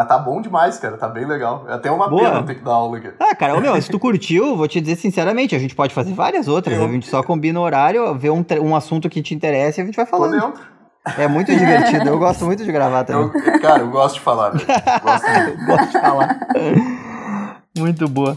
Mas 0.00 0.08
tá 0.08 0.18
bom 0.18 0.40
demais, 0.40 0.78
cara. 0.78 0.96
Tá 0.96 1.06
bem 1.06 1.26
legal. 1.26 1.66
É 1.68 1.74
até 1.74 1.90
uma 1.90 2.08
Boa. 2.08 2.22
pena 2.22 2.42
ter 2.42 2.54
que 2.54 2.64
dar 2.64 2.72
aula 2.72 2.96
aqui. 2.96 3.10
Ah, 3.20 3.34
cara, 3.34 3.60
meu, 3.60 3.80
se 3.82 3.90
tu 3.90 3.98
curtiu, 3.98 4.56
vou 4.56 4.66
te 4.66 4.80
dizer 4.80 4.96
sinceramente, 4.96 5.54
a 5.54 5.58
gente 5.58 5.74
pode 5.74 5.92
fazer 5.92 6.14
várias 6.14 6.48
outras. 6.48 6.78
Eu... 6.78 6.86
A 6.86 6.88
gente 6.88 7.06
só 7.06 7.22
combina 7.22 7.60
o 7.60 7.62
horário, 7.62 8.14
vê 8.14 8.30
um, 8.30 8.42
um 8.62 8.74
assunto 8.74 9.10
que 9.10 9.20
te 9.20 9.34
interessa 9.34 9.78
e 9.78 9.82
a 9.82 9.84
gente 9.84 9.96
vai 9.96 10.06
falando. 10.06 10.40
dentro. 10.40 10.62
É 11.18 11.28
muito 11.28 11.54
divertido. 11.54 12.08
Eu 12.08 12.18
gosto 12.18 12.46
muito 12.46 12.64
de 12.64 12.72
gravar 12.72 13.04
também. 13.04 13.30
Eu, 13.44 13.60
cara, 13.60 13.82
eu 13.82 13.90
gosto 13.90 14.14
de 14.14 14.20
falar. 14.22 14.52
Gosto, 14.52 15.66
gosto 15.66 15.86
de 15.92 16.00
falar. 16.00 16.40
Muito 17.76 18.08
boa. 18.08 18.34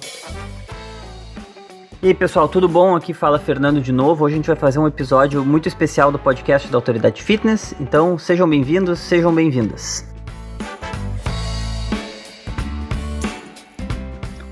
E 2.01 2.07
aí, 2.07 2.13
pessoal, 2.13 2.49
tudo 2.49 2.67
bom? 2.67 2.93
Aqui 2.93 3.13
fala 3.13 3.39
Fernando 3.39 3.79
de 3.79 3.93
novo. 3.93 4.25
Hoje 4.25 4.33
a 4.33 4.35
gente 4.35 4.47
vai 4.47 4.57
fazer 4.57 4.79
um 4.79 4.87
episódio 4.87 5.45
muito 5.45 5.69
especial 5.69 6.11
do 6.11 6.19
podcast 6.19 6.67
da 6.67 6.77
Autoridade 6.77 7.23
Fitness. 7.23 7.73
Então, 7.79 8.17
sejam 8.17 8.49
bem-vindos, 8.49 8.99
sejam 8.99 9.33
bem-vindas. 9.33 10.11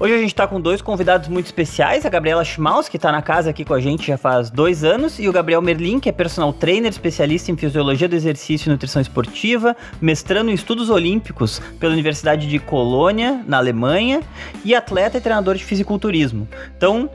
Hoje 0.01 0.15
a 0.15 0.17
gente 0.17 0.29
está 0.29 0.47
com 0.47 0.59
dois 0.59 0.81
convidados 0.81 1.27
muito 1.27 1.45
especiais, 1.45 2.07
a 2.07 2.09
Gabriela 2.09 2.43
Schmaus, 2.43 2.89
que 2.89 2.97
está 2.97 3.11
na 3.11 3.21
casa 3.21 3.51
aqui 3.51 3.63
com 3.63 3.75
a 3.75 3.79
gente 3.79 4.07
já 4.07 4.17
faz 4.17 4.49
dois 4.49 4.83
anos, 4.83 5.19
e 5.19 5.29
o 5.29 5.31
Gabriel 5.31 5.61
Merlin, 5.61 5.99
que 5.99 6.09
é 6.09 6.11
personal 6.11 6.51
trainer, 6.51 6.89
especialista 6.89 7.51
em 7.51 7.55
fisiologia 7.55 8.09
do 8.09 8.15
exercício 8.15 8.67
e 8.67 8.71
nutrição 8.71 8.99
esportiva, 8.99 9.77
mestrando 10.01 10.49
em 10.49 10.55
estudos 10.55 10.89
olímpicos 10.89 11.61
pela 11.79 11.93
Universidade 11.93 12.47
de 12.47 12.57
Colônia, 12.57 13.43
na 13.45 13.57
Alemanha, 13.57 14.21
e 14.65 14.73
atleta 14.73 15.19
e 15.19 15.21
treinador 15.21 15.53
de 15.53 15.63
fisiculturismo. 15.63 16.49
Então, 16.75 17.07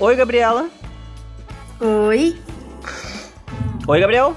oi 0.00 0.16
Gabriela. 0.16 0.68
Oi. 1.78 2.36
Oi, 3.86 4.00
Gabriel. 4.00 4.36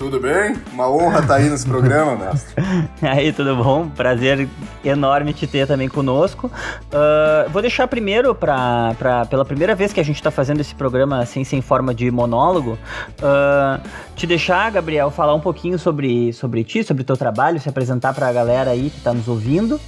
Tudo 0.00 0.18
bem? 0.18 0.56
Uma 0.72 0.90
honra 0.90 1.20
estar 1.20 1.34
tá 1.34 1.34
aí 1.34 1.50
nesse 1.50 1.66
programa, 1.66 2.16
mestre. 2.16 2.54
aí, 3.06 3.34
tudo 3.34 3.54
bom? 3.54 3.86
Prazer 3.90 4.48
enorme 4.82 5.34
te 5.34 5.46
ter 5.46 5.66
também 5.66 5.90
conosco. 5.90 6.46
Uh, 6.46 7.50
vou 7.50 7.60
deixar 7.60 7.86
primeiro, 7.86 8.34
pra, 8.34 8.94
pra, 8.98 9.26
pela 9.26 9.44
primeira 9.44 9.74
vez 9.74 9.92
que 9.92 10.00
a 10.00 10.02
gente 10.02 10.16
está 10.16 10.30
fazendo 10.30 10.58
esse 10.60 10.74
programa 10.74 11.20
assim, 11.20 11.44
sem 11.44 11.60
forma 11.60 11.94
de 11.94 12.10
monólogo, 12.10 12.78
uh, 13.18 13.78
te 14.16 14.26
deixar, 14.26 14.70
Gabriel, 14.70 15.10
falar 15.10 15.34
um 15.34 15.40
pouquinho 15.40 15.78
sobre, 15.78 16.32
sobre 16.32 16.64
ti, 16.64 16.82
sobre 16.82 17.02
o 17.02 17.04
teu 17.04 17.18
trabalho, 17.18 17.60
se 17.60 17.68
apresentar 17.68 18.14
para 18.14 18.26
a 18.26 18.32
galera 18.32 18.70
aí 18.70 18.88
que 18.88 18.96
está 18.96 19.12
nos 19.12 19.28
ouvindo. 19.28 19.78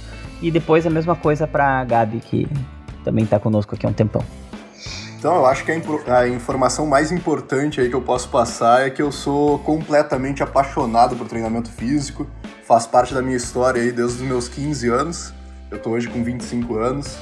E 0.43 0.51
depois 0.51 0.85
a 0.85 0.91
mesma 0.91 1.15
coisa 1.15 1.47
para 1.47 1.79
a 1.79 1.83
Gabi, 1.83 2.19
que 2.19 2.47
também 3.03 3.23
está 3.23 3.39
conosco 3.39 3.73
aqui 3.73 3.87
há 3.87 3.89
um 3.89 3.93
tempão. 3.93 4.23
Então, 5.23 5.37
eu 5.37 5.45
acho 5.45 5.63
que 5.63 5.71
a, 5.71 6.17
a, 6.17 6.27
informação 6.27 6.85
mais 6.85 7.09
importante 7.09 7.79
aí 7.79 7.87
que 7.87 7.95
eu 7.95 8.01
posso 8.01 8.27
passar 8.27 8.85
é 8.85 8.89
que 8.89 9.01
eu 9.01 9.09
sou 9.09 9.57
completamente 9.59 10.43
apaixonado 10.43 11.15
por 11.15 11.29
treinamento 11.29 11.71
físico. 11.71 12.27
Faz 12.67 12.85
parte 12.85 13.13
da 13.13 13.21
minha 13.21 13.37
história 13.37 13.81
aí 13.81 13.89
desde 13.89 14.21
os 14.21 14.21
meus 14.27 14.49
15 14.49 14.89
anos. 14.89 15.33
Eu 15.71 15.79
tô 15.79 15.91
hoje 15.91 16.09
com 16.09 16.21
25 16.21 16.77
anos. 16.77 17.17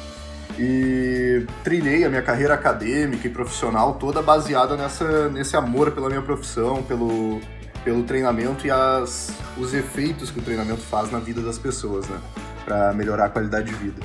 E 0.58 1.46
trilhei 1.64 2.04
a 2.04 2.10
minha 2.10 2.24
carreira 2.24 2.56
acadêmica 2.56 3.28
e 3.28 3.30
profissional 3.30 3.94
toda 3.94 4.20
baseada 4.20 4.76
nessa, 4.76 5.30
nesse 5.30 5.56
amor 5.56 5.92
pela 5.92 6.10
minha 6.10 6.24
profissão, 6.24 6.82
pelo, 6.82 7.40
pelo 7.84 8.02
treinamento 8.02 8.66
e 8.66 8.72
as, 8.72 9.32
os 9.56 9.76
efeitos 9.76 10.32
que 10.32 10.40
o 10.40 10.42
treinamento 10.42 10.82
faz 10.82 11.12
na 11.12 11.20
vida 11.20 11.40
das 11.40 11.60
pessoas, 11.60 12.10
né? 12.10 12.18
Para 12.66 12.94
melhorar 12.94 13.26
a 13.26 13.30
qualidade 13.30 13.68
de 13.68 13.76
vida. 13.76 14.02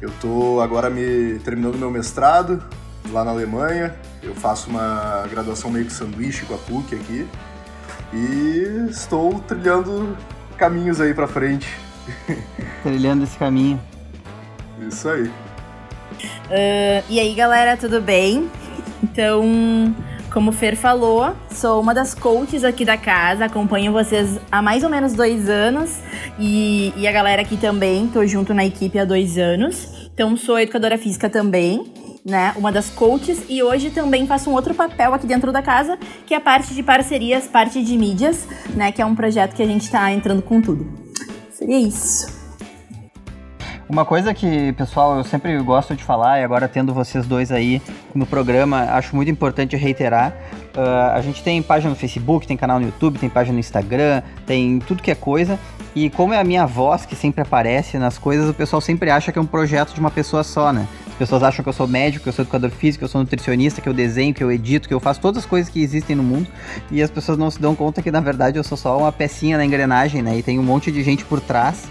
Eu 0.00 0.12
tô 0.20 0.60
agora 0.60 0.88
me 0.88 1.40
terminando 1.40 1.76
meu 1.76 1.90
mestrado, 1.90 2.62
lá 3.12 3.24
na 3.24 3.30
Alemanha. 3.30 3.94
Eu 4.22 4.34
faço 4.34 4.70
uma 4.70 5.26
graduação 5.30 5.70
meio 5.70 5.84
que 5.84 5.92
sanduíche 5.92 6.44
com 6.46 6.54
a 6.54 6.58
PUC 6.58 6.94
aqui. 6.94 7.28
E 8.12 8.88
estou 8.90 9.38
trilhando 9.40 10.16
caminhos 10.56 11.00
aí 11.00 11.14
para 11.14 11.26
frente. 11.26 11.68
Trilhando 12.82 13.24
esse 13.24 13.38
caminho. 13.38 13.80
Isso 14.88 15.08
aí. 15.08 15.28
Uh, 15.28 17.04
e 17.08 17.20
aí, 17.20 17.34
galera, 17.34 17.76
tudo 17.76 18.00
bem? 18.00 18.50
Então, 19.04 19.42
como 20.32 20.50
o 20.50 20.52
Fer 20.52 20.76
falou, 20.76 21.34
sou 21.50 21.80
uma 21.80 21.92
das 21.92 22.14
coaches 22.14 22.62
aqui 22.62 22.84
da 22.84 22.96
casa, 22.96 23.46
acompanho 23.46 23.90
vocês 23.90 24.38
há 24.50 24.62
mais 24.62 24.84
ou 24.84 24.88
menos 24.88 25.12
dois 25.12 25.50
anos 25.50 25.98
e, 26.38 26.92
e 26.96 27.08
a 27.08 27.10
galera 27.10 27.42
aqui 27.42 27.56
também, 27.56 28.06
tô 28.06 28.24
junto 28.24 28.54
na 28.54 28.64
equipe 28.64 29.00
há 29.00 29.04
dois 29.04 29.36
anos. 29.36 30.08
Então, 30.14 30.36
sou 30.36 30.56
educadora 30.56 30.96
física 30.96 31.28
também 31.28 31.92
né? 32.24 32.52
Uma 32.56 32.70
das 32.70 32.88
coaches 32.90 33.44
e 33.48 33.62
hoje 33.62 33.90
também 33.90 34.26
faço 34.26 34.50
um 34.50 34.52
outro 34.52 34.74
papel 34.74 35.12
aqui 35.14 35.26
dentro 35.26 35.52
da 35.52 35.62
casa, 35.62 35.98
que 36.26 36.34
é 36.34 36.36
a 36.36 36.40
parte 36.40 36.74
de 36.74 36.82
parcerias, 36.82 37.46
parte 37.46 37.82
de 37.82 37.96
mídias, 37.98 38.46
né? 38.74 38.92
Que 38.92 39.02
é 39.02 39.06
um 39.06 39.14
projeto 39.14 39.54
que 39.54 39.62
a 39.62 39.66
gente 39.66 39.82
está 39.82 40.10
entrando 40.12 40.42
com 40.42 40.60
tudo. 40.60 40.86
Seria 41.50 41.78
isso. 41.78 42.42
Uma 43.88 44.06
coisa 44.06 44.32
que, 44.32 44.72
pessoal, 44.72 45.18
eu 45.18 45.24
sempre 45.24 45.58
gosto 45.58 45.94
de 45.94 46.02
falar, 46.02 46.40
e 46.40 46.44
agora 46.44 46.66
tendo 46.66 46.94
vocês 46.94 47.26
dois 47.26 47.52
aí 47.52 47.82
no 48.14 48.24
programa, 48.24 48.84
acho 48.92 49.14
muito 49.14 49.30
importante 49.30 49.76
reiterar. 49.76 50.34
Uh, 50.74 51.12
a 51.12 51.20
gente 51.20 51.42
tem 51.42 51.60
página 51.60 51.90
no 51.90 51.96
Facebook, 51.96 52.46
tem 52.46 52.56
canal 52.56 52.80
no 52.80 52.86
YouTube, 52.86 53.18
tem 53.18 53.28
página 53.28 53.52
no 53.52 53.60
Instagram, 53.60 54.22
tem 54.46 54.78
tudo 54.78 55.02
que 55.02 55.10
é 55.10 55.14
coisa. 55.14 55.58
E 55.94 56.08
como 56.08 56.32
é 56.32 56.40
a 56.40 56.44
minha 56.44 56.64
voz 56.64 57.04
que 57.04 57.14
sempre 57.14 57.42
aparece 57.42 57.98
nas 57.98 58.16
coisas, 58.16 58.48
o 58.48 58.54
pessoal 58.54 58.80
sempre 58.80 59.10
acha 59.10 59.30
que 59.30 59.38
é 59.38 59.42
um 59.42 59.46
projeto 59.46 59.92
de 59.92 60.00
uma 60.00 60.10
pessoa 60.10 60.42
só, 60.42 60.72
né? 60.72 60.88
As 61.12 61.18
pessoas 61.18 61.42
acham 61.42 61.62
que 61.62 61.68
eu 61.68 61.72
sou 61.72 61.86
médico, 61.86 62.22
que 62.22 62.28
eu 62.28 62.32
sou 62.32 62.42
educador 62.42 62.70
físico, 62.70 63.00
que 63.00 63.04
eu 63.04 63.08
sou 63.08 63.20
nutricionista, 63.20 63.80
que 63.80 63.88
eu 63.88 63.92
desenho, 63.92 64.32
que 64.34 64.42
eu 64.42 64.50
edito, 64.50 64.88
que 64.88 64.94
eu 64.94 64.98
faço 64.98 65.20
todas 65.20 65.44
as 65.44 65.46
coisas 65.46 65.70
que 65.70 65.82
existem 65.82 66.16
no 66.16 66.22
mundo. 66.22 66.48
E 66.90 67.02
as 67.02 67.10
pessoas 67.10 67.36
não 67.36 67.50
se 67.50 67.60
dão 67.60 67.74
conta 67.76 68.02
que, 68.02 68.10
na 68.10 68.20
verdade, 68.20 68.58
eu 68.58 68.64
sou 68.64 68.76
só 68.76 68.98
uma 68.98 69.12
pecinha 69.12 69.56
na 69.56 69.64
engrenagem, 69.64 70.22
né? 70.22 70.36
E 70.38 70.42
tem 70.42 70.58
um 70.58 70.62
monte 70.62 70.90
de 70.90 71.02
gente 71.02 71.24
por 71.24 71.40
trás 71.40 71.84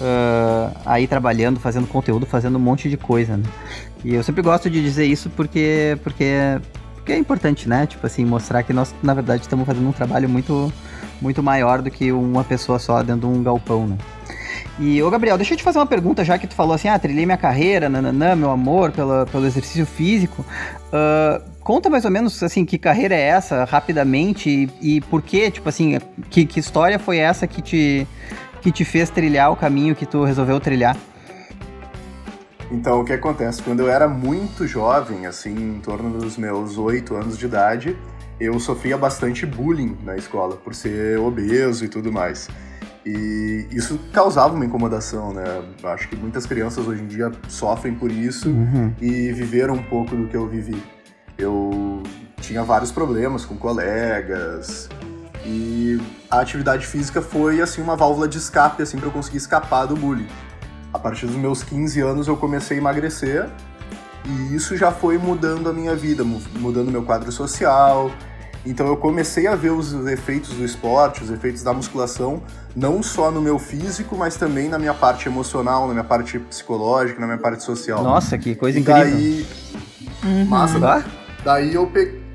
uh, 0.00 0.76
aí 0.84 1.06
trabalhando, 1.06 1.60
fazendo 1.60 1.86
conteúdo, 1.86 2.26
fazendo 2.26 2.56
um 2.56 2.60
monte 2.60 2.90
de 2.90 2.96
coisa, 2.96 3.36
né? 3.36 3.44
E 4.04 4.14
eu 4.14 4.22
sempre 4.22 4.42
gosto 4.42 4.68
de 4.68 4.82
dizer 4.82 5.06
isso 5.06 5.30
porque, 5.30 5.96
porque, 6.02 6.60
porque 6.96 7.12
é 7.12 7.18
importante, 7.18 7.68
né? 7.68 7.86
Tipo 7.86 8.04
assim, 8.06 8.24
mostrar 8.24 8.62
que 8.64 8.72
nós, 8.72 8.94
na 9.02 9.14
verdade, 9.14 9.42
estamos 9.42 9.64
fazendo 9.64 9.88
um 9.88 9.92
trabalho 9.92 10.28
muito, 10.28 10.72
muito 11.20 11.42
maior 11.42 11.80
do 11.80 11.90
que 11.90 12.10
uma 12.10 12.44
pessoa 12.44 12.78
só 12.78 13.00
dentro 13.02 13.28
de 13.28 13.38
um 13.38 13.42
galpão, 13.42 13.86
né? 13.86 13.96
E, 14.78 15.02
ô 15.02 15.10
Gabriel, 15.10 15.36
deixa 15.36 15.54
eu 15.54 15.58
te 15.58 15.62
fazer 15.62 15.78
uma 15.78 15.86
pergunta, 15.86 16.24
já 16.24 16.38
que 16.38 16.46
tu 16.46 16.54
falou 16.54 16.74
assim, 16.74 16.88
ah, 16.88 16.98
trilhei 16.98 17.24
minha 17.24 17.38
carreira, 17.38 17.88
nananã, 17.88 18.36
meu 18.36 18.50
amor 18.50 18.92
pelo 18.92 19.46
exercício 19.46 19.86
físico. 19.86 20.44
Uh, 20.88 21.42
conta 21.60 21.88
mais 21.88 22.04
ou 22.04 22.10
menos, 22.10 22.42
assim, 22.42 22.64
que 22.64 22.78
carreira 22.78 23.14
é 23.14 23.20
essa, 23.20 23.64
rapidamente, 23.64 24.70
e, 24.80 24.96
e 24.96 25.00
por 25.00 25.22
quê, 25.22 25.50
tipo 25.50 25.68
assim, 25.68 25.98
que, 26.30 26.44
que 26.44 26.60
história 26.60 26.98
foi 26.98 27.18
essa 27.18 27.46
que 27.46 27.62
te, 27.62 28.06
que 28.60 28.70
te 28.70 28.84
fez 28.84 29.10
trilhar 29.10 29.50
o 29.50 29.56
caminho 29.56 29.94
que 29.94 30.06
tu 30.06 30.24
resolveu 30.24 30.60
trilhar? 30.60 30.96
Então, 32.70 33.00
o 33.00 33.04
que 33.04 33.12
acontece? 33.12 33.62
Quando 33.62 33.80
eu 33.80 33.88
era 33.88 34.08
muito 34.08 34.66
jovem, 34.66 35.26
assim, 35.26 35.54
em 35.54 35.80
torno 35.80 36.18
dos 36.18 36.36
meus 36.36 36.76
oito 36.76 37.14
anos 37.14 37.38
de 37.38 37.46
idade, 37.46 37.96
eu 38.40 38.58
sofria 38.58 38.98
bastante 38.98 39.46
bullying 39.46 39.96
na 40.04 40.16
escola, 40.16 40.56
por 40.56 40.74
ser 40.74 41.18
obeso 41.18 41.84
e 41.84 41.88
tudo 41.88 42.12
mais. 42.12 42.48
E 43.06 43.68
isso 43.70 44.00
causava 44.12 44.52
uma 44.52 44.64
incomodação, 44.64 45.32
né? 45.32 45.44
Acho 45.84 46.08
que 46.08 46.16
muitas 46.16 46.44
crianças 46.44 46.84
hoje 46.88 47.02
em 47.02 47.06
dia 47.06 47.30
sofrem 47.48 47.94
por 47.94 48.10
isso 48.10 48.48
uhum. 48.48 48.92
e 49.00 49.30
viveram 49.32 49.74
um 49.74 49.82
pouco 49.84 50.16
do 50.16 50.26
que 50.26 50.36
eu 50.36 50.48
vivi. 50.48 50.82
Eu 51.38 52.02
tinha 52.40 52.64
vários 52.64 52.90
problemas 52.90 53.44
com 53.44 53.56
colegas 53.56 54.88
e 55.44 56.00
a 56.28 56.40
atividade 56.40 56.84
física 56.84 57.22
foi 57.22 57.60
assim 57.60 57.80
uma 57.80 57.94
válvula 57.94 58.26
de 58.26 58.38
escape 58.38 58.82
assim 58.82 58.98
para 58.98 59.06
eu 59.06 59.12
conseguir 59.12 59.36
escapar 59.36 59.86
do 59.86 59.94
bullying. 59.94 60.26
A 60.92 60.98
partir 60.98 61.26
dos 61.26 61.36
meus 61.36 61.62
15 61.62 62.00
anos 62.00 62.26
eu 62.26 62.36
comecei 62.36 62.76
a 62.76 62.80
emagrecer 62.80 63.48
e 64.24 64.56
isso 64.56 64.76
já 64.76 64.90
foi 64.90 65.16
mudando 65.16 65.68
a 65.68 65.72
minha 65.72 65.94
vida, 65.94 66.24
mudando 66.24 66.90
meu 66.90 67.04
quadro 67.04 67.30
social, 67.30 68.10
então 68.66 68.86
eu 68.88 68.96
comecei 68.96 69.46
a 69.46 69.54
ver 69.54 69.70
os 69.70 69.94
efeitos 70.06 70.50
do 70.50 70.64
esporte, 70.64 71.22
os 71.22 71.30
efeitos 71.30 71.62
da 71.62 71.72
musculação, 71.72 72.42
não 72.74 73.02
só 73.02 73.30
no 73.30 73.40
meu 73.40 73.58
físico, 73.58 74.16
mas 74.16 74.36
também 74.36 74.68
na 74.68 74.78
minha 74.78 74.92
parte 74.92 75.28
emocional, 75.28 75.86
na 75.86 75.94
minha 75.94 76.04
parte 76.04 76.38
psicológica, 76.38 77.20
na 77.20 77.26
minha 77.26 77.38
parte 77.38 77.62
social. 77.62 78.02
Nossa, 78.02 78.36
que 78.36 78.56
coisa 78.56 78.76
e 78.78 78.82
incrível. 78.82 79.04
Daí, 79.04 79.46
uhum. 80.24 80.44
massa, 80.46 80.80
tá? 80.80 81.04
Daí 81.44 81.74
eu 81.74 81.86
peguei. 81.86 82.26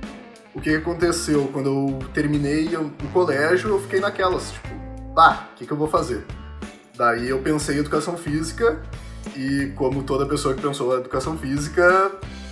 O 0.53 0.59
que 0.59 0.75
aconteceu? 0.75 1.49
Quando 1.53 1.69
eu 1.69 2.09
terminei 2.13 2.75
o 2.75 2.91
colégio, 3.13 3.69
eu 3.69 3.81
fiquei 3.81 4.01
naquelas, 4.01 4.51
tipo, 4.51 4.67
tá, 5.15 5.49
o 5.53 5.57
que, 5.57 5.65
que 5.65 5.71
eu 5.71 5.77
vou 5.77 5.87
fazer? 5.87 6.25
Daí 6.97 7.29
eu 7.29 7.39
pensei 7.39 7.75
em 7.75 7.79
educação 7.79 8.17
física, 8.17 8.81
e 9.35 9.71
como 9.75 10.03
toda 10.03 10.25
pessoa 10.25 10.53
que 10.53 10.61
pensou 10.61 10.95
em 10.95 10.99
educação 10.99 11.37
física, 11.37 12.11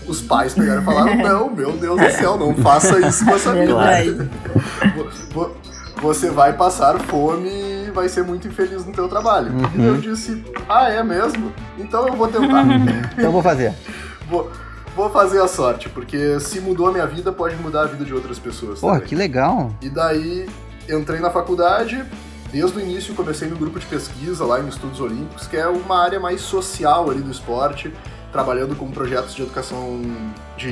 os 0.10 0.22
pais 0.22 0.54
pegaram 0.54 0.82
e 0.82 0.86
falaram: 0.86 1.16
não, 1.22 1.50
meu 1.50 1.72
Deus 1.74 2.00
do 2.00 2.12
céu, 2.12 2.38
não 2.38 2.56
faça 2.56 3.00
isso 3.00 3.26
com 3.26 3.32
essa 3.32 3.54
vida. 3.54 4.30
Você 6.02 6.30
vai 6.30 6.54
passar 6.54 6.98
fome 6.98 7.50
e 7.50 7.92
vai 7.92 8.08
ser 8.08 8.24
muito 8.24 8.48
infeliz 8.48 8.86
no 8.86 8.94
teu 8.94 9.10
trabalho. 9.10 9.52
Uhum. 9.52 9.70
E 9.76 9.86
eu 9.86 9.98
disse: 9.98 10.44
ah, 10.68 10.90
é 10.90 11.04
mesmo? 11.04 11.52
Então 11.78 12.08
eu 12.08 12.14
vou 12.14 12.28
tentar. 12.28 12.64
então 12.64 13.26
eu 13.26 13.32
vou 13.32 13.44
fazer. 13.44 13.74
Vou, 14.30 14.50
vou 14.96 15.10
fazer 15.10 15.42
a 15.42 15.48
sorte, 15.48 15.90
porque 15.90 16.40
se 16.40 16.62
mudou 16.62 16.88
a 16.88 16.92
minha 16.92 17.06
vida, 17.06 17.34
pode 17.34 17.56
mudar 17.58 17.82
a 17.82 17.86
vida 17.86 18.06
de 18.06 18.14
outras 18.14 18.40
pessoas. 18.40 18.80
Pô, 18.80 18.98
que 19.02 19.14
legal. 19.14 19.74
E 19.82 19.90
daí 19.90 20.48
entrei 20.88 21.20
na 21.20 21.30
faculdade, 21.30 22.04
desde 22.52 22.78
o 22.78 22.82
início 22.82 23.14
comecei 23.14 23.48
no 23.48 23.58
grupo 23.58 23.80
de 23.80 23.86
pesquisa 23.86 24.46
lá 24.46 24.60
em 24.60 24.68
Estudos 24.68 25.02
Olímpicos, 25.02 25.48
que 25.48 25.58
é 25.58 25.68
uma 25.68 26.02
área 26.02 26.20
mais 26.20 26.42
social 26.42 27.10
ali 27.10 27.22
do 27.22 27.32
esporte, 27.32 27.94
trabalhando 28.32 28.76
com 28.76 28.90
projetos 28.92 29.34
de 29.34 29.42
educação 29.42 30.02
de 30.58 30.70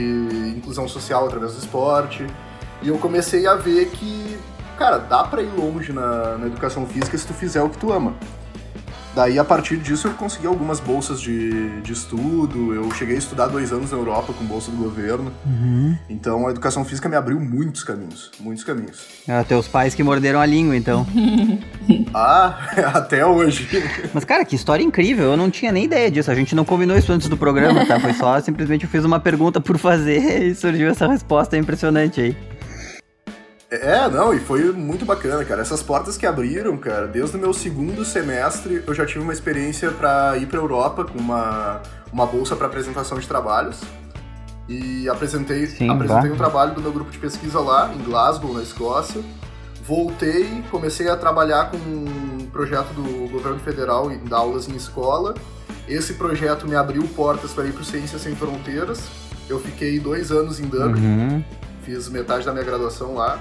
inclusão 0.55 0.87
social 0.87 1.25
através 1.25 1.53
do 1.53 1.59
esporte. 1.59 2.25
E 2.81 2.89
eu 2.89 2.97
comecei 2.97 3.47
a 3.47 3.55
ver 3.55 3.89
que, 3.89 4.37
cara, 4.77 4.97
dá 4.97 5.23
para 5.23 5.41
ir 5.41 5.51
longe 5.57 5.91
na, 5.91 6.37
na 6.37 6.45
educação 6.47 6.85
física 6.85 7.17
se 7.17 7.25
tu 7.25 7.33
fizer 7.33 7.61
o 7.61 7.69
que 7.69 7.77
tu 7.77 7.91
ama. 7.91 8.13
Daí, 9.17 9.39
a 9.39 9.43
partir 9.43 9.77
disso, 9.77 10.07
eu 10.07 10.13
consegui 10.13 10.45
algumas 10.45 10.79
bolsas 10.79 11.19
de, 11.19 11.81
de 11.81 11.91
estudo. 11.91 12.71
Eu 12.71 12.91
cheguei 12.91 13.15
a 13.15 13.17
estudar 13.17 13.47
dois 13.47 13.71
anos 13.71 13.91
na 13.91 13.97
Europa 13.97 14.31
com 14.31 14.45
bolsa 14.45 14.69
do 14.69 14.77
governo. 14.77 15.33
Uhum. 15.43 15.97
Então, 16.07 16.45
a 16.45 16.51
educação 16.51 16.85
física 16.85 17.09
me 17.09 17.15
abriu 17.15 17.39
muitos 17.39 17.83
caminhos. 17.83 18.29
Muitos 18.39 18.63
caminhos. 18.63 19.07
Ah, 19.27 19.43
teus 19.43 19.67
pais 19.67 19.95
que 19.95 20.03
morderam 20.03 20.39
a 20.39 20.45
língua, 20.45 20.77
então. 20.77 21.03
ah, 22.13 22.59
até 22.93 23.25
hoje. 23.25 23.67
Mas, 24.13 24.23
cara, 24.23 24.45
que 24.45 24.55
história 24.55 24.83
incrível. 24.83 25.31
Eu 25.31 25.37
não 25.37 25.49
tinha 25.49 25.71
nem 25.71 25.85
ideia 25.85 26.11
disso. 26.11 26.29
A 26.29 26.35
gente 26.35 26.53
não 26.53 26.63
combinou 26.63 26.95
isso 26.95 27.11
antes 27.11 27.27
do 27.27 27.35
programa, 27.35 27.87
tá? 27.87 27.99
Foi 27.99 28.13
só 28.13 28.39
simplesmente 28.39 28.83
eu 28.83 28.89
fiz 28.91 29.03
uma 29.03 29.19
pergunta 29.19 29.59
por 29.59 29.79
fazer 29.79 30.43
e 30.45 30.53
surgiu 30.53 30.89
essa 30.89 31.07
resposta 31.07 31.57
impressionante 31.57 32.21
aí. 32.21 32.37
É, 33.69 34.07
não, 34.09 34.33
e 34.33 34.39
foi 34.39 34.71
muito 34.71 35.05
bacana, 35.05 35.43
cara. 35.43 35.61
Essas 35.61 35.83
portas 35.83 36.17
que 36.17 36.25
abriram, 36.25 36.77
cara, 36.77 37.05
desde 37.05 37.35
o 37.35 37.39
meu 37.39 37.53
segundo 37.53 38.05
semestre 38.05 38.81
eu 38.87 38.93
já 38.93 39.05
tive 39.05 39.19
uma 39.19 39.33
experiência 39.33 39.91
para 39.91 40.37
ir 40.37 40.47
para 40.47 40.57
Europa 40.57 41.03
com 41.03 41.19
uma, 41.19 41.81
uma 42.11 42.25
bolsa 42.25 42.55
para 42.55 42.67
apresentação 42.67 43.19
de 43.19 43.27
trabalhos. 43.27 43.81
E 44.69 45.07
apresentei, 45.09 45.65
Sim, 45.67 45.89
apresentei 45.89 46.31
um 46.31 46.37
trabalho 46.37 46.73
do 46.73 46.81
meu 46.81 46.91
grupo 46.91 47.09
de 47.11 47.17
pesquisa 47.17 47.59
lá, 47.59 47.93
em 47.93 48.03
Glasgow, 48.03 48.53
na 48.53 48.61
Escócia. 48.61 49.21
Voltei, 49.85 50.63
comecei 50.69 51.09
a 51.09 51.15
trabalhar 51.15 51.71
com 51.71 51.77
um 51.77 52.49
projeto 52.51 52.93
do 52.93 53.29
governo 53.29 53.59
federal 53.59 54.11
e 54.11 54.17
dar 54.17 54.37
aulas 54.37 54.67
em 54.67 54.75
escola. 54.75 55.33
Esse 55.87 56.13
projeto 56.13 56.67
me 56.67 56.75
abriu 56.75 57.03
portas 57.15 57.51
para 57.53 57.65
ir 57.65 57.73
para 57.73 57.83
Ciências 57.83 58.21
Sem 58.21 58.35
Fronteiras. 58.35 59.01
Eu 59.47 59.59
fiquei 59.59 59.99
dois 59.99 60.31
anos 60.31 60.59
em 60.59 60.67
Dublin. 60.67 61.05
Uhum 61.05 61.66
fiz 61.87 62.09
metade 62.09 62.45
da 62.45 62.51
minha 62.51 62.65
graduação 62.65 63.15
lá 63.15 63.39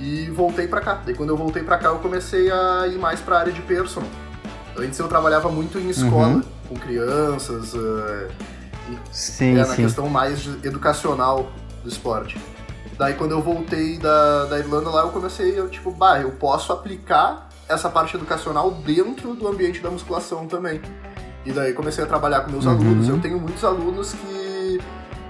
e 0.00 0.30
voltei 0.30 0.66
para 0.66 0.80
cá. 0.80 1.02
Daí 1.04 1.14
quando 1.14 1.28
eu 1.28 1.36
voltei 1.36 1.62
para 1.62 1.76
cá 1.76 1.88
eu 1.88 1.98
comecei 1.98 2.50
a 2.50 2.88
ir 2.88 2.98
mais 2.98 3.20
para 3.20 3.36
a 3.36 3.40
área 3.40 3.52
de 3.52 3.60
personal. 3.60 4.08
Antes 4.76 4.98
eu 4.98 5.06
trabalhava 5.06 5.50
muito 5.50 5.78
em 5.78 5.90
escola, 5.90 6.36
uhum. 6.36 6.42
com 6.70 6.74
crianças, 6.76 7.74
uh, 7.74 8.28
sim, 9.12 9.58
é, 9.58 9.66
na 9.66 9.76
questão 9.76 10.08
mais 10.08 10.46
educacional 10.64 11.52
do 11.82 11.88
esporte. 11.88 12.40
Daí 12.98 13.12
quando 13.14 13.32
eu 13.32 13.42
voltei 13.42 13.98
da, 13.98 14.46
da 14.46 14.58
Irlanda 14.58 14.88
lá, 14.88 15.02
eu 15.02 15.10
comecei, 15.10 15.58
eu, 15.58 15.68
tipo, 15.68 15.90
bah, 15.90 16.20
eu 16.20 16.30
posso 16.30 16.72
aplicar 16.72 17.48
essa 17.68 17.88
parte 17.90 18.16
educacional 18.16 18.70
dentro 18.70 19.34
do 19.34 19.46
ambiente 19.46 19.80
da 19.80 19.90
musculação 19.90 20.46
também. 20.46 20.80
E 21.44 21.52
daí 21.52 21.74
comecei 21.74 22.02
a 22.02 22.06
trabalhar 22.06 22.40
com 22.40 22.50
meus 22.50 22.64
uhum. 22.64 22.72
alunos. 22.72 23.08
Eu 23.08 23.20
tenho 23.20 23.38
muitos 23.38 23.62
alunos 23.62 24.12
que, 24.12 24.43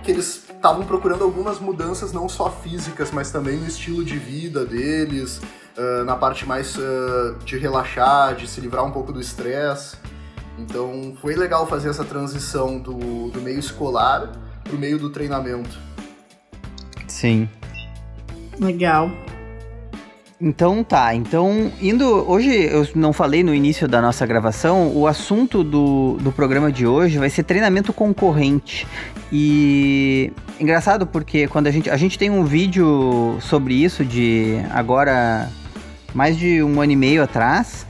que 0.04 0.10
eles 0.10 0.44
estavam 0.48 0.84
procurando 0.84 1.24
algumas 1.24 1.58
mudanças 1.58 2.12
não 2.12 2.28
só 2.28 2.50
físicas, 2.50 3.10
mas 3.10 3.30
também 3.30 3.56
no 3.56 3.66
estilo 3.66 4.04
de 4.04 4.18
vida 4.18 4.64
deles, 4.64 5.40
uh, 5.76 6.04
na 6.04 6.14
parte 6.14 6.46
mais 6.46 6.76
uh, 6.76 7.34
de 7.44 7.56
relaxar, 7.56 8.36
de 8.36 8.46
se 8.46 8.60
livrar 8.60 8.84
um 8.84 8.90
pouco 8.90 9.12
do 9.12 9.20
estresse. 9.20 9.96
Então 10.58 11.16
foi 11.20 11.34
legal 11.34 11.66
fazer 11.66 11.88
essa 11.88 12.04
transição 12.04 12.78
do, 12.78 13.30
do 13.30 13.40
meio 13.40 13.58
escolar 13.58 14.30
pro 14.62 14.78
meio 14.78 14.98
do 14.98 15.10
treinamento. 15.10 15.76
Sim. 17.08 17.48
Legal. 18.60 19.10
Então 20.40 20.84
tá, 20.84 21.14
então 21.14 21.72
indo. 21.80 22.04
Hoje 22.30 22.50
eu 22.50 22.86
não 22.94 23.12
falei 23.12 23.42
no 23.42 23.54
início 23.54 23.88
da 23.88 24.02
nossa 24.02 24.26
gravação, 24.26 24.94
o 24.94 25.06
assunto 25.06 25.64
do, 25.64 26.18
do 26.20 26.30
programa 26.32 26.70
de 26.70 26.86
hoje 26.86 27.18
vai 27.18 27.30
ser 27.30 27.44
treinamento 27.44 27.92
concorrente. 27.92 28.86
E 29.32 30.32
engraçado 30.60 31.06
porque 31.06 31.48
quando 31.48 31.66
a 31.66 31.70
gente. 31.70 31.90
A 31.90 31.96
gente 31.96 32.18
tem 32.18 32.30
um 32.30 32.44
vídeo 32.44 33.38
sobre 33.40 33.74
isso 33.74 34.04
de 34.04 34.56
agora 34.70 35.48
mais 36.14 36.38
de 36.38 36.62
um 36.62 36.80
ano 36.80 36.92
e 36.92 36.96
meio 36.96 37.22
atrás. 37.22 37.86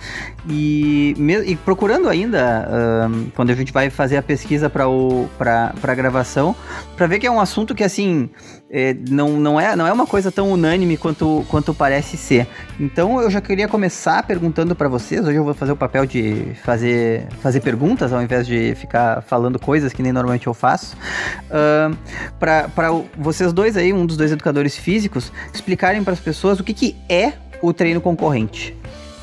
E, 0.48 1.14
e 1.46 1.56
procurando 1.56 2.08
ainda, 2.08 2.68
um, 3.08 3.30
quando 3.34 3.50
a 3.50 3.54
gente 3.54 3.72
vai 3.72 3.88
fazer 3.88 4.16
a 4.16 4.22
pesquisa 4.22 4.68
para 4.68 4.84
a 4.84 5.94
gravação, 5.94 6.54
para 6.96 7.06
ver 7.06 7.18
que 7.18 7.26
é 7.26 7.30
um 7.30 7.40
assunto 7.40 7.74
que, 7.74 7.84
assim, 7.84 8.28
é, 8.76 8.92
não, 9.08 9.38
não, 9.38 9.60
é, 9.60 9.76
não 9.76 9.86
é 9.86 9.92
uma 9.92 10.04
coisa 10.04 10.32
tão 10.32 10.50
unânime 10.50 10.96
quanto, 10.96 11.46
quanto 11.48 11.72
parece 11.72 12.16
ser. 12.16 12.48
Então 12.80 13.22
eu 13.22 13.30
já 13.30 13.40
queria 13.40 13.68
começar 13.68 14.20
perguntando 14.24 14.74
para 14.74 14.88
vocês. 14.88 15.24
Hoje 15.24 15.36
eu 15.36 15.44
vou 15.44 15.54
fazer 15.54 15.70
o 15.70 15.76
papel 15.76 16.04
de 16.04 16.56
fazer, 16.64 17.28
fazer 17.40 17.60
perguntas 17.60 18.12
ao 18.12 18.20
invés 18.20 18.44
de 18.44 18.74
ficar 18.74 19.22
falando 19.22 19.60
coisas 19.60 19.92
que 19.92 20.02
nem 20.02 20.10
normalmente 20.10 20.48
eu 20.48 20.54
faço. 20.54 20.96
Uh, 21.44 21.96
para 22.40 22.90
vocês 23.16 23.52
dois 23.52 23.76
aí, 23.76 23.92
um 23.92 24.04
dos 24.04 24.16
dois 24.16 24.32
educadores 24.32 24.76
físicos, 24.76 25.30
explicarem 25.52 26.02
para 26.02 26.12
as 26.12 26.20
pessoas 26.20 26.58
o 26.58 26.64
que, 26.64 26.74
que 26.74 26.96
é 27.08 27.34
o 27.62 27.72
treino 27.72 28.00
concorrente. 28.00 28.76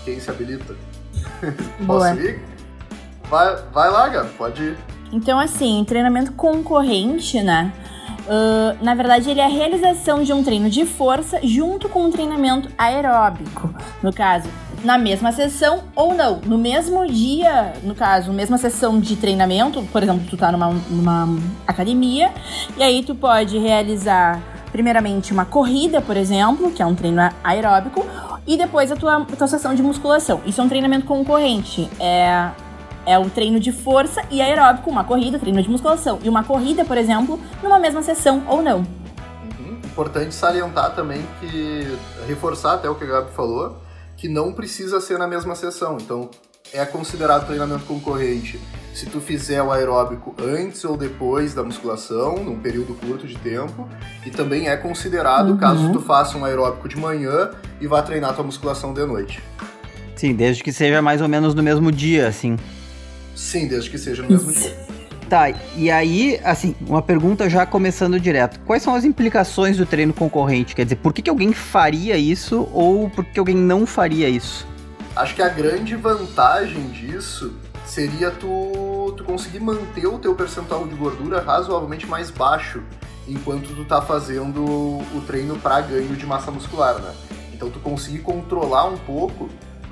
Quem 0.05 0.17
se 0.17 0.29
habilita? 0.29 0.73
Posso 1.85 2.15
ir? 2.21 2.39
Vai, 3.29 3.57
vai 3.73 3.91
lá, 3.91 4.07
Gabi, 4.07 4.29
pode 4.37 4.63
ir. 4.63 4.77
Então, 5.11 5.37
assim, 5.37 5.83
treinamento 5.85 6.31
concorrente, 6.33 7.41
né? 7.41 7.73
Uh, 8.27 8.83
na 8.83 8.93
verdade, 8.93 9.29
ele 9.29 9.39
é 9.39 9.45
a 9.45 9.49
realização 9.49 10.23
de 10.23 10.31
um 10.31 10.43
treino 10.43 10.69
de 10.69 10.85
força 10.85 11.39
junto 11.43 11.89
com 11.89 12.05
um 12.05 12.11
treinamento 12.11 12.69
aeróbico. 12.77 13.73
No 14.01 14.13
caso, 14.13 14.47
na 14.83 14.97
mesma 14.97 15.31
sessão 15.31 15.83
ou 15.95 16.13
não. 16.13 16.39
No 16.45 16.57
mesmo 16.57 17.05
dia, 17.07 17.73
no 17.83 17.95
caso, 17.95 18.31
mesma 18.31 18.57
sessão 18.57 18.99
de 18.99 19.15
treinamento, 19.15 19.81
por 19.91 20.03
exemplo, 20.03 20.23
tu 20.29 20.37
tá 20.37 20.51
numa, 20.51 20.69
numa 20.89 21.27
academia, 21.67 22.31
e 22.77 22.83
aí 22.83 23.03
tu 23.03 23.15
pode 23.15 23.57
realizar 23.57 24.41
primeiramente 24.71 25.33
uma 25.33 25.45
corrida, 25.45 26.01
por 26.01 26.15
exemplo, 26.15 26.71
que 26.71 26.81
é 26.81 26.85
um 26.85 26.95
treino 26.95 27.21
aeróbico, 27.43 28.05
e 28.47 28.57
depois 28.57 28.91
a 28.91 28.95
tua, 28.95 29.17
a 29.17 29.35
tua 29.35 29.47
sessão 29.47 29.75
de 29.75 29.83
musculação. 29.83 30.41
Isso 30.45 30.61
é 30.61 30.63
um 30.63 30.69
treinamento 30.69 31.05
concorrente. 31.05 31.89
É, 31.99 32.49
é 33.05 33.17
um 33.17 33.29
treino 33.29 33.59
de 33.59 33.71
força 33.71 34.21
e 34.29 34.41
aeróbico, 34.41 34.89
uma 34.89 35.03
corrida, 35.03 35.39
treino 35.39 35.61
de 35.61 35.69
musculação. 35.69 36.19
E 36.23 36.29
uma 36.29 36.43
corrida, 36.43 36.85
por 36.85 36.97
exemplo, 36.97 37.39
numa 37.61 37.79
mesma 37.79 38.01
sessão 38.01 38.43
ou 38.47 38.61
não. 38.61 38.79
Uhum. 38.79 39.79
Importante 39.83 40.33
salientar 40.33 40.95
também 40.95 41.25
que, 41.39 41.97
reforçar 42.27 42.75
até 42.75 42.89
o 42.89 42.95
que 42.95 43.03
a 43.03 43.07
Gabi 43.07 43.31
falou, 43.31 43.77
que 44.15 44.27
não 44.27 44.53
precisa 44.53 45.01
ser 45.01 45.17
na 45.17 45.27
mesma 45.27 45.55
sessão. 45.55 45.97
Então, 45.99 46.29
é 46.73 46.85
considerado 46.85 47.45
treinamento 47.45 47.83
concorrente 47.85 48.59
se 48.93 49.05
tu 49.05 49.19
fizer 49.19 49.61
o 49.61 49.71
aeróbico 49.71 50.35
antes 50.41 50.83
ou 50.83 50.97
depois 50.97 51.53
da 51.53 51.63
musculação, 51.63 52.43
num 52.43 52.59
período 52.59 52.93
curto 52.93 53.25
de 53.25 53.37
tempo, 53.37 53.87
e 54.25 54.29
também 54.29 54.67
é 54.67 54.75
considerado 54.75 55.51
uhum. 55.51 55.57
caso 55.57 55.91
tu 55.91 56.01
faça 56.01 56.37
um 56.37 56.45
aeróbico 56.45 56.87
de 56.87 56.97
manhã 56.97 57.51
e 57.79 57.87
vá 57.87 58.01
treinar 58.01 58.35
tua 58.35 58.43
musculação 58.43 58.93
de 58.93 59.05
noite. 59.05 59.41
Sim, 60.15 60.35
desde 60.35 60.63
que 60.63 60.71
seja 60.71 61.01
mais 61.01 61.21
ou 61.21 61.27
menos 61.27 61.55
no 61.55 61.63
mesmo 61.63 61.91
dia, 61.91 62.27
assim. 62.27 62.57
Sim, 63.35 63.67
desde 63.67 63.89
que 63.89 63.97
seja 63.97 64.23
no 64.23 64.29
mesmo 64.29 64.51
dia. 64.51 64.75
Tá, 65.29 65.49
e 65.77 65.89
aí, 65.89 66.41
assim, 66.43 66.75
uma 66.81 67.01
pergunta 67.01 67.49
já 67.49 67.65
começando 67.65 68.19
direto. 68.19 68.59
Quais 68.65 68.83
são 68.83 68.93
as 68.93 69.05
implicações 69.05 69.77
do 69.77 69.85
treino 69.85 70.13
concorrente? 70.13 70.75
Quer 70.75 70.83
dizer, 70.83 70.97
por 70.97 71.13
que, 71.13 71.21
que 71.21 71.29
alguém 71.29 71.53
faria 71.53 72.17
isso 72.17 72.67
ou 72.73 73.09
por 73.09 73.23
que 73.23 73.39
alguém 73.39 73.55
não 73.55 73.85
faria 73.85 74.27
isso? 74.27 74.67
Acho 75.15 75.33
que 75.33 75.41
a 75.41 75.47
grande 75.47 75.95
vantagem 75.95 76.89
disso 76.89 77.53
seria 77.85 78.29
tu, 78.31 79.13
tu 79.15 79.23
conseguir 79.23 79.59
manter 79.59 80.05
o 80.05 80.19
teu 80.19 80.35
percentual 80.35 80.85
de 80.85 80.95
gordura 80.95 81.41
razoavelmente 81.41 82.05
mais 82.05 82.29
baixo 82.29 82.81
enquanto 83.27 83.73
tu 83.73 83.85
tá 83.85 84.01
fazendo 84.01 84.63
o 84.65 85.23
treino 85.25 85.57
para 85.57 85.79
ganho 85.81 86.15
de 86.15 86.25
massa 86.25 86.51
muscular, 86.51 86.95
né? 86.99 87.13
Então 87.53 87.69
tu 87.69 87.79
conseguir 87.79 88.19
controlar 88.19 88.85
um 88.85 88.97
pouco, 88.97 89.49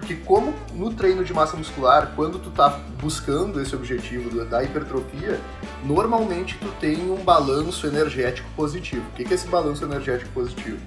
porque 0.10 0.16
como 0.26 0.56
no 0.74 0.92
treino 0.92 1.24
de 1.24 1.32
massa 1.32 1.56
muscular, 1.56 2.14
quando 2.16 2.40
tu 2.40 2.50
tá 2.50 2.80
buscando 3.00 3.62
esse 3.62 3.76
objetivo 3.76 4.44
da 4.46 4.64
hipertrofia, 4.64 5.40
normalmente 5.84 6.58
tu 6.58 6.68
tem 6.80 7.12
um 7.12 7.24
balanço 7.24 7.86
energético 7.86 8.50
positivo. 8.56 9.06
O 9.10 9.12
que 9.14 9.32
é 9.32 9.36
esse 9.36 9.48
balanço 9.48 9.86
energético 9.86 10.32
positivo? 10.32 10.80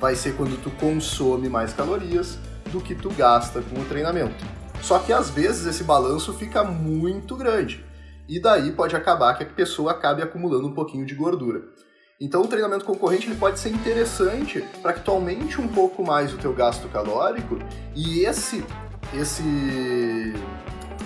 Vai 0.00 0.16
ser 0.16 0.34
quando 0.34 0.60
tu 0.60 0.70
consome 0.72 1.48
mais 1.48 1.72
calorias 1.72 2.40
do 2.72 2.80
que 2.80 2.96
tu 2.96 3.08
gasta 3.10 3.62
com 3.62 3.80
o 3.80 3.84
treinamento. 3.84 4.44
Só 4.82 4.98
que 4.98 5.12
às 5.12 5.30
vezes 5.30 5.64
esse 5.66 5.84
balanço 5.84 6.32
fica 6.32 6.64
muito 6.64 7.36
grande. 7.36 7.84
E 8.28 8.40
daí 8.40 8.72
pode 8.72 8.96
acabar 8.96 9.34
que 9.34 9.44
a 9.44 9.46
pessoa 9.46 9.92
acabe 9.92 10.22
acumulando 10.22 10.66
um 10.66 10.74
pouquinho 10.74 11.06
de 11.06 11.14
gordura. 11.14 11.62
Então 12.18 12.42
o 12.42 12.48
treinamento 12.48 12.84
concorrente 12.84 13.26
ele 13.26 13.36
pode 13.36 13.58
ser 13.58 13.68
interessante 13.68 14.64
para 14.80 14.94
que 14.94 15.00
tu 15.00 15.10
aumente 15.10 15.60
um 15.60 15.68
pouco 15.68 16.02
mais 16.02 16.32
o 16.32 16.38
teu 16.38 16.54
gasto 16.54 16.88
calórico 16.88 17.58
e 17.94 18.20
esse 18.20 18.64
esse 19.12 19.42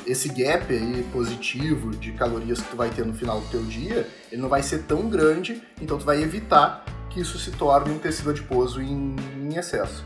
esse 0.07 0.29
gap 0.29 0.73
aí 0.73 1.05
positivo 1.13 1.91
de 1.91 2.13
calorias 2.13 2.61
que 2.61 2.71
tu 2.71 2.77
vai 2.77 2.91
ter 2.91 3.05
no 3.05 3.13
final 3.13 3.41
do 3.41 3.47
teu 3.49 3.63
dia, 3.63 4.09
ele 4.31 4.41
não 4.41 4.49
vai 4.49 4.63
ser 4.63 4.85
tão 4.85 5.09
grande, 5.09 5.63
então 5.81 5.99
tu 5.99 6.05
vai 6.05 6.23
evitar 6.23 6.85
que 7.11 7.21
isso 7.21 7.39
se 7.39 7.51
torne 7.53 7.93
um 7.93 7.99
tecido 7.99 8.31
adiposo 8.31 8.81
em, 8.81 9.15
em 9.41 9.57
excesso. 9.57 10.05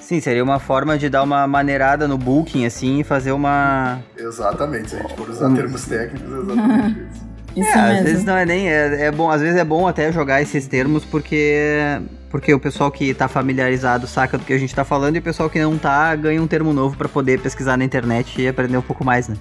Sim, 0.00 0.20
seria 0.20 0.42
uma 0.42 0.58
forma 0.58 0.98
de 0.98 1.08
dar 1.08 1.22
uma 1.22 1.46
maneirada 1.46 2.06
no 2.06 2.18
booking, 2.18 2.64
assim, 2.64 3.00
e 3.00 3.04
fazer 3.04 3.32
uma. 3.32 4.00
Exatamente, 4.16 4.90
se 4.90 4.96
a 4.96 5.02
gente 5.02 5.16
for 5.16 5.28
usar 5.30 5.54
termos 5.54 5.84
técnicos, 5.84 6.32
exatamente 6.32 7.09
isso. 7.56 7.68
É, 7.68 7.72
às 7.72 7.88
mesmo. 7.90 8.04
vezes 8.04 8.24
não 8.24 8.36
é 8.36 8.44
nem. 8.46 8.68
É, 8.68 9.06
é 9.06 9.10
bom, 9.12 9.30
às 9.30 9.40
vezes 9.40 9.56
é 9.56 9.64
bom 9.64 9.86
até 9.86 10.12
jogar 10.12 10.40
esses 10.42 10.66
termos, 10.66 11.04
porque. 11.04 12.00
Porque 12.30 12.54
o 12.54 12.60
pessoal 12.60 12.92
que 12.92 13.12
tá 13.12 13.26
familiarizado 13.26 14.06
saca 14.06 14.38
do 14.38 14.44
que 14.44 14.52
a 14.52 14.58
gente 14.58 14.72
tá 14.72 14.84
falando 14.84 15.16
e 15.16 15.18
o 15.18 15.22
pessoal 15.22 15.50
que 15.50 15.60
não 15.60 15.76
tá 15.76 16.14
ganha 16.14 16.40
um 16.40 16.46
termo 16.46 16.72
novo 16.72 16.96
pra 16.96 17.08
poder 17.08 17.40
pesquisar 17.40 17.76
na 17.76 17.84
internet 17.84 18.40
e 18.40 18.46
aprender 18.46 18.76
um 18.76 18.82
pouco 18.82 19.04
mais, 19.04 19.26
né? 19.26 19.36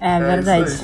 É 0.00 0.16
É 0.16 0.20
verdade. 0.20 0.80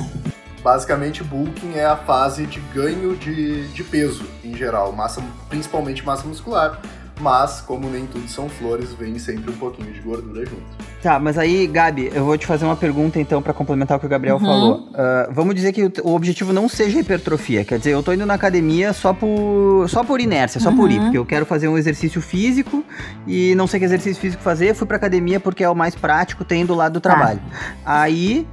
Basicamente, 0.61 1.23
bulking 1.23 1.75
é 1.75 1.85
a 1.85 1.95
fase 1.95 2.45
de 2.45 2.59
ganho 2.73 3.15
de, 3.15 3.67
de 3.67 3.83
peso, 3.83 4.25
em 4.43 4.53
geral, 4.57 4.91
massa, 4.91 5.21
principalmente 5.47 6.03
massa 6.03 6.27
muscular. 6.27 6.81
Mas, 7.19 7.61
como 7.61 7.89
nem 7.89 8.05
tudo 8.05 8.27
são 8.27 8.49
flores, 8.49 8.91
vem 8.93 9.17
sempre 9.17 9.49
um 9.49 9.55
pouquinho 9.55 9.91
de 9.93 10.01
gordura 10.01 10.45
junto. 10.45 10.61
Tá, 11.01 11.17
mas 11.19 11.37
aí, 11.37 11.65
Gabi, 11.67 12.11
eu 12.13 12.25
vou 12.25 12.37
te 12.37 12.45
fazer 12.45 12.65
uma 12.65 12.75
pergunta 12.75 13.19
então 13.19 13.41
pra 13.41 13.53
complementar 13.53 13.95
o 13.95 13.99
que 13.99 14.05
o 14.05 14.09
Gabriel 14.09 14.35
Uhum. 14.37 14.45
falou. 14.45 14.89
Ah, 14.93 15.29
vamos 15.31 15.55
dizer 15.55 15.71
que 15.71 15.83
o, 15.83 15.91
o 16.03 16.13
objetivo 16.15 16.51
não 16.51 16.67
seja 16.67 16.99
hipertrofia, 16.99 17.63
quer 17.63 17.77
dizer, 17.77 17.91
eu 17.91 18.03
tô 18.03 18.11
indo 18.11 18.25
na 18.25 18.33
academia 18.33 18.91
só 18.91 19.13
por 19.13 19.85
só 19.87 20.03
por 20.03 20.19
inércia, 20.19 20.59
só 20.59 20.71
por 20.73 20.91
ir, 20.91 20.95
Uhum. 20.97 21.03
porque 21.03 21.17
eu 21.17 21.25
quero 21.25 21.45
fazer 21.45 21.67
um 21.67 21.77
exercício 21.77 22.21
físico 22.21 22.83
e 23.27 23.53
não 23.55 23.65
sei 23.67 23.79
que 23.79 23.85
exercício 23.85 24.19
físico 24.21 24.41
fazer, 24.43 24.73
fui 24.73 24.85
pra 24.87 24.97
academia 24.97 25.39
porque 25.39 25.63
é 25.63 25.69
o 25.69 25.75
mais 25.75 25.95
prático, 25.95 26.43
tem 26.43 26.65
do 26.65 26.73
lado 26.75 26.93
do 26.93 26.99
Tá. 27.01 27.11
trabalho. 27.11 27.39
Aí 27.85 28.45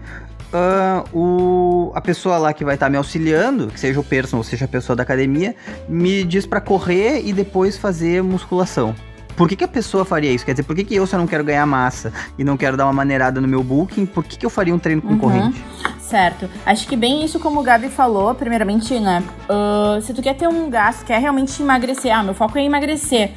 ah, 0.52 1.04
o, 1.12 1.90
a 1.94 2.00
pessoa 2.00 2.38
lá 2.38 2.52
que 2.52 2.64
vai 2.64 2.75
estar 2.75 2.88
me 2.90 2.97
auxiliando, 2.97 3.68
que 3.68 3.78
seja 3.80 3.99
o 4.00 4.04
personal 4.04 4.40
ou 4.40 4.44
seja 4.44 4.64
a 4.64 4.68
pessoa 4.68 4.94
da 4.97 5.02
academia, 5.02 5.54
me 5.88 6.25
diz 6.25 6.47
pra 6.47 6.61
correr 6.61 7.23
e 7.25 7.32
depois 7.32 7.76
fazer 7.76 8.23
musculação. 8.23 8.94
Por 9.37 9.49
que, 9.49 9.56
que 9.56 9.64
a 9.64 9.68
pessoa 9.68 10.04
faria 10.04 10.30
isso? 10.30 10.44
Quer 10.44 10.52
dizer, 10.52 10.62
por 10.64 10.76
que, 10.76 10.85
que 10.85 10.94
eu, 10.94 11.06
se 11.06 11.14
eu 11.14 11.18
não 11.18 11.26
quero 11.26 11.42
ganhar 11.42 11.64
massa 11.64 12.12
e 12.38 12.44
não 12.44 12.54
quero 12.56 12.76
dar 12.76 12.85
uma 12.85 12.92
maneirada 12.92 13.40
no 13.40 13.49
meu 13.49 13.62
booking, 13.64 14.04
por 14.04 14.23
que, 14.23 14.37
que 14.37 14.44
eu 14.44 14.50
faria 14.50 14.75
um 14.75 14.78
treino 14.78 15.00
Uhum. 15.02 15.16
concorrente? 15.16 15.64
Certo. 15.99 16.50
Acho 16.66 16.87
que 16.87 16.94
bem 16.97 17.25
isso 17.25 17.40
como 17.40 17.59
o 17.59 17.62
Gabi 17.62 17.88
falou, 17.88 18.35
primeiramente, 18.35 18.99
né? 19.00 19.23
ah, 19.49 19.99
se 20.02 20.12
tu 20.12 20.21
quer 20.21 20.35
ter 20.35 20.47
um 20.49 20.68
gasto, 20.68 21.06
quer 21.06 21.18
realmente 21.18 21.62
emagrecer, 21.62 22.14
ah, 22.14 22.23
meu 22.23 22.35
foco 22.35 22.59
é 22.59 22.62
emagrecer. 22.64 23.30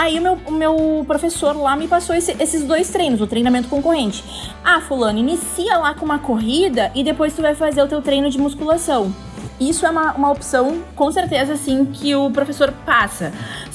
Aí 0.00 0.18
o 0.18 0.22
meu, 0.22 0.32
o 0.46 0.50
meu 0.52 1.04
professor 1.06 1.54
lá 1.54 1.76
me 1.76 1.86
passou 1.86 2.16
esse- 2.16 2.34
esses 2.40 2.64
dois 2.64 2.88
treinos, 2.88 3.20
o 3.20 3.26
treinamento 3.26 3.68
concorrente. 3.68 4.24
Ah, 4.64 4.80
fulano, 4.80 5.18
inicia 5.18 5.76
lá 5.76 5.92
com 5.92 6.06
uma 6.06 6.18
corrida 6.18 6.90
e 6.94 7.04
depois 7.04 7.34
tu 7.34 7.42
vai 7.42 7.54
fazer 7.54 7.82
o 7.82 7.86
teu 7.86 8.00
treino 8.00 8.30
de 8.30 8.38
musculação. 8.38 9.14
Isso 9.60 9.84
é 9.84 9.90
uma, 9.90 10.12
uma 10.14 10.30
opção, 10.30 10.78
com 10.96 11.12
certeza, 11.12 11.52
assim, 11.52 11.84
que 11.84 12.14
o 12.14 12.30
professor 12.30 12.72
passa. 12.86 13.30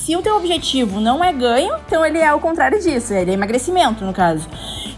Se 0.06 0.16
o 0.16 0.22
teu 0.22 0.36
objetivo 0.36 1.00
não 1.00 1.24
é 1.24 1.34
ganho, 1.34 1.74
então 1.88 2.06
ele 2.06 2.20
é 2.20 2.32
o 2.32 2.40
contrário 2.40 2.80
disso, 2.80 3.12
ele 3.12 3.32
é 3.32 3.34
emagrecimento, 3.34 4.06
no 4.06 4.14
caso. 4.14 4.48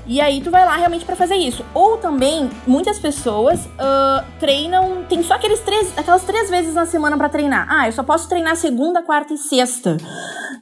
E 0.05 0.19
aí 0.19 0.41
tu 0.41 0.51
vai 0.51 0.65
lá 0.65 0.75
realmente 0.75 1.05
pra 1.05 1.15
fazer 1.15 1.35
isso. 1.35 1.63
Ou 1.73 1.95
também, 1.95 2.49
muitas 2.67 2.99
pessoas 2.99 3.69
ah, 3.79 4.25
treinam, 4.37 5.05
tem 5.07 5.23
só 5.23 5.35
aqueles 5.35 5.61
três, 5.61 5.97
aquelas 5.97 6.23
três 6.23 6.49
vezes 6.49 6.73
na 6.73 6.85
semana 6.85 7.17
pra 7.17 7.29
treinar. 7.29 7.67
Ah, 7.69 7.87
eu 7.87 7.93
só 7.93 8.03
posso 8.03 8.27
treinar 8.27 8.57
segunda, 8.57 9.01
quarta 9.01 9.33
e 9.33 9.37
sexta. 9.37 9.95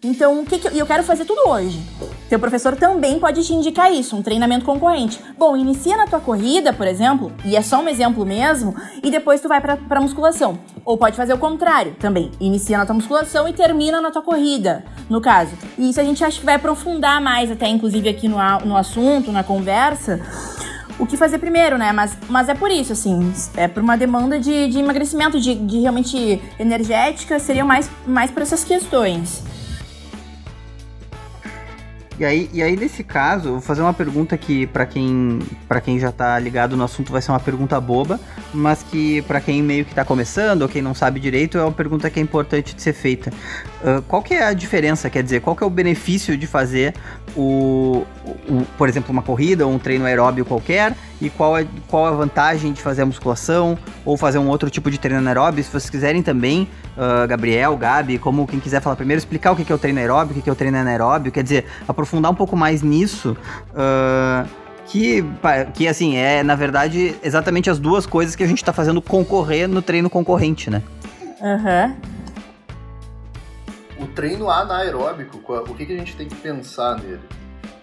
Então, 0.03 0.41
o 0.41 0.45
que, 0.45 0.59
que 0.59 0.67
eu, 0.67 0.71
eu 0.73 0.85
quero 0.85 1.01
fazer 1.01 1.25
tudo 1.25 1.49
hoje. 1.49 1.81
Teu 2.29 2.37
professor 2.37 2.75
também 2.75 3.19
pode 3.19 3.43
te 3.43 3.51
indicar 3.51 3.91
isso, 3.91 4.15
um 4.15 4.21
treinamento 4.21 4.63
concorrente. 4.63 5.19
Bom, 5.39 5.57
inicia 5.57 5.97
na 5.97 6.05
tua 6.05 6.19
corrida, 6.19 6.71
por 6.71 6.85
exemplo, 6.85 7.31
e 7.43 7.55
é 7.55 7.63
só 7.63 7.81
um 7.81 7.89
exemplo 7.89 8.23
mesmo, 8.23 8.75
e 9.01 9.09
depois 9.09 9.41
tu 9.41 9.47
vai 9.47 9.59
pra, 9.59 9.75
pra 9.75 10.01
musculação. 10.01 10.59
Ou 10.85 10.97
pode 10.97 11.17
fazer 11.17 11.33
o 11.33 11.37
contrário 11.37 11.95
também. 11.99 12.31
Inicia 12.39 12.77
na 12.77 12.85
tua 12.85 12.93
musculação 12.93 13.47
e 13.47 13.53
termina 13.53 13.99
na 13.99 14.11
tua 14.11 14.21
corrida, 14.21 14.85
no 15.09 15.19
caso. 15.19 15.51
E 15.77 15.89
isso 15.89 15.99
a 15.99 16.03
gente 16.03 16.23
acha 16.23 16.39
que 16.39 16.45
vai 16.45 16.55
aprofundar 16.55 17.19
mais, 17.19 17.51
até 17.51 17.67
inclusive 17.67 18.07
aqui 18.07 18.27
no, 18.27 18.37
no 18.63 18.77
assunto, 18.77 19.31
na 19.31 19.43
conversa. 19.43 20.21
O 20.99 21.05
que 21.05 21.17
fazer 21.17 21.39
primeiro, 21.39 21.77
né? 21.77 21.91
Mas, 21.91 22.15
mas 22.29 22.47
é 22.47 22.53
por 22.53 22.69
isso, 22.69 22.93
assim, 22.93 23.33
é 23.57 23.67
por 23.67 23.81
uma 23.81 23.97
demanda 23.97 24.39
de, 24.39 24.69
de 24.69 24.79
emagrecimento, 24.79 25.41
de, 25.41 25.55
de 25.55 25.79
realmente 25.79 26.41
energética, 26.59 27.39
seria 27.39 27.65
mais, 27.65 27.89
mais 28.05 28.29
por 28.29 28.43
essas 28.43 28.63
questões. 28.63 29.43
E 32.17 32.23
aí, 32.23 32.49
e 32.53 32.63
aí, 32.63 32.77
nesse 32.77 33.03
caso, 33.03 33.51
vou 33.51 33.61
fazer 33.61 33.81
uma 33.81 33.93
pergunta 33.93 34.37
que, 34.37 34.65
pra 34.67 34.85
quem, 34.85 35.39
pra 35.67 35.81
quem 35.81 35.99
já 35.99 36.13
tá 36.13 36.39
ligado 36.39 36.77
no 36.77 36.83
assunto, 36.85 37.11
vai 37.11 37.21
ser 37.21 37.31
uma 37.31 37.41
pergunta 37.41 37.79
boba, 37.81 38.17
mas 38.53 38.81
que, 38.83 39.21
pra 39.23 39.41
quem 39.41 39.61
meio 39.61 39.83
que 39.83 39.93
tá 39.93 40.05
começando, 40.05 40.61
ou 40.61 40.69
quem 40.69 40.81
não 40.81 40.93
sabe 40.95 41.19
direito, 41.19 41.57
é 41.57 41.61
uma 41.61 41.73
pergunta 41.73 42.09
que 42.09 42.17
é 42.17 42.23
importante 42.23 42.73
de 42.73 42.81
ser 42.81 42.93
feita. 42.93 43.33
Ah, 43.83 44.01
qual 44.07 44.21
que 44.23 44.33
é 44.33 44.45
a 44.45 44.53
diferença, 44.53 45.09
quer 45.09 45.23
dizer, 45.23 45.41
qual 45.41 45.57
que 45.57 45.63
é 45.63 45.67
o 45.67 45.69
benefício 45.69 46.37
de 46.37 46.47
fazer 46.47 46.93
o, 47.35 48.05
o- 48.47 48.65
por 48.77 48.87
exemplo, 48.87 49.11
uma 49.11 49.21
corrida 49.21 49.67
ou 49.67 49.73
um 49.73 49.77
treino 49.79 50.05
aeróbio 50.05 50.45
qualquer, 50.45 50.95
e 51.21 51.29
qual 51.29 51.57
é, 51.57 51.65
qual 51.87 52.05
a 52.05 52.11
vantagem 52.11 52.73
de 52.73 52.81
fazer 52.81 53.03
a 53.03 53.05
musculação, 53.05 53.77
ou 54.03 54.17
fazer 54.17 54.37
um 54.37 54.47
outro 54.47 54.69
tipo 54.69 54.91
de 54.91 54.97
treino 54.97 55.19
anaeróbio, 55.19 55.63
se 55.63 55.69
vocês 55.69 55.89
quiserem 55.89 56.21
também, 56.21 56.67
ah, 56.97 57.25
Gabriel, 57.25 57.75
Gabi, 57.77 58.17
como 58.17 58.47
quem 58.47 58.59
quiser 58.59 58.81
falar 58.81 58.95
primeiro, 58.95 59.17
explicar 59.17 59.51
o 59.51 59.55
que 59.55 59.71
é 59.71 59.75
o 59.75 59.77
treino 59.77 59.99
aeróbio, 59.99 60.37
o 60.37 60.41
que 60.41 60.49
é 60.49 60.51
o 60.51 60.55
treino 60.55 60.77
anaeróbio, 60.77 61.31
quer 61.31 61.43
dizer, 61.43 61.65
aprofundar 61.87 62.31
um 62.31 62.35
pouco 62.35 62.55
mais 62.55 62.81
nisso, 62.81 63.35
ah, 63.75 64.45
que, 64.87 65.23
que 65.73 65.87
assim, 65.87 66.15
é 66.15 66.43
na 66.43 66.55
verdade 66.55 67.15
exatamente 67.23 67.69
as 67.69 67.79
duas 67.79 68.05
coisas 68.05 68.35
que 68.35 68.43
a 68.43 68.47
gente 68.47 68.63
tá 68.63 68.71
fazendo 68.71 69.01
concorrer 69.01 69.67
no 69.67 69.81
treino 69.81 70.09
concorrente, 70.09 70.69
né? 70.69 70.81
Aham. 71.41 71.95
O 73.97 74.07
treino 74.07 74.49
anaeróbico, 74.49 75.41
o 75.47 75.73
que, 75.73 75.85
que 75.85 75.93
a 75.93 75.97
gente 75.97 76.15
tem 76.15 76.27
que 76.27 76.35
pensar 76.35 76.97
nele? 76.97 77.21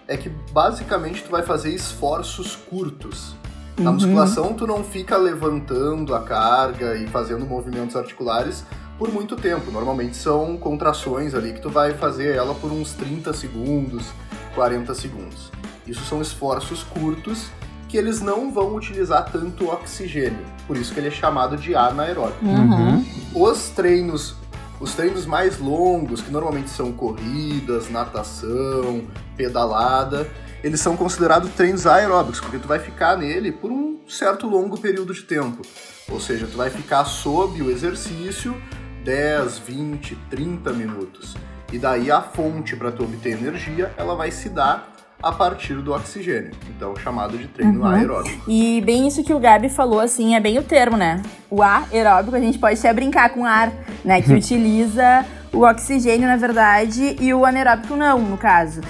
É 0.07 0.17
que 0.17 0.29
basicamente 0.51 1.23
tu 1.23 1.31
vai 1.31 1.41
fazer 1.43 1.69
esforços 1.73 2.55
curtos. 2.55 3.35
Na 3.77 3.89
Uhum. 3.89 3.95
musculação 3.95 4.53
tu 4.53 4.67
não 4.67 4.83
fica 4.83 5.17
levantando 5.17 6.13
a 6.13 6.21
carga 6.21 6.95
e 6.95 7.07
fazendo 7.07 7.45
movimentos 7.45 7.95
articulares 7.95 8.63
por 8.99 9.11
muito 9.11 9.35
tempo. 9.35 9.71
Normalmente 9.71 10.15
são 10.15 10.55
contrações 10.57 11.33
ali 11.33 11.53
que 11.53 11.61
tu 11.61 11.69
vai 11.69 11.93
fazer 11.93 12.35
ela 12.35 12.53
por 12.53 12.71
uns 12.71 12.93
30 12.93 13.33
segundos, 13.33 14.05
40 14.53 14.93
segundos. 14.93 15.51
Isso 15.87 16.03
são 16.05 16.21
esforços 16.21 16.83
curtos 16.83 17.47
que 17.89 17.97
eles 17.97 18.21
não 18.21 18.51
vão 18.51 18.75
utilizar 18.75 19.25
tanto 19.31 19.69
oxigênio. 19.69 20.45
Por 20.67 20.77
isso 20.77 20.93
que 20.93 20.99
ele 20.99 21.07
é 21.07 21.11
chamado 21.11 21.57
de 21.57 21.75
anaeróbico. 21.75 22.45
Uhum. 22.45 23.05
Os 23.35 23.69
treinos, 23.69 24.35
os 24.83 24.93
treinos 24.95 25.25
mais 25.25 25.59
longos, 25.59 26.21
que 26.21 26.29
normalmente 26.29 26.69
são 26.69 26.91
corridas, 26.91 27.89
natação, 27.89 29.07
pedalada, 29.37 30.29
eles 30.61 30.81
são 30.81 30.97
considerados 30.97 31.49
treinos 31.51 31.87
aeróbicos, 31.87 32.41
porque 32.41 32.59
tu 32.59 32.67
vai 32.67 32.79
ficar 32.79 33.17
nele 33.17 33.49
por 33.49 33.71
um 33.71 34.01
certo 34.09 34.45
longo 34.45 34.77
período 34.77 35.13
de 35.13 35.23
tempo. 35.23 35.61
Ou 36.09 36.19
seja, 36.19 36.47
tu 36.47 36.57
vai 36.57 36.69
ficar 36.69 37.05
sob 37.05 37.61
o 37.61 37.71
exercício 37.71 38.61
10, 39.05 39.59
20, 39.59 40.17
30 40.29 40.73
minutos. 40.73 41.33
E 41.71 41.79
daí 41.79 42.11
a 42.11 42.21
fonte 42.21 42.75
para 42.75 42.91
tu 42.91 43.03
obter 43.03 43.37
energia, 43.37 43.93
ela 43.95 44.15
vai 44.15 44.31
se 44.31 44.49
dar 44.49 44.92
a 45.23 45.31
partir 45.31 45.75
do 45.75 45.93
oxigênio. 45.93 46.51
Então, 46.75 46.93
chamado 46.97 47.37
de 47.37 47.47
treino 47.47 47.79
Uhum. 47.79 47.85
aeróbico. 47.87 48.43
E 48.47 48.81
bem 48.81 49.07
isso 49.07 49.23
que 49.23 49.33
o 49.33 49.39
Gabi 49.39 49.69
falou, 49.69 50.01
assim, 50.01 50.35
é 50.35 50.39
bem 50.39 50.59
o 50.59 50.63
termo, 50.63 50.97
né? 50.97 51.21
O 51.49 51.63
aeróbico, 51.63 52.35
a 52.35 52.39
gente 52.39 52.59
pode 52.59 52.77
até 52.77 52.93
brincar 52.93 53.29
com 53.29 53.45
ar, 53.45 53.71
né? 54.03 54.21
Que 54.21 54.31
utiliza 54.35 55.25
o 55.53 55.61
oxigênio, 55.65 56.27
na 56.27 56.35
verdade, 56.35 57.15
e 57.21 57.33
o 57.33 57.45
anaeróbico 57.45 57.95
não, 57.95 58.19
no 58.19 58.37
caso. 58.37 58.81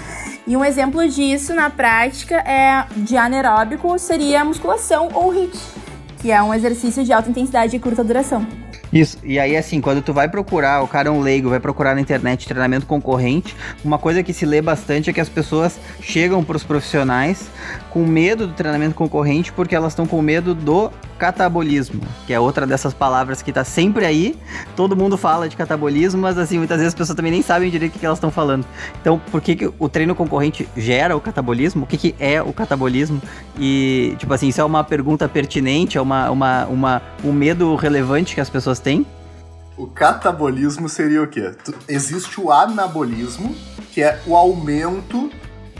E 0.46 0.56
um 0.56 0.64
exemplo 0.64 1.06
disso, 1.08 1.54
na 1.54 1.70
prática, 1.70 2.36
é 2.36 2.84
de 2.96 3.16
anaeróbico 3.16 3.98
seria 3.98 4.42
a 4.42 4.44
musculação 4.44 5.08
ou 5.14 5.30
HIIT, 5.32 5.58
que 6.20 6.30
é 6.32 6.42
um 6.42 6.52
exercício 6.52 7.04
de 7.04 7.12
alta 7.12 7.30
intensidade 7.30 7.76
e 7.76 7.78
curta 7.78 8.02
duração. 8.02 8.46
Isso, 8.94 9.18
e 9.24 9.40
aí 9.40 9.56
assim, 9.56 9.80
quando 9.80 10.00
tu 10.00 10.12
vai 10.12 10.28
procurar, 10.28 10.80
o 10.80 10.86
cara 10.86 11.08
é 11.08 11.10
um 11.10 11.20
leigo, 11.20 11.50
vai 11.50 11.58
procurar 11.58 11.96
na 11.96 12.00
internet 12.00 12.46
treinamento 12.46 12.86
concorrente, 12.86 13.56
uma 13.84 13.98
coisa 13.98 14.22
que 14.22 14.32
se 14.32 14.46
lê 14.46 14.62
bastante 14.62 15.10
é 15.10 15.12
que 15.12 15.20
as 15.20 15.28
pessoas 15.28 15.80
chegam 16.00 16.44
pros 16.44 16.62
profissionais 16.62 17.50
com 17.90 18.06
medo 18.06 18.46
do 18.46 18.52
treinamento 18.52 18.94
concorrente 18.94 19.52
porque 19.52 19.74
elas 19.74 19.92
estão 19.92 20.06
com 20.06 20.22
medo 20.22 20.54
do 20.54 20.92
catabolismo, 21.18 22.00
que 22.26 22.32
é 22.32 22.38
outra 22.38 22.66
dessas 22.66 22.92
palavras 22.92 23.40
que 23.40 23.52
tá 23.52 23.64
sempre 23.64 24.04
aí, 24.04 24.36
todo 24.76 24.96
mundo 24.96 25.16
fala 25.16 25.48
de 25.48 25.56
catabolismo, 25.56 26.20
mas 26.20 26.36
assim, 26.36 26.58
muitas 26.58 26.76
vezes 26.78 26.88
as 26.88 26.94
pessoas 26.94 27.16
também 27.16 27.32
nem 27.32 27.42
sabem 27.42 27.70
direito 27.70 27.96
o 27.96 27.98
que 27.98 28.04
elas 28.04 28.18
estão 28.18 28.30
falando. 28.30 28.66
Então, 29.00 29.20
por 29.30 29.40
que, 29.40 29.56
que 29.56 29.72
o 29.78 29.88
treino 29.88 30.14
concorrente 30.14 30.68
gera 30.76 31.16
o 31.16 31.20
catabolismo? 31.20 31.84
O 31.84 31.86
que, 31.86 31.96
que 31.96 32.14
é 32.18 32.42
o 32.42 32.52
catabolismo? 32.52 33.22
E, 33.58 34.14
tipo 34.18 34.32
assim, 34.34 34.48
isso 34.48 34.60
é 34.60 34.64
uma 34.64 34.84
pergunta 34.84 35.28
pertinente, 35.28 35.96
é 35.96 36.00
uma, 36.00 36.30
uma, 36.30 36.66
uma, 36.66 37.02
um 37.24 37.32
medo 37.32 37.74
relevante 37.74 38.34
que 38.34 38.40
as 38.40 38.50
pessoas 38.50 38.80
têm? 38.84 39.06
O 39.76 39.88
catabolismo 39.88 40.88
seria 40.88 41.22
o 41.22 41.26
quê? 41.26 41.52
Existe 41.88 42.40
o 42.40 42.52
anabolismo, 42.52 43.52
que 43.90 44.02
é 44.02 44.22
o 44.26 44.36
aumento 44.36 45.30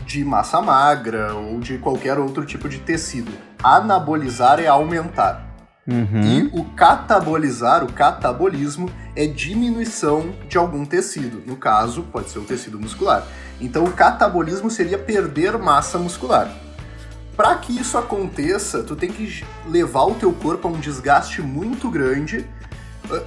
de 0.05 0.25
massa 0.25 0.61
magra 0.61 1.33
ou 1.33 1.59
de 1.59 1.77
qualquer 1.77 2.19
outro 2.19 2.45
tipo 2.45 2.67
de 2.67 2.79
tecido. 2.79 3.31
Anabolizar 3.63 4.59
é 4.59 4.67
aumentar. 4.67 5.45
Uhum. 5.87 6.21
E 6.21 6.49
o 6.51 6.65
catabolizar, 6.75 7.83
o 7.83 7.93
catabolismo, 7.93 8.89
é 9.15 9.27
diminuição 9.27 10.33
de 10.49 10.57
algum 10.57 10.83
tecido. 10.83 11.43
No 11.45 11.55
caso, 11.55 12.03
pode 12.11 12.29
ser 12.29 12.39
o 12.39 12.43
tecido 12.43 12.79
muscular. 12.79 13.25
Então, 13.61 13.85
o 13.85 13.91
catabolismo 13.91 14.69
seria 14.69 14.97
perder 14.97 15.57
massa 15.57 15.97
muscular. 15.97 16.51
Para 17.37 17.55
que 17.55 17.77
isso 17.79 17.97
aconteça, 17.97 18.81
tu 18.83 18.95
tem 18.95 19.11
que 19.11 19.45
levar 19.67 20.05
o 20.05 20.15
teu 20.15 20.33
corpo 20.33 20.67
a 20.67 20.71
um 20.71 20.79
desgaste 20.79 21.41
muito 21.41 21.89
grande. 21.89 22.45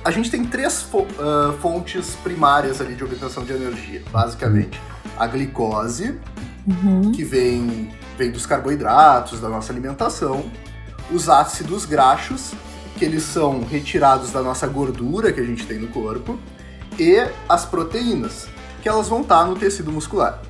A 0.04 0.10
gente 0.10 0.30
tem 0.30 0.44
três 0.44 0.88
fontes 1.60 2.16
primárias 2.22 2.80
ali 2.80 2.94
de 2.94 3.04
obtenção 3.04 3.44
de 3.44 3.52
energia, 3.52 4.02
basicamente. 4.10 4.80
A 5.16 5.26
glicose, 5.26 6.18
uhum. 6.66 7.12
que 7.12 7.24
vem, 7.24 7.90
vem 8.16 8.30
dos 8.30 8.46
carboidratos, 8.46 9.40
da 9.40 9.48
nossa 9.48 9.72
alimentação 9.72 10.44
os 11.10 11.28
ácidos 11.28 11.84
graxos, 11.84 12.52
que 12.96 13.04
eles 13.04 13.22
são 13.22 13.62
retirados 13.64 14.32
da 14.32 14.42
nossa 14.42 14.66
gordura 14.66 15.32
que 15.32 15.40
a 15.40 15.44
gente 15.44 15.66
tem 15.66 15.78
no 15.78 15.88
corpo, 15.88 16.38
e 16.98 17.24
as 17.48 17.64
proteínas, 17.64 18.48
que 18.82 18.88
elas 18.88 19.08
vão 19.08 19.22
estar 19.22 19.44
no 19.44 19.56
tecido 19.56 19.92
muscular. 19.92 20.40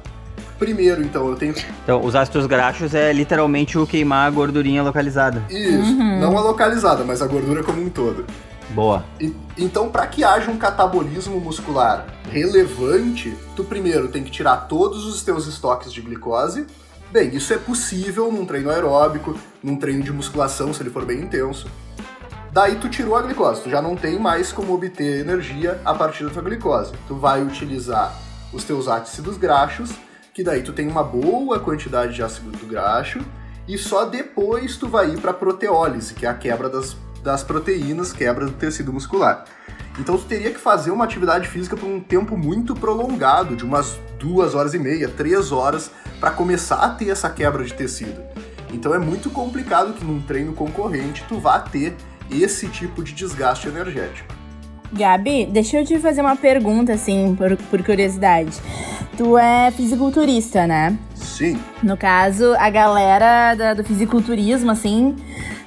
Primeiro, 0.59 1.03
então, 1.03 1.29
eu 1.29 1.37
tenho. 1.37 1.55
Então, 1.85 2.05
os 2.05 2.17
ácidos 2.17 2.47
graxos 2.47 2.93
é 2.93 3.13
literalmente 3.13 3.79
o 3.79 3.87
queimar 3.87 4.27
a 4.27 4.31
gordurinha 4.31 4.83
localizada. 4.83 5.45
Isso, 5.49 5.93
uhum. 5.93 6.19
não 6.19 6.37
a 6.37 6.41
localizada, 6.41 7.05
mas 7.05 7.23
a 7.23 7.27
gordura 7.29 7.63
como 7.63 7.81
um 7.81 7.89
todo. 7.89 8.27
Boa. 8.71 9.05
E, 9.21 9.35
então, 9.57 9.91
para 9.91 10.07
que 10.07 10.23
haja 10.25 10.51
um 10.51 10.59
catabolismo 10.59 11.41
muscular 11.41 12.07
relevante, 12.31 13.37
tu 13.57 13.65
primeiro 13.65 14.09
tem 14.09 14.23
que 14.23 14.31
tirar 14.31 14.69
todos 14.69 15.07
os 15.07 15.23
teus 15.23 15.47
estoques 15.47 15.93
de 15.93 16.03
glicose, 16.03 16.67
Bem, 17.11 17.35
isso 17.35 17.55
é 17.55 17.57
possível 17.57 18.31
num 18.31 18.45
treino 18.45 18.69
aeróbico, 18.69 19.35
num 19.63 19.77
treino 19.77 20.03
de 20.03 20.13
musculação, 20.13 20.75
se 20.75 20.83
ele 20.83 20.91
for 20.91 21.07
bem 21.07 21.23
intenso. 21.23 21.67
Daí 22.53 22.77
tu 22.77 22.87
tirou 22.91 23.17
a 23.17 23.23
glicose, 23.23 23.63
tu 23.63 23.71
já 23.71 23.81
não 23.81 23.97
tem 23.97 24.19
mais 24.19 24.53
como 24.53 24.75
obter 24.75 25.21
energia 25.21 25.81
a 25.87 25.95
partir 25.95 26.25
da 26.25 26.31
tua 26.31 26.43
glicose. 26.43 26.93
Tu 27.07 27.15
vai 27.15 27.43
utilizar 27.43 28.15
os 28.53 28.63
teus 28.63 28.89
ácidos 28.89 29.39
graxos, 29.39 29.91
que 30.35 30.45
daí 30.45 30.63
tu 30.63 30.75
tem 30.75 30.87
uma 30.87 31.03
boa 31.03 31.59
quantidade 31.59 32.15
de 32.15 32.23
ácido 32.23 32.67
graxo, 32.67 33.21
e 33.67 33.79
só 33.79 34.05
depois 34.05 34.77
tu 34.77 34.87
vai 34.87 35.11
ir 35.11 35.19
para 35.19 35.33
proteólise, 35.33 36.13
que 36.13 36.27
é 36.27 36.29
a 36.29 36.35
quebra 36.35 36.69
das, 36.69 36.95
das 37.23 37.43
proteínas, 37.43 38.13
quebra 38.13 38.47
do 38.47 38.53
tecido 38.53 38.93
muscular. 38.93 39.45
Então 39.99 40.17
tu 40.17 40.25
teria 40.25 40.51
que 40.51 40.61
fazer 40.61 40.91
uma 40.91 41.05
atividade 41.05 41.49
física 41.49 41.77
por 41.77 41.87
um 41.87 42.01
tempo 42.01 42.37
muito 42.37 42.75
prolongado, 42.75 43.57
de 43.57 43.65
umas 43.65 43.99
duas 44.19 44.55
horas 44.55 44.75
e 44.75 44.79
meia, 44.79 45.09
três 45.09 45.51
horas, 45.51 45.91
para 46.21 46.31
começar 46.31 46.77
a 46.77 46.91
ter 46.91 47.11
essa 47.11 47.29
quebra 47.29 47.65
de 47.65 47.75
tecido. 47.75 48.23
Então 48.73 48.95
é 48.95 48.99
muito 48.99 49.31
complicado 49.31 49.95
que 49.95 50.05
num 50.05 50.21
treino 50.21 50.53
concorrente 50.53 51.25
tu 51.29 51.39
vá 51.39 51.59
ter 51.59 51.97
esse 52.31 52.69
tipo 52.69 53.03
de 53.03 53.13
desgaste 53.13 53.69
energético. 53.69 54.39
Gabi, 54.93 55.47
deixa 55.47 55.79
eu 55.79 55.85
te 55.85 55.99
fazer 55.99 56.23
uma 56.23 56.37
pergunta, 56.37 56.95
assim, 56.95 57.35
por, 57.37 57.57
por 57.57 57.83
curiosidade. 57.83 58.59
Tu 59.17 59.37
é 59.37 59.71
fisiculturista, 59.71 60.67
né? 60.67 60.97
Sim. 61.15 61.59
No 61.83 61.97
caso, 61.97 62.55
a 62.59 62.71
galera 62.71 63.55
da, 63.55 63.75
do 63.75 63.85
fisiculturismo, 63.85 64.71
assim, 64.71 65.15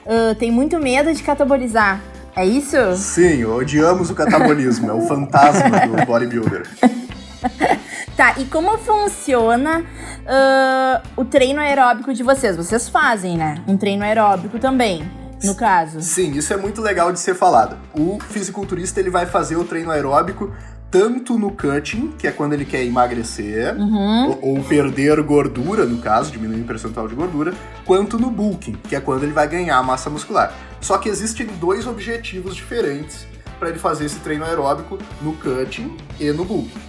uh, 0.06 0.36
tem 0.36 0.52
muito 0.52 0.80
medo 0.80 1.14
de 1.14 1.22
catabolizar. 1.24 2.02
É 2.36 2.46
isso? 2.46 2.78
Sim, 2.96 3.44
odiamos 3.44 4.10
o 4.10 4.16
catabolismo, 4.16 4.90
é 4.90 4.94
o 4.94 5.02
fantasma 5.02 5.86
do 5.86 5.98
bodybuilder. 6.06 6.66
tá, 8.16 8.36
e 8.38 8.46
como 8.46 8.78
funciona 8.78 9.80
uh, 9.82 11.02
o 11.18 11.26
treino 11.26 11.60
aeróbico 11.60 12.14
de 12.14 12.24
vocês? 12.24 12.56
Vocês 12.56 12.88
fazem, 12.88 13.38
né? 13.38 13.56
Um 13.68 13.76
treino 13.76 14.04
aeróbico 14.04 14.60
também, 14.60 15.04
no 15.44 15.56
caso. 15.56 16.02
Sim, 16.02 16.32
isso 16.32 16.54
é 16.54 16.58
muito 16.58 16.82
legal 16.82 17.12
de 17.12 17.20
ser 17.20 17.36
falado. 17.36 17.78
O 17.94 18.18
fisiculturista 18.20 19.00
ele 19.00 19.10
vai 19.10 19.26
fazer 19.26 19.58
o 19.58 19.66
treino 19.66 19.92
aeróbico 19.92 20.54
tanto 20.92 21.40
no 21.40 21.52
cutting, 21.52 22.12
que 22.20 22.28
é 22.28 22.32
quando 22.32 22.52
ele 22.52 22.66
quer 22.66 22.84
emagrecer, 22.84 23.74
uhum. 23.78 24.28
ou, 24.42 24.58
ou, 24.58 24.64
perder 24.64 25.22
gordura, 25.24 25.86
no 25.86 26.00
caso, 26.00 26.32
diminuir 26.32 26.62
o 26.62 26.66
percentual 26.66 27.08
de 27.08 27.16
gordura, 27.16 27.54
quanto 27.86 28.20
no 28.20 28.30
bulking, 28.30 28.74
que 28.90 28.96
é 28.96 29.00
quando 29.00 29.24
ele 29.24 29.32
vai 29.32 29.48
ganhar 29.48 29.82
massa 29.82 30.10
muscular. 30.10 30.54
Só 30.82 30.98
que 30.98 31.08
existem 31.08 31.48
dois 31.60 31.88
objetivos 31.88 32.54
diferentes 32.54 33.26
para 33.58 33.70
ele 33.70 33.80
fazer 33.80 34.06
esse 34.06 34.20
treino 34.20 34.44
aeróbico 34.44 35.00
no 35.22 35.34
cutting 35.34 35.96
e 36.20 36.30
no 36.32 36.44
bulking. 36.44 36.82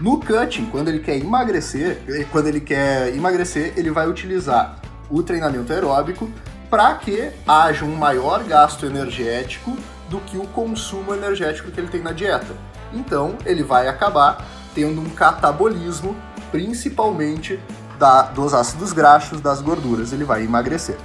No 0.00 0.18
cutting, 0.18 0.66
quando 0.66 0.88
ele 0.88 0.98
quer 0.98 1.16
emagrecer, 1.16 2.02
eh, 2.08 2.26
quando 2.32 2.48
ele 2.48 2.60
quer 2.60 3.14
emagrecer, 3.14 3.72
ele 3.76 3.90
vai 3.90 4.08
utilizar 4.08 4.80
o 5.08 5.22
treinamento 5.22 5.72
aeróbico 5.72 6.28
para 6.68 6.94
que 6.94 7.30
haja 7.46 7.84
um 7.84 7.94
maior 7.94 8.42
gasto 8.44 8.84
energético 8.84 9.76
do 10.08 10.18
que 10.20 10.36
o 10.36 10.44
consumo 10.48 11.14
energético 11.14 11.70
que 11.70 11.78
ele 11.78 11.88
tem 11.88 12.02
na 12.02 12.12
dieta. 12.12 12.54
Então, 12.92 13.36
ele 13.44 13.62
vai 13.62 13.88
acabar 13.88 14.46
tendo 14.74 15.00
um 15.00 15.10
catabolismo, 15.10 16.16
principalmente 16.50 17.58
da, 17.98 18.22
dos 18.22 18.54
ácidos 18.54 18.92
graxos, 18.92 19.40
das 19.40 19.60
gorduras, 19.60 20.12
ele 20.12 20.24
vai 20.24 20.44
emagrecer. 20.44 20.96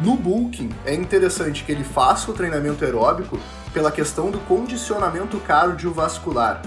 No 0.00 0.16
bulking, 0.16 0.70
é 0.84 0.94
interessante 0.94 1.64
que 1.64 1.72
ele 1.72 1.82
faça 1.82 2.30
o 2.30 2.34
treinamento 2.34 2.84
aeróbico 2.84 3.38
pela 3.72 3.90
questão 3.90 4.30
do 4.30 4.38
condicionamento 4.40 5.38
cardiovascular. 5.40 6.62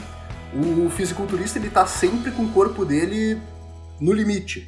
O 0.54 0.90
fisiculturista 0.90 1.58
ele 1.58 1.68
está 1.68 1.86
sempre 1.86 2.32
com 2.32 2.44
o 2.44 2.50
corpo 2.50 2.84
dele 2.84 3.42
no 4.02 4.12
limite. 4.12 4.68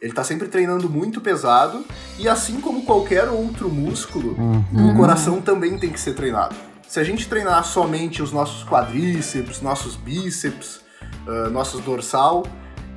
Ele 0.00 0.12
está 0.12 0.22
sempre 0.22 0.46
treinando 0.46 0.88
muito 0.88 1.20
pesado 1.20 1.84
e 2.20 2.28
assim 2.28 2.60
como 2.60 2.84
qualquer 2.84 3.28
outro 3.28 3.68
músculo, 3.68 4.36
uhum. 4.38 4.92
o 4.92 4.96
coração 4.96 5.40
também 5.40 5.76
tem 5.76 5.90
que 5.90 5.98
ser 5.98 6.14
treinado. 6.14 6.54
Se 6.88 6.98
a 6.98 7.04
gente 7.04 7.28
treinar 7.28 7.62
somente 7.64 8.22
os 8.22 8.32
nossos 8.32 8.64
quadríceps, 8.64 9.60
nossos 9.60 9.94
bíceps, 9.94 10.80
uh, 11.26 11.50
nossos 11.50 11.82
dorsal, 11.82 12.46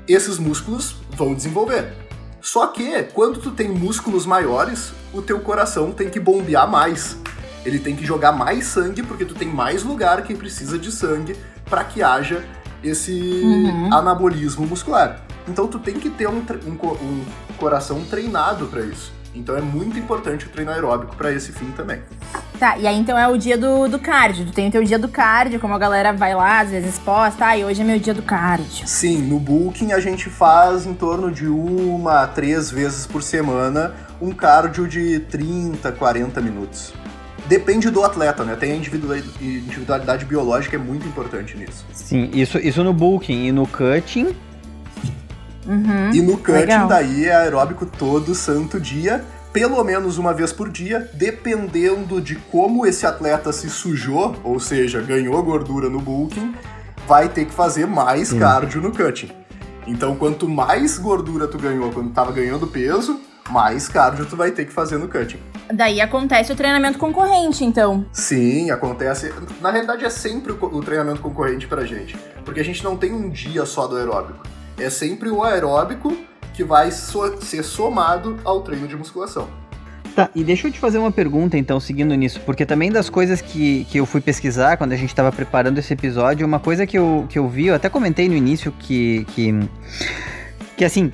esses 0.07 0.39
músculos 0.39 0.95
vão 1.09 1.33
desenvolver. 1.33 1.93
Só 2.39 2.67
que 2.67 3.03
quando 3.13 3.41
tu 3.41 3.51
tem 3.51 3.67
músculos 3.67 4.25
maiores, 4.25 4.93
o 5.13 5.21
teu 5.21 5.41
coração 5.41 5.91
tem 5.91 6.09
que 6.09 6.21
bombear 6.21 6.71
mais. 6.71 7.17
Ele 7.65 7.79
tem 7.79 7.93
que 7.93 8.05
jogar 8.05 8.31
mais 8.31 8.65
sangue 8.67 9.03
porque 9.03 9.25
tu 9.25 9.35
tem 9.35 9.49
mais 9.49 9.83
lugar 9.83 10.23
que 10.23 10.33
precisa 10.35 10.79
de 10.79 10.89
sangue 10.89 11.35
para 11.69 11.83
que 11.83 12.01
haja 12.01 12.45
esse 12.81 13.11
uhum. 13.11 13.93
anabolismo 13.93 14.65
muscular. 14.65 15.21
Então 15.45 15.67
tu 15.67 15.77
tem 15.77 15.95
que 15.95 16.09
ter 16.09 16.29
um, 16.29 16.37
um, 16.65 16.71
um 16.71 17.25
coração 17.57 18.05
treinado 18.05 18.67
para 18.67 18.83
isso. 18.83 19.11
Então 19.33 19.55
é 19.55 19.61
muito 19.61 19.97
importante 19.97 20.45
o 20.45 20.49
treino 20.49 20.71
aeróbico 20.71 21.15
para 21.15 21.31
esse 21.31 21.51
fim 21.51 21.71
também. 21.71 22.01
Tá, 22.59 22.77
e 22.77 22.85
aí 22.85 22.97
então 22.97 23.17
é 23.17 23.27
o 23.27 23.37
dia 23.37 23.57
do, 23.57 23.87
do 23.87 23.97
cardio. 23.97 24.45
Tu 24.45 24.51
tem 24.51 24.67
o 24.67 24.71
teu 24.71 24.83
dia 24.83 24.99
do 24.99 25.07
cardio, 25.07 25.59
como 25.59 25.73
a 25.73 25.79
galera 25.79 26.13
vai 26.13 26.35
lá, 26.35 26.59
às 26.59 26.69
vezes 26.69 26.99
posta, 26.99 27.45
ah, 27.45 27.57
e 27.57 27.65
hoje 27.65 27.81
é 27.81 27.83
meu 27.83 27.97
dia 27.97 28.13
do 28.13 28.21
cardio. 28.21 28.87
Sim, 28.87 29.21
no 29.23 29.39
Booking 29.39 29.93
a 29.93 29.99
gente 29.99 30.29
faz 30.29 30.85
em 30.85 30.93
torno 30.93 31.31
de 31.31 31.47
uma 31.47 32.23
a 32.23 32.27
três 32.27 32.69
vezes 32.69 33.07
por 33.07 33.23
semana 33.23 33.95
um 34.21 34.31
cardio 34.31 34.87
de 34.87 35.19
30, 35.21 35.91
40 35.91 36.41
minutos. 36.41 36.93
Depende 37.47 37.89
do 37.89 38.03
atleta, 38.03 38.43
né? 38.43 38.55
Tem 38.55 38.71
a 38.71 38.75
individualidade 38.75 40.25
biológica, 40.25 40.75
é 40.75 40.79
muito 40.79 41.07
importante 41.07 41.57
nisso. 41.57 41.85
Sim, 41.91 42.29
isso, 42.33 42.57
isso 42.59 42.83
no 42.83 42.93
bulking 42.93 43.47
e 43.47 43.51
no 43.51 43.65
cutting 43.65 44.35
Uhum, 45.65 46.11
e 46.13 46.21
no 46.21 46.37
cutting 46.37 46.51
legal. 46.53 46.87
daí 46.87 47.25
é 47.25 47.35
aeróbico 47.35 47.85
todo 47.85 48.33
santo 48.33 48.79
dia, 48.79 49.23
pelo 49.53 49.83
menos 49.83 50.17
uma 50.17 50.33
vez 50.33 50.51
por 50.51 50.69
dia, 50.69 51.09
dependendo 51.13 52.21
de 52.21 52.35
como 52.35 52.85
esse 52.85 53.05
atleta 53.05 53.51
se 53.51 53.69
sujou, 53.69 54.35
ou 54.43 54.59
seja, 54.59 55.01
ganhou 55.01 55.41
gordura 55.43 55.89
no 55.89 55.99
bulking, 55.99 56.55
vai 57.07 57.29
ter 57.29 57.45
que 57.45 57.53
fazer 57.53 57.85
mais 57.85 58.29
Sim. 58.29 58.39
cardio 58.39 58.81
no 58.81 58.91
cutting. 58.91 59.29
Então, 59.85 60.15
quanto 60.15 60.47
mais 60.47 60.97
gordura 60.97 61.47
tu 61.47 61.57
ganhou 61.57 61.91
quando 61.91 62.11
tava 62.11 62.31
ganhando 62.31 62.67
peso, 62.67 63.19
mais 63.49 63.87
cardio 63.87 64.25
tu 64.25 64.37
vai 64.37 64.51
ter 64.51 64.65
que 64.65 64.71
fazer 64.71 64.97
no 64.97 65.07
cutting. 65.07 65.39
Daí 65.73 65.99
acontece 65.99 66.51
o 66.51 66.55
treinamento 66.55 66.97
concorrente, 66.97 67.63
então. 67.63 68.05
Sim, 68.11 68.71
acontece. 68.71 69.33
Na 69.59 69.71
realidade, 69.71 70.05
é 70.05 70.09
sempre 70.09 70.51
o 70.51 70.81
treinamento 70.81 71.21
concorrente 71.21 71.67
pra 71.67 71.85
gente. 71.85 72.15
Porque 72.45 72.59
a 72.59 72.63
gente 72.63 72.83
não 72.83 72.95
tem 72.95 73.11
um 73.13 73.29
dia 73.29 73.65
só 73.65 73.87
do 73.87 73.97
aeróbico. 73.97 74.43
É 74.81 74.89
sempre 74.89 75.29
o 75.29 75.43
aeróbico 75.43 76.17
que 76.53 76.63
vai 76.63 76.91
so 76.91 77.39
ser 77.41 77.63
somado 77.63 78.39
ao 78.43 78.61
treino 78.61 78.87
de 78.87 78.95
musculação. 78.95 79.47
Tá, 80.15 80.29
e 80.35 80.43
deixa 80.43 80.67
eu 80.67 80.71
te 80.71 80.79
fazer 80.79 80.97
uma 80.97 81.11
pergunta 81.11 81.57
então, 81.57 81.79
seguindo 81.79 82.13
nisso, 82.15 82.41
porque 82.45 82.65
também 82.65 82.91
das 82.91 83.09
coisas 83.09 83.39
que, 83.39 83.85
que 83.85 83.99
eu 83.99 84.05
fui 84.05 84.19
pesquisar 84.19 84.75
quando 84.75 84.91
a 84.91 84.95
gente 84.95 85.09
estava 85.09 85.31
preparando 85.31 85.77
esse 85.77 85.93
episódio, 85.93 86.45
uma 86.45 86.59
coisa 86.59 86.85
que 86.85 86.97
eu, 86.97 87.25
que 87.29 87.39
eu 87.39 87.47
vi, 87.47 87.67
eu 87.67 87.75
até 87.75 87.87
comentei 87.87 88.27
no 88.27 88.35
início 88.35 88.73
que, 88.77 89.23
que, 89.29 89.57
que 90.75 90.83
assim, 90.83 91.13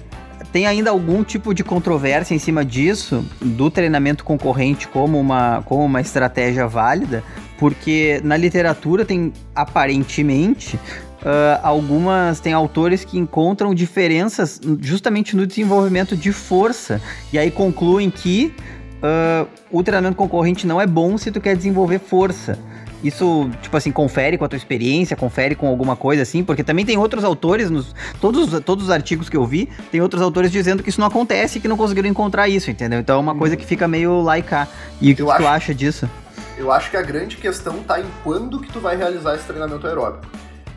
tem 0.52 0.66
ainda 0.66 0.90
algum 0.90 1.24
tipo 1.24 1.54
de 1.54 1.64
controvérsia 1.64 2.34
em 2.34 2.40
cima 2.40 2.66
disso, 2.66 3.24
do 3.40 3.70
treinamento 3.70 4.24
concorrente 4.24 4.88
como 4.88 5.20
uma, 5.20 5.62
como 5.66 5.84
uma 5.84 6.02
estratégia 6.02 6.68
válida, 6.68 7.24
porque 7.60 8.22
na 8.24 8.38
literatura 8.38 9.06
tem 9.06 9.34
aparentemente 9.54 10.80
Uh, 11.18 11.60
algumas 11.64 12.40
tem 12.40 12.54
autores 12.54 13.04
que 13.04 13.18
encontram 13.18 13.74
diferenças 13.74 14.62
justamente 14.80 15.36
no 15.36 15.48
desenvolvimento 15.48 16.16
de 16.16 16.32
força 16.32 17.02
e 17.34 17.40
aí 17.40 17.50
concluem 17.50 18.12
que 18.12 18.54
uh, 18.98 19.48
o 19.72 19.82
treinamento 19.82 20.16
concorrente 20.16 20.68
não 20.68 20.80
é 20.80 20.86
bom 20.86 21.18
se 21.18 21.32
tu 21.32 21.42
quer 21.42 21.56
desenvolver 21.56 22.00
força. 22.00 22.58
Isso, 23.04 23.50
tipo 23.62 23.78
assim, 23.78 23.92
confere 23.92 24.38
com 24.38 24.46
a 24.46 24.48
tua 24.48 24.58
experiência, 24.58 25.16
confere 25.16 25.54
com 25.54 25.68
alguma 25.68 25.96
coisa 25.96 26.24
assim, 26.24 26.44
porque 26.44 26.64
também 26.64 26.84
tem 26.84 26.98
outros 26.98 27.24
autores, 27.24 27.70
nos, 27.70 27.96
todos, 28.20 28.60
todos 28.62 28.86
os 28.86 28.90
artigos 28.90 29.30
que 29.30 29.38
eu 29.38 29.46
vi, 29.46 29.70
tem 29.92 30.02
outros 30.02 30.22
autores 30.22 30.52
dizendo 30.52 30.82
que 30.82 30.90
isso 30.90 31.00
não 31.00 31.08
acontece 31.08 31.58
e 31.58 31.62
que 31.62 31.68
não 31.68 31.78
conseguiram 31.78 32.10
encontrar 32.10 32.48
isso, 32.48 32.72
entendeu? 32.72 33.00
Então 33.00 33.18
é 33.18 33.20
uma 33.20 33.36
coisa 33.36 33.56
que 33.56 33.66
fica 33.66 33.88
meio 33.88 34.22
laica. 34.22 34.68
E 35.00 35.12
o 35.12 35.16
que, 35.16 35.24
que 35.24 35.38
tu 35.38 35.48
acha 35.48 35.76
disso? 35.76 36.10
Eu 36.58 36.72
acho 36.72 36.90
que 36.90 36.98
a 36.98 37.04
grande 37.04 37.38
questão 37.38 37.84
tá 37.84 38.00
em 38.00 38.06
quando 38.24 38.60
que 38.60 38.72
tu 38.72 38.80
vai 38.80 38.98
realizar 38.98 39.36
esse 39.36 39.46
treinamento 39.46 39.86
aeróbico. 39.86 40.26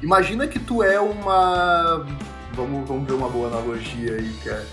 Imagina 0.02 0.46
que 0.46 0.58
tu 0.58 0.82
é 0.82 0.98
uma. 1.00 2.06
Vamos, 2.54 2.88
vamos 2.88 3.06
ver 3.06 3.14
uma 3.14 3.28
boa 3.28 3.48
analogia 3.48 4.14
aí, 4.14 4.32
cara. 4.44 4.66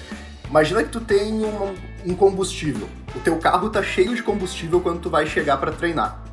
Imagina 0.49 0.83
que 0.83 0.89
tu 0.89 1.01
tem 1.01 1.33
um, 1.33 1.75
um 2.05 2.15
combustível. 2.15 2.87
O 3.15 3.19
teu 3.19 3.37
carro 3.37 3.69
tá 3.69 3.83
cheio 3.83 4.15
de 4.15 4.23
combustível 4.23 4.79
quando 4.79 5.01
tu 5.01 5.09
vai 5.09 5.25
chegar 5.25 5.57
para 5.57 5.71
treinar 5.71 6.27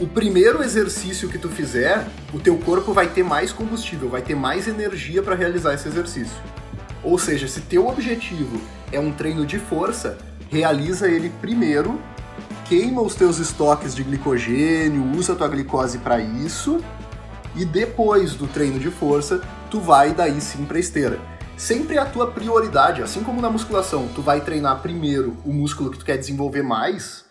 o 0.00 0.06
primeiro 0.06 0.62
exercício 0.62 1.28
que 1.28 1.38
tu 1.38 1.48
fizer, 1.48 2.06
o 2.32 2.38
teu 2.38 2.56
corpo 2.58 2.92
vai 2.92 3.08
ter 3.08 3.24
mais 3.24 3.52
combustível, 3.52 4.08
vai 4.08 4.22
ter 4.22 4.36
mais 4.36 4.68
energia 4.68 5.22
para 5.22 5.34
realizar 5.34 5.74
esse 5.74 5.88
exercício. 5.88 6.36
Ou 7.02 7.18
seja, 7.18 7.48
se 7.48 7.62
teu 7.62 7.88
objetivo 7.88 8.60
é 8.92 9.00
um 9.00 9.10
treino 9.10 9.44
de 9.44 9.58
força, 9.58 10.16
realiza 10.50 11.08
ele 11.08 11.32
primeiro, 11.40 12.00
queima 12.64 13.02
os 13.02 13.16
teus 13.16 13.38
estoques 13.38 13.94
de 13.94 14.04
glicogênio, 14.04 15.04
usa 15.16 15.32
a 15.32 15.36
tua 15.36 15.48
glicose 15.48 15.98
para 15.98 16.20
isso, 16.20 16.78
e 17.56 17.64
depois 17.64 18.34
do 18.34 18.46
treino 18.46 18.78
de 18.78 18.90
força, 18.90 19.40
tu 19.70 19.80
vai 19.80 20.12
daí 20.12 20.40
sim 20.40 20.64
para 20.64 20.78
esteira. 20.78 21.18
Sempre 21.56 21.98
a 21.98 22.06
tua 22.06 22.30
prioridade, 22.30 23.02
assim 23.02 23.22
como 23.24 23.40
na 23.40 23.50
musculação, 23.50 24.08
tu 24.14 24.22
vai 24.22 24.40
treinar 24.40 24.80
primeiro 24.80 25.36
o 25.44 25.52
músculo 25.52 25.90
que 25.90 25.98
tu 25.98 26.04
quer 26.04 26.16
desenvolver 26.16 26.62
mais, 26.62 27.24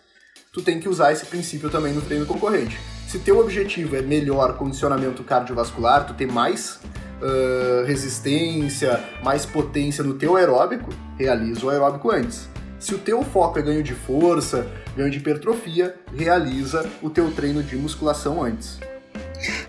tu 0.52 0.62
tem 0.62 0.80
que 0.80 0.90
usar 0.90 1.14
esse 1.14 1.26
princípio 1.26 1.70
também 1.70 1.94
no 1.94 2.02
treino 2.02 2.26
concorrente. 2.26 2.78
Se 3.08 3.20
teu 3.20 3.40
objetivo 3.40 3.96
é 3.96 4.02
melhor 4.02 4.58
condicionamento 4.58 5.24
cardiovascular, 5.24 6.06
tu 6.06 6.14
ter 6.14 6.30
mais 6.30 6.78
uh, 7.22 7.86
resistência, 7.86 9.02
mais 9.24 9.46
potência 9.46 10.04
no 10.04 10.16
teu 10.16 10.36
aeróbico, 10.36 10.90
realiza 11.18 11.66
o 11.66 11.70
aeróbico 11.70 12.12
antes. 12.12 12.50
Se 12.80 12.94
o 12.94 12.98
teu 12.98 13.24
foco 13.24 13.58
é 13.58 13.62
ganho 13.62 13.82
de 13.82 13.94
força, 13.94 14.68
ganho 14.96 15.10
de 15.10 15.20
hipertrofia, 15.20 15.96
realiza 16.14 16.86
o 17.02 17.10
teu 17.10 17.32
treino 17.32 17.64
de 17.64 17.76
musculação 17.76 18.44
antes. 18.44 18.78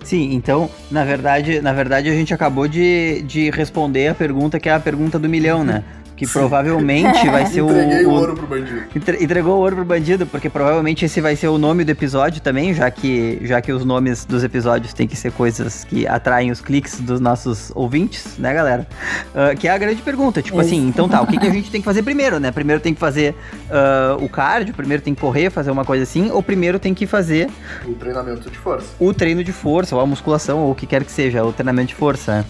Sim, 0.09 0.33
então, 0.33 0.71
na 0.91 1.05
verdade, 1.05 1.61
na 1.61 1.71
verdade 1.71 2.09
a 2.09 2.15
gente 2.15 2.33
acabou 2.33 2.67
de, 2.67 3.21
de 3.25 3.51
responder 3.51 4.09
a 4.09 4.15
pergunta 4.15 4.59
que 4.59 4.67
é 4.67 4.73
a 4.73 4.81
pergunta 4.81 5.19
do 5.19 5.29
milhão, 5.29 5.63
né? 5.63 5.85
Que 6.19 6.27
provavelmente 6.27 7.29
vai 7.31 7.47
ser 7.47 7.63
o. 7.63 7.71
Entreguei 7.71 8.05
o 8.05 8.11
ouro 8.11 8.35
pro 8.35 8.47
bandido. 8.47 8.83
Entregou 9.21 9.57
o 9.57 9.61
ouro 9.61 9.77
pro 9.77 9.85
bandido, 9.85 10.27
porque 10.27 10.51
provavelmente 10.51 11.05
esse 11.05 11.21
vai 11.21 11.37
ser 11.37 11.47
o 11.47 11.57
nome 11.57 11.85
do 11.85 11.91
episódio 11.91 12.43
também, 12.43 12.75
já 12.75 12.91
que, 12.91 13.39
já 13.43 13.61
que 13.63 13.73
os 13.73 13.85
nomes 13.85 14.25
dos 14.25 14.43
episódios 14.43 14.93
têm 14.93 15.07
que 15.07 15.15
ser 15.15 15.31
coisas 15.31 15.85
que 15.85 16.09
atraem 16.09 16.51
os 16.51 16.61
cliques 16.61 17.01
dos 17.01 17.21
nossos 17.21 17.71
ouvintes, 17.75 18.37
né, 18.37 18.53
galera? 18.53 18.87
Uh, 19.31 19.57
que 19.57 19.69
é 19.69 19.71
a 19.71 19.79
grande 19.79 20.03
pergunta. 20.03 20.43
Tipo 20.43 20.59
assim, 20.59 20.89
então 20.89 21.09
tá, 21.09 21.23
o 21.23 21.27
que, 21.27 21.39
que 21.39 21.47
a 21.47 21.53
gente 21.53 21.71
tem 21.71 21.81
que 21.81 21.85
fazer 21.85 22.03
primeiro, 22.03 22.41
né? 22.41 22.51
Primeiro 22.51 22.83
tem 22.83 22.93
que 22.93 23.01
fazer 23.01 23.37
uh, 23.71 24.23
o 24.23 24.29
cardio, 24.29 24.75
primeiro 24.75 25.03
tem 25.03 25.15
que 25.15 25.21
correr, 25.21 25.51
fazer 25.51 25.71
uma 25.71 25.85
coisa 25.85 26.03
assim, 26.03 26.31
ou 26.33 26.43
primeiro 26.43 26.81
tem 26.81 26.93
que 26.93 27.07
fazer. 27.07 27.49
O 27.87 27.95
treinamento 27.95 28.51
de 28.51 28.59
força. 28.59 28.89
O 28.99 29.15
treino 29.15 29.45
de 29.45 29.53
força, 29.53 29.95
ou 29.95 30.03
a 30.03 30.07
musculação, 30.07 30.59
ou 30.59 30.73
o 30.73 30.75
que 30.75 30.87
quer 30.87 31.05
que 31.05 31.13
seja, 31.13 31.45
o 31.45 31.53
treinamento 31.53 31.89
de 31.89 31.95
força, 31.95 32.39
né? 32.39 32.45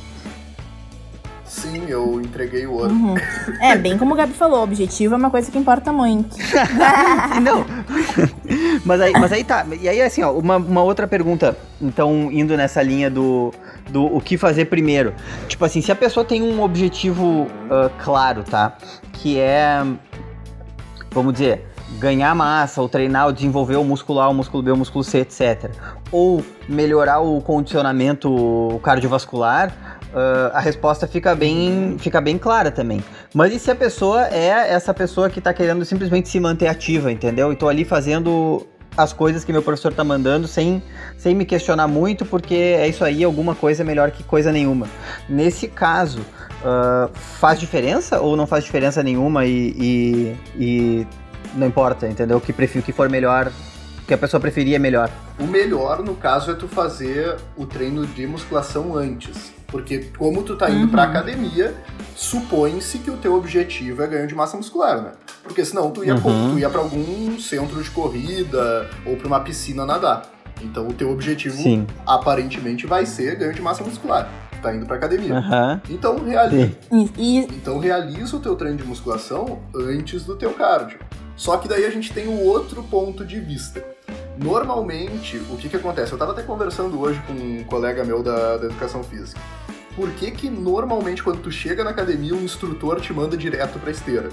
Sim, 1.59 1.87
eu 1.89 2.21
entreguei 2.21 2.67
o 2.67 2.73
ouro. 2.73 2.93
Uhum. 2.93 3.15
É, 3.61 3.77
bem 3.77 3.99
como 3.99 4.15
o 4.15 4.17
Gabi 4.17 4.33
falou, 4.33 4.61
o 4.61 4.63
objetivo 4.63 5.15
é 5.15 5.17
uma 5.17 5.29
coisa 5.31 5.51
que 5.51 5.59
importa 5.59 5.93
muito. 5.93 6.37
Não. 7.43 7.67
mas, 8.85 9.01
aí, 9.01 9.13
mas 9.13 9.33
aí 9.33 9.43
tá. 9.43 9.67
E 9.81 9.89
aí, 9.89 10.01
assim, 10.01 10.23
ó, 10.23 10.33
uma, 10.33 10.57
uma 10.57 10.83
outra 10.83 11.09
pergunta. 11.09 11.57
Então, 11.81 12.31
indo 12.31 12.57
nessa 12.57 12.81
linha 12.81 13.11
do, 13.11 13.53
do 13.91 14.07
o 14.07 14.21
que 14.21 14.39
fazer 14.39 14.67
primeiro. 14.67 15.13
Tipo 15.49 15.65
assim, 15.65 15.83
se 15.83 15.91
a 15.91 15.97
pessoa 15.97 16.25
tem 16.25 16.43
um 16.43 16.63
objetivo 16.63 17.43
uh, 17.43 17.91
claro, 17.99 18.45
tá? 18.45 18.77
Que 19.13 19.39
é. 19.39 19.85
Vamos 21.11 21.33
dizer 21.33 21.67
ganhar 21.99 22.35
massa, 22.35 22.83
ou 22.83 22.89
treinar, 22.89 23.27
ou 23.27 23.33
desenvolver 23.33 23.77
o 23.77 23.85
músculo 23.85 24.21
A, 24.21 24.29
o 24.29 24.35
músculo 24.35 24.63
B, 24.63 24.73
o 24.73 24.77
músculo 24.77 25.03
C, 25.03 25.21
etc. 25.21 25.71
Ou 26.13 26.45
melhorar 26.69 27.21
o 27.21 27.41
condicionamento 27.41 28.79
cardiovascular, 28.83 29.98
uh, 30.13 30.51
a 30.53 30.61
resposta 30.61 31.07
fica 31.07 31.35
bem, 31.35 31.97
fica 31.99 32.21
bem 32.21 32.39
clara 32.39 32.71
também. 32.71 33.03
Mas 33.35 33.53
e 33.53 33.59
se 33.59 33.71
a 33.71 33.75
pessoa 33.75 34.27
é 34.29 34.73
essa 34.73 34.93
pessoa 34.95 35.31
que 35.31 35.39
está 35.39 35.53
querendo 35.53 35.85
simplesmente 35.85 36.29
se 36.29 36.41
manter 36.41 36.69
ativa, 36.69 37.11
entendeu? 37.11 37.53
E 37.53 37.57
tô 37.57 37.69
ali 37.69 37.85
fazendo 37.85 38.67
as 38.97 39.13
coisas 39.13 39.45
que 39.45 39.53
meu 39.53 39.63
professor 39.63 39.93
tá 39.93 40.03
mandando 40.03 40.49
sem, 40.49 40.83
sem 41.17 41.35
me 41.35 41.45
questionar 41.45 41.87
muito, 41.87 42.27
porque 42.27 42.55
é 42.55 42.89
isso 42.89 43.05
aí, 43.05 43.23
alguma 43.23 43.55
coisa 43.55 43.83
é 43.83 43.87
melhor 43.87 44.11
que 44.11 44.25
coisa 44.25 44.51
nenhuma. 44.51 44.89
Nesse 45.29 45.69
caso, 45.69 46.21
uh, 46.21 47.09
faz 47.15 47.61
diferença 47.61 48.21
ou 48.21 48.37
não 48.37 48.47
faz 48.47 48.65
diferença 48.65 49.01
nenhuma 49.03 49.47
e, 49.47 49.75
e, 49.79 50.37
e 50.57 51.07
não 51.55 51.67
importa, 51.67 52.09
entendeu? 52.09 52.39
O 52.39 52.41
que, 52.41 52.53
prefiro, 52.53 52.85
que 52.85 52.93
for 52.93 53.09
melhor 53.09 53.53
que 54.07 54.15
a 54.15 54.19
pessoa 54.19 54.41
preferia 54.41 54.77
é 54.77 54.79
melhor? 54.79 55.11
O 55.39 55.47
melhor, 55.47 56.03
no 56.03 56.17
caso, 56.17 56.51
é 56.51 56.55
tu 56.55 56.67
fazer 56.67 57.37
o 57.57 57.67
treino 57.67 58.05
de 58.05 58.27
musculação 58.27 58.97
antes. 58.97 59.58
Porque 59.69 60.07
como 60.17 60.43
tu 60.43 60.57
tá 60.57 60.71
indo 60.71 60.85
uhum. 60.85 60.89
pra 60.89 61.03
academia, 61.05 61.75
supõe-se 62.17 62.99
que 62.99 63.11
o 63.11 63.19
teu 63.19 63.35
objetivo 63.35 64.03
é 64.03 64.07
ganho 64.07 64.27
de 64.27 64.35
massa 64.35 64.57
muscular, 64.57 65.03
né? 65.03 65.13
Porque 65.43 65.63
senão 65.63 65.91
tu 65.91 66.03
ia, 66.03 66.15
uhum. 66.15 66.53
tu 66.53 66.59
ia 66.59 66.71
pra 66.71 66.81
algum 66.81 67.39
centro 67.39 67.83
de 67.83 67.91
corrida 67.91 68.89
ou 69.05 69.17
pra 69.17 69.27
uma 69.27 69.41
piscina 69.41 69.85
nadar. 69.85 70.23
Então 70.63 70.89
o 70.89 70.93
teu 70.93 71.11
objetivo 71.11 71.55
Sim. 71.55 71.87
aparentemente 72.07 72.87
vai 72.87 73.05
ser 73.05 73.37
ganho 73.37 73.53
de 73.53 73.61
massa 73.61 73.85
muscular. 73.85 74.31
Tu 74.53 74.63
tá 74.63 74.75
indo 74.75 74.87
pra 74.87 74.97
academia. 74.97 75.35
Uhum. 75.35 75.81
Então 75.91 76.25
realiza. 76.25 76.73
Então 76.91 77.79
realiza 77.79 78.37
o 78.37 78.41
teu 78.41 78.57
treino 78.57 78.79
de 78.79 78.85
musculação 78.85 79.61
antes 79.75 80.25
do 80.25 80.35
teu 80.35 80.53
cardio. 80.55 80.99
Só 81.37 81.59
que 81.59 81.69
daí 81.69 81.85
a 81.85 81.91
gente 81.91 82.13
tem 82.13 82.27
o 82.27 82.43
outro 82.43 82.83
ponto 82.83 83.25
de 83.25 83.39
vista 83.39 83.85
Normalmente, 84.39 85.37
o 85.51 85.57
que 85.57 85.69
que 85.69 85.77
acontece? 85.77 86.13
Eu 86.13 86.17
estava 86.17 86.33
até 86.33 86.43
conversando 86.43 87.01
hoje 87.01 87.21
com 87.27 87.33
um 87.33 87.65
colega 87.65 88.05
meu 88.05 88.23
da, 88.23 88.57
da 88.57 88.67
educação 88.67 89.03
física. 89.03 89.41
Por 89.97 90.11
que 90.13 90.31
que 90.31 90.49
normalmente 90.49 91.25
quando 91.25 91.41
tu 91.41 91.51
chega 91.51 91.83
na 91.83 91.91
academia 91.91 92.35
um 92.35 92.43
instrutor 92.43 93.01
te 93.01 93.13
manda 93.13 93.37
direto 93.37 93.81
pra 93.81 93.91
esteira? 93.91 94.29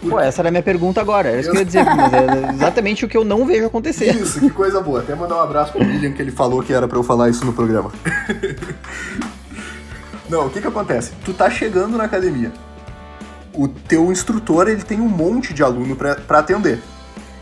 Pô, 0.00 0.18
essa 0.18 0.40
era 0.40 0.48
a 0.48 0.50
minha 0.50 0.62
pergunta 0.62 0.98
agora. 1.00 1.28
Era 1.28 1.40
isso 1.40 1.50
que 1.50 1.56
eu 1.56 1.60
ia 1.60 1.66
dizer, 1.66 1.84
mas 1.94 2.12
é 2.12 2.52
exatamente 2.54 3.04
o 3.04 3.08
que 3.08 3.16
eu 3.16 3.24
não 3.24 3.44
vejo 3.44 3.66
acontecer. 3.66 4.14
Isso, 4.16 4.40
que 4.40 4.48
coisa 4.48 4.80
boa. 4.80 5.00
Até 5.00 5.14
mandar 5.14 5.36
um 5.36 5.40
abraço 5.40 5.72
pro 5.72 5.82
William, 5.82 6.12
que 6.12 6.22
ele 6.22 6.30
falou 6.30 6.62
que 6.62 6.72
era 6.72 6.88
para 6.88 6.98
eu 6.98 7.02
falar 7.02 7.28
isso 7.28 7.44
no 7.44 7.52
programa. 7.52 7.92
não, 10.28 10.46
o 10.46 10.50
que 10.50 10.60
que 10.60 10.66
acontece? 10.66 11.12
Tu 11.22 11.34
tá 11.34 11.50
chegando 11.50 11.98
na 11.98 12.04
academia. 12.04 12.50
O 13.52 13.68
teu 13.68 14.10
instrutor, 14.10 14.68
ele 14.68 14.82
tem 14.82 15.00
um 15.00 15.08
monte 15.08 15.52
de 15.52 15.62
aluno 15.62 15.94
para 15.94 16.38
atender. 16.38 16.80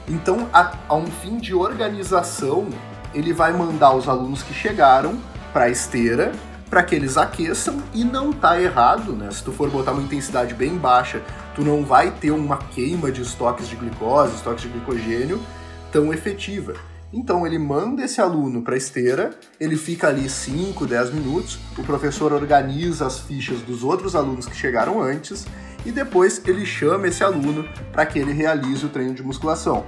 Então, 0.09 0.49
a, 0.53 0.73
a 0.88 0.95
um 0.95 1.07
fim 1.07 1.38
de 1.38 1.55
organização, 1.55 2.69
ele 3.15 3.33
vai 3.33 3.53
mandar 3.53 3.95
os 3.95 4.09
alunos 4.09 4.43
que 4.43 4.53
chegaram 4.53 5.19
para 5.53 5.65
a 5.65 5.69
esteira 5.69 6.33
para 6.73 6.83
que 6.83 6.95
eles 6.95 7.19
aqueçam 7.19 7.83
e 7.93 8.03
não 8.03 8.33
tá 8.33 8.59
errado, 8.59 9.12
né? 9.12 9.31
Se 9.31 9.45
tu 9.45 9.53
for 9.53 9.69
botar 9.69 9.93
uma 9.93 10.03
intensidade 10.03 10.55
bem 10.55 10.79
baixa, 10.79 11.21
tu 11.55 11.62
não 11.62 11.85
vai 11.85 12.11
ter 12.11 12.31
uma 12.31 12.57
queima 12.57 13.12
de 13.12 13.21
estoques 13.21 13.69
de 13.69 13.77
glicose, 13.77 14.37
estoques 14.37 14.62
de 14.62 14.69
glicogênio 14.71 15.38
tão 15.93 16.15
efetiva. 16.15 16.73
Então 17.12 17.47
ele 17.47 17.59
manda 17.59 18.03
esse 18.03 18.23
aluno 18.23 18.62
para 18.62 18.75
esteira, 18.75 19.33
ele 19.61 19.77
fica 19.77 20.09
ali 20.09 20.31
5, 20.31 20.87
10 20.87 21.12
minutos, 21.12 21.59
o 21.77 21.83
professor 21.83 22.33
organiza 22.33 23.07
as 23.07 23.19
fichas 23.19 23.61
dos 23.61 23.85
outros 23.85 24.17
alunos 24.17 24.47
que 24.47 24.57
chegaram 24.57 25.03
antes 25.03 25.45
e 25.85 25.90
depois 25.90 26.40
ele 26.47 26.64
chama 26.64 27.09
esse 27.09 27.23
aluno 27.23 27.68
para 27.92 28.07
que 28.07 28.18
ele 28.18 28.33
realize 28.33 28.85
o 28.85 28.88
treino 28.88 29.14
de 29.14 29.23
musculação. 29.23 29.85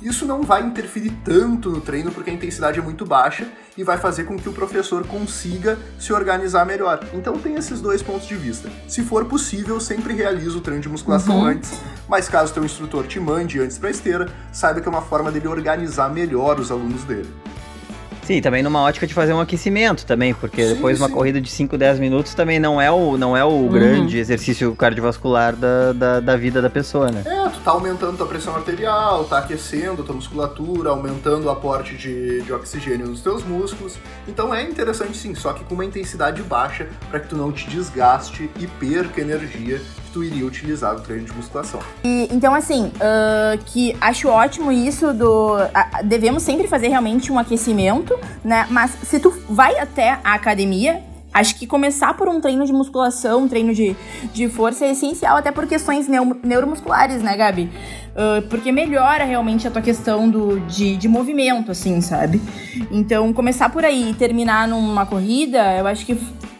Isso 0.00 0.24
não 0.24 0.42
vai 0.42 0.62
interferir 0.62 1.10
tanto 1.24 1.70
no 1.70 1.80
treino 1.80 2.12
porque 2.12 2.30
a 2.30 2.32
intensidade 2.32 2.78
é 2.78 2.82
muito 2.82 3.04
baixa 3.04 3.48
e 3.76 3.82
vai 3.82 3.98
fazer 3.98 4.24
com 4.24 4.36
que 4.36 4.48
o 4.48 4.52
professor 4.52 5.04
consiga 5.04 5.76
se 5.98 6.12
organizar 6.12 6.64
melhor. 6.64 7.04
Então 7.12 7.36
tem 7.36 7.56
esses 7.56 7.80
dois 7.80 8.00
pontos 8.00 8.28
de 8.28 8.36
vista. 8.36 8.70
Se 8.86 9.02
for 9.02 9.24
possível, 9.24 9.80
sempre 9.80 10.14
realize 10.14 10.56
o 10.56 10.60
treino 10.60 10.82
de 10.82 10.88
musculação 10.88 11.40
uhum. 11.40 11.46
antes, 11.46 11.72
mas 12.08 12.28
caso 12.28 12.54
teu 12.54 12.64
instrutor 12.64 13.08
te 13.08 13.18
mande 13.18 13.58
antes 13.58 13.76
para 13.76 13.90
esteira, 13.90 14.32
saiba 14.52 14.80
que 14.80 14.86
é 14.86 14.90
uma 14.90 15.02
forma 15.02 15.32
dele 15.32 15.48
organizar 15.48 16.08
melhor 16.08 16.60
os 16.60 16.70
alunos 16.70 17.02
dele. 17.02 17.28
Sim, 18.28 18.42
também 18.42 18.62
numa 18.62 18.82
ótica 18.82 19.06
de 19.06 19.14
fazer 19.14 19.32
um 19.32 19.40
aquecimento 19.40 20.04
também, 20.04 20.34
porque 20.34 20.62
sim, 20.62 20.74
depois 20.74 20.98
sim. 20.98 21.02
uma 21.02 21.08
corrida 21.08 21.40
de 21.40 21.50
5, 21.50 21.78
10 21.78 21.98
minutos 21.98 22.34
também 22.34 22.60
não 22.60 22.78
é 22.78 22.90
o, 22.90 23.16
não 23.16 23.34
é 23.34 23.42
o 23.42 23.48
uhum. 23.48 23.68
grande 23.68 24.18
exercício 24.18 24.76
cardiovascular 24.76 25.56
da, 25.56 25.94
da, 25.94 26.20
da, 26.20 26.36
vida 26.36 26.60
da 26.60 26.68
pessoa, 26.68 27.10
né? 27.10 27.22
É, 27.24 27.48
tu 27.48 27.58
tá 27.60 27.70
aumentando 27.70 28.18
tua 28.18 28.26
pressão 28.26 28.54
arterial, 28.54 29.24
tá 29.24 29.38
aquecendo 29.38 30.04
tua 30.04 30.14
musculatura, 30.14 30.90
aumentando 30.90 31.46
o 31.46 31.50
aporte 31.50 31.96
de, 31.96 32.42
de 32.42 32.52
oxigênio 32.52 33.06
nos 33.06 33.22
teus 33.22 33.42
músculos. 33.42 33.96
Então 34.28 34.54
é 34.54 34.62
interessante 34.62 35.16
sim, 35.16 35.34
só 35.34 35.54
que 35.54 35.64
com 35.64 35.72
uma 35.72 35.86
intensidade 35.86 36.42
baixa 36.42 36.86
para 37.08 37.20
que 37.20 37.28
tu 37.28 37.36
não 37.36 37.50
te 37.50 37.70
desgaste 37.70 38.50
e 38.58 38.66
perca 38.66 39.22
energia 39.22 39.78
que 39.78 40.12
tu 40.12 40.24
iria 40.24 40.44
utilizar 40.44 40.94
no 40.94 41.00
treino 41.00 41.24
de 41.24 41.32
musculação. 41.32 41.80
E, 42.04 42.28
então, 42.30 42.54
assim, 42.54 42.92
uh, 42.96 43.58
que 43.64 43.96
acho 44.00 44.28
ótimo 44.28 44.70
isso 44.70 45.12
do. 45.14 45.56
Uh, 45.56 46.04
devemos 46.04 46.42
sempre 46.42 46.66
fazer 46.66 46.88
realmente 46.88 47.32
um 47.32 47.38
aquecimento, 47.38 48.17
né? 48.44 48.66
Mas 48.70 48.92
se 49.02 49.20
tu 49.20 49.30
vai 49.48 49.78
até 49.78 50.18
a 50.24 50.34
academia, 50.34 51.02
Acho 51.32 51.54
que 51.56 51.66
começar 51.66 52.14
por 52.14 52.28
um 52.28 52.40
treino 52.40 52.64
de 52.64 52.72
musculação, 52.72 53.42
um 53.42 53.48
treino 53.48 53.74
de, 53.74 53.94
de 54.32 54.48
força 54.48 54.86
é 54.86 54.92
essencial, 54.92 55.36
até 55.36 55.52
por 55.52 55.66
questões 55.66 56.08
neuromusculares, 56.08 57.22
né, 57.22 57.36
Gabi? 57.36 57.70
Uh, 58.10 58.42
porque 58.48 58.72
melhora 58.72 59.24
realmente 59.24 59.68
a 59.68 59.70
tua 59.70 59.82
questão 59.82 60.28
do, 60.28 60.58
de, 60.60 60.96
de 60.96 61.06
movimento, 61.06 61.70
assim, 61.70 62.00
sabe? 62.00 62.40
Então, 62.90 63.32
começar 63.32 63.68
por 63.68 63.84
aí 63.84 64.10
e 64.10 64.14
terminar 64.14 64.66
numa 64.66 65.04
corrida, 65.04 65.76
eu 65.76 65.86
acho 65.86 66.04
que, 66.06 66.16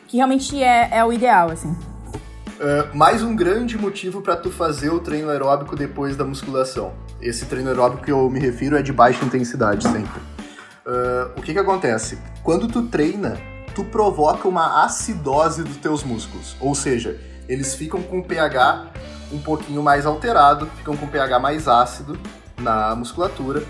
que 0.07 0.19
realmente 0.19 0.63
é, 0.63 0.91
é 0.93 1.05
o 1.05 1.13
ideal, 1.13 1.51
assim. 1.51 1.71
Uh, 1.71 2.97
mais 2.97 3.23
um 3.23 3.35
grande 3.35 3.79
motivo 3.79 4.21
para 4.21 4.37
tu 4.37 4.51
fazer 4.51 4.91
o 4.91 5.01
treino 5.01 5.31
aeróbico 5.31 5.75
depois 5.75 6.15
da 6.15 6.25
musculação. 6.25 6.93
Esse 7.21 7.47
treino 7.47 7.71
aeróbico 7.71 8.05
que 8.05 8.13
eu 8.13 8.29
me 8.29 8.39
refiro 8.39 8.77
é 8.77 8.83
de 8.83 8.93
baixa 8.93 9.25
intensidade 9.25 9.83
sempre. 9.83 10.21
Uh, 10.89 11.39
o 11.39 11.43
que 11.43 11.53
que 11.53 11.59
acontece? 11.59 12.19
Quando 12.43 12.67
tu 12.67 12.85
treina, 12.85 13.39
tu 13.75 13.85
provoca 13.85 14.49
uma 14.49 14.85
acidose 14.85 15.63
dos 15.63 15.77
teus 15.77 16.03
músculos. 16.03 16.57
Ou 16.59 16.75
seja, 16.75 17.21
eles 17.47 17.75
ficam 17.75 18.01
com 18.01 18.21
o 18.21 18.25
pH 18.25 18.87
um 19.31 19.39
pouquinho 19.39 19.83
mais 19.83 20.07
alterado, 20.07 20.67
ficam 20.79 20.97
com 20.97 21.05
o 21.05 21.09
pH 21.09 21.39
mais 21.39 21.69
ácido 21.69 22.19
na 22.59 22.97
musculatura, 22.97 23.63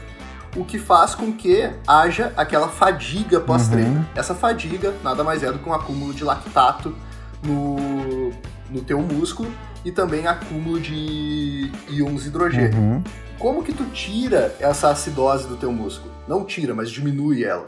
o 0.57 0.64
que 0.64 0.78
faz 0.78 1.16
com 1.16 1.33
que 1.33 1.68
haja 1.88 2.33
aquela 2.37 2.68
fadiga 2.68 3.40
pós-treino. 3.40 3.96
Uhum. 3.96 4.04
Essa 4.14 4.33
fadiga 4.33 4.94
nada 5.02 5.24
mais 5.24 5.42
é 5.42 5.50
do 5.50 5.59
que 5.59 5.68
um 5.68 5.74
acúmulo 5.74 6.14
de 6.14 6.22
lactato 6.22 6.94
no, 7.42 8.31
no 8.70 8.81
teu 8.83 9.02
músculo 9.02 9.52
e 9.85 9.93
também 9.93 10.27
acúmulo 10.27 10.81
de 10.81 11.71
íons 11.88 12.27
hidrogênio. 12.27 12.79
Uhum. 12.79 13.05
Como 13.38 13.62
que 13.62 13.73
tu 13.73 13.85
tira 13.87 14.55
essa 14.59 14.91
acidose 14.91 15.47
do 15.47 15.57
teu 15.57 15.73
músculo? 15.73 16.12
Não 16.27 16.45
tira, 16.45 16.75
mas 16.75 16.91
diminui 16.91 17.45
ela 17.45 17.64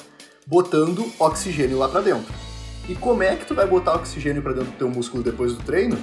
botando 0.46 1.08
oxigênio 1.18 1.78
lá 1.78 1.88
para 1.88 2.00
dentro. 2.00 2.32
E 2.88 2.94
como 2.96 3.22
é 3.22 3.36
que 3.36 3.46
tu 3.46 3.54
vai 3.54 3.66
botar 3.66 3.94
oxigênio 3.94 4.42
para 4.42 4.52
dentro 4.52 4.72
do 4.72 4.76
teu 4.76 4.90
músculo 4.90 5.22
depois 5.22 5.54
do 5.54 5.62
treino? 5.62 5.96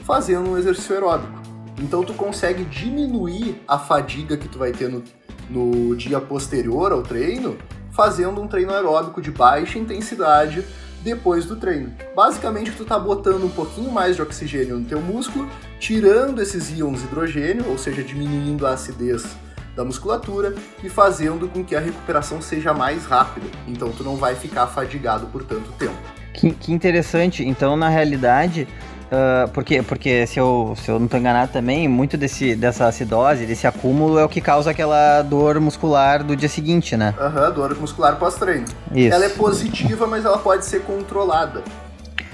Fazendo 0.00 0.50
um 0.50 0.58
exercício 0.58 0.94
aeróbico. 0.94 1.40
Então 1.80 2.04
tu 2.04 2.12
consegue 2.12 2.64
diminuir 2.64 3.62
a 3.66 3.78
fadiga 3.78 4.36
que 4.36 4.46
tu 4.46 4.58
vai 4.58 4.72
ter 4.72 4.88
no, 4.90 5.02
no 5.48 5.96
dia 5.96 6.20
posterior 6.20 6.92
ao 6.92 7.02
treino, 7.02 7.56
fazendo 7.92 8.42
um 8.42 8.46
treino 8.46 8.72
aeróbico 8.72 9.22
de 9.22 9.30
baixa 9.30 9.78
intensidade 9.78 10.64
depois 11.04 11.44
do 11.44 11.54
treino. 11.54 11.92
Basicamente, 12.16 12.72
tu 12.72 12.84
tá 12.84 12.98
botando 12.98 13.44
um 13.44 13.50
pouquinho 13.50 13.92
mais 13.92 14.16
de 14.16 14.22
oxigênio 14.22 14.78
no 14.78 14.84
teu 14.86 15.00
músculo, 15.00 15.48
tirando 15.78 16.40
esses 16.40 16.70
íons 16.70 17.02
hidrogênio, 17.02 17.68
ou 17.68 17.76
seja, 17.76 18.02
diminuindo 18.02 18.66
a 18.66 18.70
acidez 18.70 19.36
da 19.76 19.84
musculatura 19.84 20.54
e 20.82 20.88
fazendo 20.88 21.48
com 21.48 21.62
que 21.62 21.76
a 21.76 21.80
recuperação 21.80 22.40
seja 22.40 22.72
mais 22.72 23.04
rápida. 23.04 23.46
Então 23.68 23.90
tu 23.90 24.02
não 24.02 24.16
vai 24.16 24.34
ficar 24.34 24.66
fadigado 24.66 25.26
por 25.26 25.44
tanto 25.44 25.70
tempo. 25.72 25.94
Que, 26.32 26.50
que 26.52 26.72
interessante. 26.72 27.44
Então, 27.44 27.76
na 27.76 27.88
realidade, 27.88 28.66
uh, 29.14 29.48
porque, 29.50 29.82
porque 29.82 30.26
se, 30.26 30.38
eu, 30.38 30.74
se 30.76 30.90
eu 30.90 30.98
não 30.98 31.06
estou 31.06 31.20
enganado 31.20 31.52
também, 31.52 31.86
muito 31.88 32.16
desse, 32.16 32.54
dessa 32.54 32.86
acidose, 32.86 33.46
desse 33.46 33.66
acúmulo 33.66 34.18
é 34.18 34.24
o 34.24 34.28
que 34.28 34.40
causa 34.40 34.70
aquela 34.70 35.22
dor 35.22 35.60
muscular 35.60 36.22
do 36.22 36.36
dia 36.36 36.48
seguinte, 36.48 36.96
né? 36.96 37.14
Aham, 37.18 37.48
uhum, 37.48 37.54
dor 37.54 37.80
muscular 37.80 38.16
pós-treino. 38.16 38.66
Ela 38.94 39.26
é 39.26 39.28
positiva, 39.30 40.06
mas 40.06 40.24
ela 40.24 40.38
pode 40.38 40.64
ser 40.64 40.82
controlada. 40.82 41.62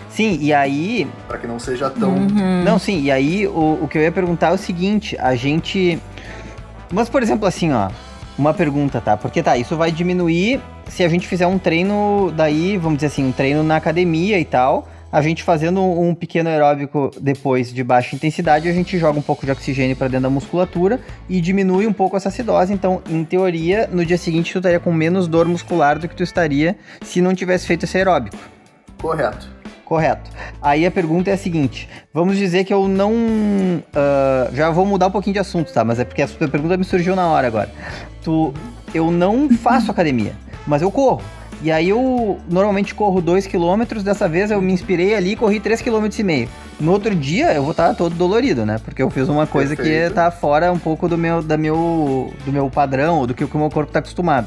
Sim, 0.08 0.38
e 0.40 0.52
aí. 0.52 1.06
Para 1.28 1.38
que 1.38 1.46
não 1.46 1.58
seja 1.58 1.88
tão. 1.88 2.10
Uhum. 2.10 2.64
Não, 2.64 2.78
sim, 2.78 3.02
e 3.02 3.10
aí 3.10 3.46
o, 3.46 3.78
o 3.82 3.88
que 3.88 3.96
eu 3.96 4.02
ia 4.02 4.10
perguntar 4.10 4.48
é 4.48 4.52
o 4.52 4.58
seguinte: 4.58 5.16
a 5.18 5.36
gente 5.36 6.00
mas, 6.92 7.08
por 7.08 7.22
exemplo, 7.22 7.46
assim, 7.46 7.72
ó, 7.72 7.88
uma 8.36 8.52
pergunta, 8.52 9.00
tá? 9.00 9.16
Porque 9.16 9.42
tá, 9.42 9.56
isso 9.56 9.76
vai 9.76 9.92
diminuir 9.92 10.60
se 10.88 11.04
a 11.04 11.08
gente 11.08 11.28
fizer 11.28 11.46
um 11.46 11.56
treino 11.56 12.32
daí, 12.36 12.76
vamos 12.76 12.96
dizer 12.98 13.06
assim, 13.06 13.24
um 13.24 13.32
treino 13.32 13.62
na 13.62 13.76
academia 13.76 14.40
e 14.40 14.44
tal. 14.44 14.88
A 15.12 15.20
gente 15.20 15.42
fazendo 15.42 15.82
um 15.82 16.14
pequeno 16.14 16.48
aeróbico 16.48 17.10
depois 17.20 17.72
de 17.72 17.82
baixa 17.82 18.14
intensidade, 18.14 18.68
a 18.68 18.72
gente 18.72 18.96
joga 18.96 19.18
um 19.18 19.22
pouco 19.22 19.44
de 19.44 19.50
oxigênio 19.50 19.96
para 19.96 20.06
dentro 20.06 20.22
da 20.22 20.30
musculatura 20.30 21.00
e 21.28 21.40
diminui 21.40 21.84
um 21.86 21.92
pouco 21.92 22.16
essa 22.16 22.28
acidose. 22.28 22.72
Então, 22.72 23.02
em 23.10 23.24
teoria, 23.24 23.88
no 23.90 24.06
dia 24.06 24.16
seguinte 24.16 24.52
tu 24.52 24.58
estaria 24.58 24.78
com 24.78 24.92
menos 24.92 25.26
dor 25.26 25.48
muscular 25.48 25.98
do 25.98 26.08
que 26.08 26.14
tu 26.14 26.22
estaria 26.22 26.76
se 27.02 27.20
não 27.20 27.34
tivesse 27.34 27.66
feito 27.66 27.84
esse 27.84 27.96
aeróbico. 27.96 28.36
Correto. 28.98 29.48
Correto. 29.84 30.30
Aí 30.62 30.86
a 30.86 30.90
pergunta 30.92 31.30
é 31.30 31.32
a 31.32 31.36
seguinte: 31.36 31.88
vamos 32.14 32.36
dizer 32.36 32.62
que 32.62 32.72
eu 32.72 32.86
não. 32.86 33.12
Uh, 33.12 34.54
já 34.54 34.70
vou 34.70 34.86
mudar 34.86 35.08
um 35.08 35.10
pouquinho 35.10 35.34
de 35.34 35.40
assunto, 35.40 35.72
tá? 35.72 35.84
Mas 35.84 35.98
é 35.98 36.04
porque 36.04 36.22
a 36.22 36.28
pergunta 36.28 36.76
me 36.76 36.84
surgiu 36.84 37.16
na 37.16 37.26
hora 37.26 37.48
agora. 37.48 37.68
Tu, 38.22 38.54
eu 38.94 39.10
não 39.10 39.50
faço 39.50 39.90
academia, 39.90 40.36
mas 40.64 40.82
eu 40.82 40.92
corro. 40.92 41.20
E 41.62 41.70
aí 41.70 41.90
eu 41.90 42.38
normalmente 42.48 42.94
corro 42.94 43.20
2 43.20 43.46
km, 43.46 44.02
dessa 44.02 44.26
vez 44.28 44.50
eu 44.50 44.62
me 44.62 44.72
inspirei 44.72 45.14
ali 45.14 45.32
e 45.32 45.36
corri 45.36 45.60
3,5 45.60 46.10
km. 46.16 46.50
No 46.80 46.92
outro 46.92 47.14
dia 47.14 47.52
eu 47.52 47.62
vou 47.62 47.72
estar 47.72 47.94
todo 47.94 48.14
dolorido, 48.14 48.64
né? 48.64 48.80
Porque 48.82 49.02
eu 49.02 49.10
fiz 49.10 49.28
uma 49.28 49.46
coisa 49.46 49.76
Perfeito. 49.76 50.08
que 50.08 50.14
tá 50.14 50.30
fora 50.30 50.72
um 50.72 50.78
pouco 50.78 51.06
do 51.06 51.18
meu, 51.18 51.42
da 51.42 51.58
meu, 51.58 52.32
do 52.46 52.50
meu 52.50 52.70
padrão, 52.70 53.18
ou 53.18 53.26
do 53.26 53.34
que 53.34 53.44
o 53.44 53.58
meu 53.58 53.68
corpo 53.68 53.92
tá 53.92 53.98
acostumado. 53.98 54.46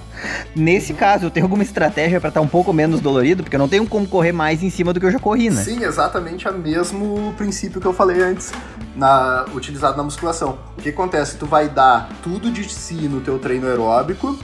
Nesse 0.56 0.96
caso, 0.96 1.26
eu 1.26 1.30
tenho 1.30 1.46
alguma 1.46 1.62
estratégia 1.62 2.20
para 2.20 2.30
estar 2.30 2.42
um 2.42 2.48
pouco 2.48 2.74
menos 2.74 3.00
dolorido, 3.00 3.44
porque 3.44 3.56
eu 3.56 3.60
não 3.60 3.70
tenho 3.70 3.86
como 3.86 4.08
correr 4.08 4.32
mais 4.32 4.64
em 4.64 4.72
cima 4.72 4.92
do 4.92 5.00
que 5.00 5.06
eu 5.06 5.12
já 5.12 5.20
corri, 5.20 5.52
né? 5.52 5.62
Sim, 5.62 5.84
exatamente 5.84 6.48
o 6.48 6.54
mesmo 6.58 7.34
princípio 7.38 7.80
que 7.80 7.86
eu 7.86 7.94
falei 7.94 8.22
antes, 8.24 8.52
na, 8.96 9.46
utilizado 9.54 9.96
na 9.96 10.04
musculação. 10.04 10.58
O 10.76 10.82
que 10.82 10.90
acontece? 10.90 11.38
Tu 11.38 11.46
vai 11.46 11.70
dar 11.70 12.10
tudo 12.24 12.50
de 12.50 12.68
si 12.68 12.96
no 13.08 13.22
teu 13.22 13.38
treino 13.38 13.68
aeróbico, 13.68 14.36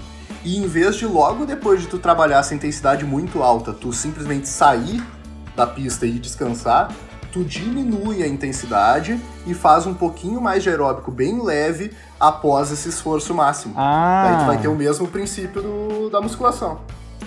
e 0.44 0.58
em 0.58 0.68
vez 0.68 0.96
de 0.96 1.06
logo 1.06 1.46
depois 1.46 1.82
de 1.82 1.88
tu 1.88 1.98
trabalhar 1.98 2.40
essa 2.40 2.56
intensidade 2.56 3.06
muito 3.06 3.44
alta, 3.44 3.74
tu 3.74 3.92
simplesmente 3.92 4.48
sair 4.48 5.04
da 5.56 5.68
pista 5.68 6.06
e 6.06 6.14
descansar, 6.14 6.90
tu 7.32 7.44
diminui 7.44 8.24
a 8.24 8.28
intensidade 8.28 9.20
e 9.46 9.54
faz 9.54 9.86
um 9.86 9.94
pouquinho 9.94 10.42
mais 10.42 10.64
de 10.64 10.70
aeróbico 10.70 11.12
bem 11.12 11.42
leve 11.42 11.92
após 12.20 12.72
esse 12.72 12.90
esforço 12.90 13.34
máximo. 13.34 13.74
Ah. 13.78 14.24
Daí 14.26 14.40
tu 14.40 14.48
vai 14.48 14.58
ter 14.58 14.68
o 14.68 14.76
mesmo 14.76 15.08
princípio 15.08 15.62
do, 15.62 16.10
da 16.10 16.22
musculação. 16.22 16.80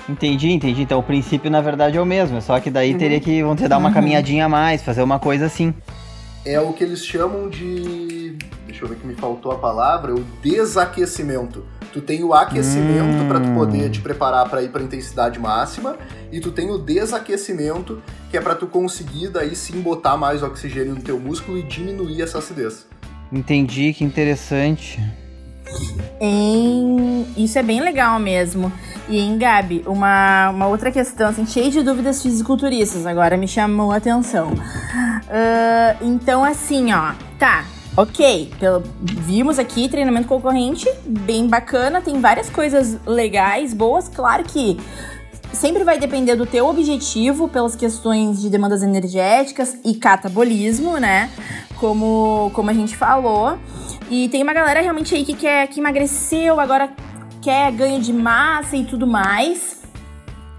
Entendi, 0.08 0.50
entendi. 0.50 0.82
Então 0.82 0.98
o 0.98 1.02
princípio 1.02 1.50
na 1.50 1.60
verdade 1.60 1.96
é 1.96 2.00
o 2.00 2.06
mesmo, 2.06 2.40
só 2.40 2.58
que 2.58 2.70
daí 2.70 2.92
uhum. 2.92 2.98
teria 2.98 3.20
que 3.20 3.42
vão 3.42 3.54
ter 3.54 3.68
dar 3.68 3.78
uma 3.78 3.88
uhum. 3.88 3.94
caminhadinha 3.94 4.46
a 4.46 4.48
mais, 4.48 4.82
fazer 4.82 5.02
uma 5.02 5.18
coisa 5.18 5.46
assim. 5.46 5.72
É 6.44 6.60
o 6.60 6.72
que 6.72 6.82
eles 6.82 7.04
chamam 7.04 7.48
de, 7.48 8.36
deixa 8.66 8.84
eu 8.84 8.88
ver 8.88 8.96
que 8.96 9.06
me 9.06 9.14
faltou 9.14 9.52
a 9.52 9.58
palavra, 9.58 10.12
o 10.12 10.24
desaquecimento. 10.42 11.64
Tu 11.92 12.00
tem 12.00 12.24
o 12.24 12.32
aquecimento 12.32 13.22
hum. 13.22 13.28
para 13.28 13.40
tu 13.40 13.52
poder 13.54 13.90
te 13.90 14.00
preparar 14.00 14.48
para 14.48 14.62
ir 14.62 14.70
para 14.70 14.82
intensidade 14.82 15.38
máxima 15.38 15.96
e 16.30 16.40
tu 16.40 16.50
tem 16.50 16.70
o 16.70 16.78
desaquecimento 16.78 18.02
que 18.30 18.36
é 18.36 18.40
para 18.40 18.54
tu 18.54 18.66
conseguir 18.66 19.28
daí 19.28 19.54
sim 19.54 19.80
botar 19.80 20.16
mais 20.16 20.42
oxigênio 20.42 20.94
no 20.94 21.02
teu 21.02 21.20
músculo 21.20 21.58
e 21.58 21.62
diminuir 21.62 22.22
essa 22.22 22.38
acidez. 22.38 22.86
Entendi, 23.30 23.92
que 23.92 24.04
interessante. 24.04 25.00
Em... 26.20 27.26
Isso 27.36 27.58
é 27.58 27.62
bem 27.62 27.80
legal 27.80 28.18
mesmo. 28.18 28.72
E 29.08 29.18
em 29.18 29.36
Gabi, 29.36 29.82
uma, 29.86 30.50
uma 30.50 30.66
outra 30.66 30.90
questão, 30.90 31.28
assim, 31.28 31.46
cheia 31.46 31.70
de 31.70 31.82
dúvidas 31.82 32.22
fisiculturistas 32.22 33.06
agora 33.06 33.36
me 33.36 33.48
chamou 33.48 33.92
a 33.92 33.96
atenção. 33.96 34.50
Uh, 34.52 35.96
então, 36.06 36.44
assim, 36.44 36.92
ó, 36.92 37.12
tá, 37.38 37.64
Ok, 37.94 38.50
pelo, 38.58 38.82
vimos 39.02 39.58
aqui 39.58 39.86
treinamento 39.86 40.26
concorrente, 40.26 40.88
bem 41.04 41.46
bacana, 41.46 42.00
tem 42.00 42.22
várias 42.22 42.48
coisas 42.48 42.98
legais, 43.06 43.74
boas. 43.74 44.08
Claro 44.08 44.44
que 44.44 44.78
sempre 45.52 45.84
vai 45.84 45.98
depender 45.98 46.34
do 46.34 46.46
teu 46.46 46.66
objetivo 46.66 47.48
pelas 47.48 47.76
questões 47.76 48.40
de 48.40 48.48
demandas 48.48 48.82
energéticas 48.82 49.76
e 49.84 49.94
catabolismo, 49.94 50.96
né? 50.96 51.30
Como, 51.76 52.50
como 52.54 52.70
a 52.70 52.72
gente 52.72 52.96
falou. 52.96 53.58
E 54.10 54.26
tem 54.30 54.42
uma 54.42 54.54
galera 54.54 54.80
realmente 54.80 55.14
aí 55.14 55.22
que 55.22 55.34
quer 55.34 55.66
que 55.66 55.78
emagreceu, 55.78 56.58
agora 56.58 56.90
quer 57.42 57.70
ganho 57.72 58.00
de 58.00 58.12
massa 58.12 58.74
e 58.74 58.84
tudo 58.84 59.06
mais. 59.06 59.82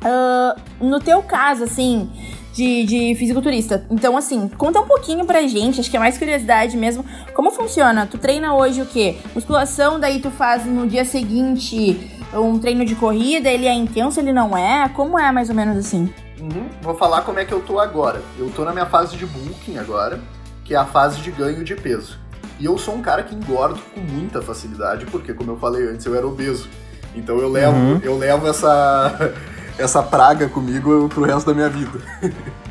Uh, 0.04 0.86
no 0.86 1.00
teu 1.00 1.24
caso, 1.24 1.63
assim, 1.63 2.12
de, 2.54 2.84
de 2.86 3.16
fisiculturista. 3.16 3.86
Então, 3.89 4.16
assim, 4.16 4.48
conta 4.48 4.80
um 4.80 4.88
pouquinho 4.88 5.26
pra 5.26 5.42
gente, 5.48 5.82
acho 5.82 5.89
que 5.89 5.98
é 5.98 6.00
mais 6.00 6.18
curiosidade 6.18 6.78
mesmo. 6.78 7.04
Como 7.34 7.52
funciona? 7.52 8.06
Tu 8.06 8.18
treina 8.18 8.56
hoje 8.56 8.82
o 8.82 8.86
quê? 8.86 9.18
Musculação, 9.34 10.00
daí 10.00 10.20
tu 10.20 10.30
faz 10.30 10.66
no 10.66 10.88
dia 10.88 11.04
seguinte 11.04 12.12
um 12.34 12.58
treino 12.58 12.86
de 12.86 12.96
corrida, 12.96 13.50
ele 13.50 13.66
é 13.66 13.74
intenso, 13.74 14.20
ele 14.20 14.32
não 14.32 14.58
é? 14.58 14.88
Como 14.89 15.20
é 15.20 15.32
mais 15.32 15.50
ou 15.50 15.56
menos 15.56 15.78
assim? 15.78 16.12
Uhum. 16.39 16.68
Vou 16.82 16.96
falar 16.96 17.22
como 17.22 17.39
é 17.39 17.46
que 17.46 17.54
eu 17.54 17.62
tô 17.62 17.80
agora. 17.80 18.22
Eu 18.38 18.50
tô 18.52 18.63
na 18.63 18.72
minha 18.72 18.86
fase 18.86 19.16
de 19.18 19.26
bulking 19.26 19.78
agora, 19.78 20.20
que 20.63 20.74
é 20.74 20.78
a 20.78 20.86
fase 20.86 21.22
de 21.22 21.32
ganho 21.32 21.63
de 21.63 21.76
peso. 21.76 22.20
E 22.60 22.66
eu 22.66 22.78
sou 22.78 22.96
um 22.96 23.02
cara 23.02 23.24
que 23.24 23.36
engordo 23.36 23.80
com 23.94 24.00
muita 24.00 24.42
facilidade, 24.42 25.06
porque 25.08 25.34
como 25.34 25.52
eu 25.52 25.58
falei 25.58 25.88
antes, 25.88 26.06
eu 26.06 26.16
era 26.16 26.26
obeso. 26.26 26.70
Então 27.16 27.38
eu 27.38 27.50
levo, 27.50 27.76
uhum. 27.76 28.00
eu 28.04 28.18
levo 28.18 28.48
essa 28.48 29.34
essa 29.78 30.04
praga 30.04 30.48
comigo 30.48 31.10
pro 31.10 31.24
resto 31.24 31.48
da 31.48 31.54
minha 31.54 31.70
vida. 31.70 32.00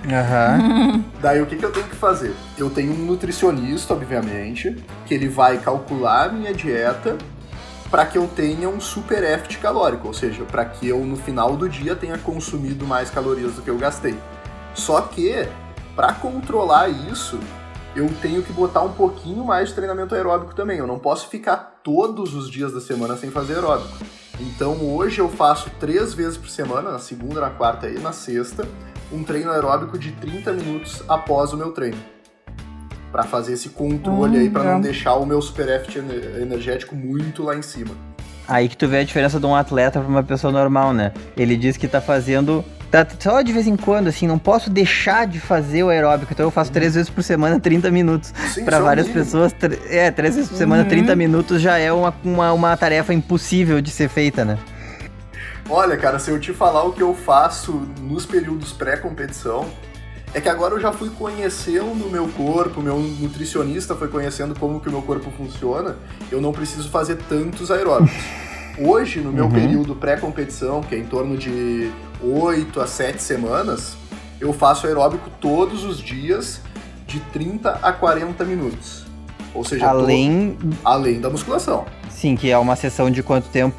Uhum. 0.05 1.05
Daí 1.21 1.41
o 1.41 1.47
que, 1.47 1.57
que 1.57 1.65
eu 1.65 1.73
tenho 1.73 1.87
que 1.87 1.97
fazer? 1.97 2.35
Eu 2.57 2.71
tenho 2.71 2.93
um 2.93 3.07
nutricionista, 3.07 3.95
obviamente, 3.95 4.77
que 5.07 5.15
ele 5.15 5.29
vai 5.29 5.59
calcular 5.59 6.27
a 6.27 6.33
minha 6.33 6.55
dieta 6.55 7.17
para 7.91 8.07
que 8.07 8.17
eu 8.17 8.27
tenha 8.27 8.69
um 8.69 8.81
super 8.81 9.21
déficit 9.21 9.59
calórico, 9.59 10.09
ou 10.09 10.15
seja, 10.15 10.45
para 10.45 10.65
que 10.65 10.89
eu 10.89 11.05
no 11.05 11.17
final 11.17 11.57
do 11.57 11.69
dia 11.69 11.95
tenha 11.95 12.17
consumido 12.17 12.87
mais 12.87 13.11
calorias 13.11 13.53
do 13.55 13.63
que 13.63 13.69
eu 13.69 13.77
gastei. 13.77 14.17
Só 14.75 15.03
que 15.03 15.47
para 15.95 16.13
controlar 16.15 16.89
isso, 16.89 17.39
eu 17.95 18.09
tenho 18.23 18.43
que 18.43 18.53
botar 18.53 18.81
um 18.81 18.93
pouquinho 18.93 19.45
mais 19.45 19.69
de 19.69 19.75
treinamento 19.75 20.15
aeróbico 20.15 20.55
também. 20.55 20.79
Eu 20.79 20.87
não 20.87 20.99
posso 20.99 21.29
ficar 21.29 21.81
todos 21.83 22.35
os 22.35 22.51
dias 22.51 22.73
da 22.73 22.81
semana 22.81 23.17
sem 23.17 23.31
fazer 23.31 23.57
aeróbico. 23.57 23.99
Então 24.41 24.77
hoje 24.95 25.21
eu 25.21 25.29
faço 25.29 25.71
três 25.79 26.15
vezes 26.15 26.37
por 26.37 26.49
semana, 26.49 26.93
na 26.93 26.99
segunda, 26.99 27.41
na 27.41 27.51
quarta 27.51 27.89
e 27.89 27.99
na 27.99 28.13
sexta, 28.13 28.67
um 29.13 29.23
treino 29.23 29.51
aeróbico 29.51 29.99
de 29.99 30.13
30 30.13 30.53
minutos 30.53 31.03
após 31.09 31.53
o 31.53 31.57
meu 31.57 31.73
treino. 31.73 31.99
Para 33.11 33.25
fazer 33.25 33.53
esse 33.53 33.69
controle 33.69 34.39
aí, 34.39 34.49
para 34.49 34.65
não 34.65 34.81
deixar 34.81 35.15
o 35.17 35.27
meu 35.27 35.43
super 35.43 35.69
effort 35.69 35.97
energético 35.97 36.97
muito 36.97 37.43
lá 37.43 37.55
em 37.55 37.63
cima. 37.63 37.95
Aí 38.49 38.69
que 38.69 38.77
tu 38.77 38.89
vê 38.89 38.99
a 38.99 39.05
diferença 39.05 39.39
de 39.39 39.47
um 39.47 39.55
atleta 39.55 40.01
para 40.01 40.09
uma 40.09 40.23
pessoa 40.23 40.53
normal, 40.53 40.93
né? 40.93 41.13
Ele 41.37 41.57
diz 41.57 41.77
que 41.77 41.87
tá 41.87 42.01
fazendo 42.01 42.65
Tá, 42.93 43.07
só 43.19 43.41
de 43.41 43.55
vez 43.55 43.67
em 43.67 43.75
quando, 43.75 44.09
assim, 44.09 44.27
não 44.27 44.39
posso 44.39 44.69
deixar 44.69 45.27
de 45.27 45.41
fazer 45.41 45.83
o 45.83 45.89
aeróbico. 45.89 46.31
Então 46.31 46.45
eu 46.45 46.51
faço 46.51 46.69
uhum. 46.69 46.75
três 46.75 46.95
vezes 46.95 47.09
por 47.09 47.23
semana 47.23 47.59
30 47.59 47.91
minutos. 47.91 48.35
Para 48.67 48.81
várias 48.81 49.09
pessoas, 49.09 49.55
é, 49.89 50.11
três 50.11 50.35
vezes 50.35 50.51
por 50.51 50.59
semana, 50.59 50.83
uhum. 50.83 50.89
30 50.91 51.17
minutos 51.17 51.63
já 51.63 51.79
é 51.79 51.91
uma, 51.91 52.15
uma, 52.23 52.53
uma 52.53 52.77
tarefa 52.77 53.15
impossível 53.15 53.81
de 53.81 53.91
ser 53.91 54.11
feita, 54.11 54.45
né? 54.45 54.59
Olha, 55.71 55.97
cara, 55.97 56.19
se 56.19 56.31
eu 56.31 56.39
te 56.39 56.53
falar 56.53 56.85
o 56.85 56.93
que 56.93 57.03
eu 57.03 57.15
faço 57.15 57.89
nos 57.99 58.27
períodos 58.27 58.73
pré-competição, 58.73 59.71
é 60.35 60.41
que 60.41 60.49
agora 60.51 60.75
eu 60.75 60.81
já 60.81 60.93
fui 60.93 61.09
conhecendo 61.09 62.07
o 62.07 62.11
meu 62.11 62.29
corpo, 62.29 62.83
meu 62.83 62.99
nutricionista 62.99 63.95
foi 63.95 64.09
conhecendo 64.09 64.55
como 64.59 64.81
que 64.81 64.91
o 64.91 64.93
meu 64.93 65.01
corpo 65.01 65.31
funciona, 65.31 65.97
eu 66.31 66.43
não 66.43 66.53
preciso 66.53 66.91
fazer 66.91 67.17
tantos 67.27 67.71
aeróbicos. 67.71 68.23
Hoje, 68.79 69.21
no 69.21 69.33
meu 69.33 69.45
uhum. 69.45 69.51
período 69.51 69.97
pré-competição, 69.97 70.83
que 70.83 70.95
é 70.95 70.99
em 70.99 71.07
torno 71.07 71.39
de 71.39 71.91
8 72.23 72.81
a 72.81 72.87
7 72.87 73.23
semanas, 73.23 73.97
eu 74.41 74.53
faço 74.53 74.87
aeróbico 74.87 75.31
todos 75.41 75.85
os 75.85 75.99
dias 75.99 76.61
de 77.07 77.21
30 77.21 77.81
a 77.83 77.93
40 77.93 78.45
minutos. 78.45 79.05
Ou 79.55 79.65
seja, 79.65 79.89
além 79.89 80.57
além 80.85 81.21
da 81.21 81.29
musculação. 81.29 81.85
Sim, 82.09 82.37
que 82.37 82.51
é 82.51 82.57
uma 82.57 82.77
sessão 82.77 83.11
de 83.11 83.23
quanto 83.23 83.49
tempo? 83.49 83.77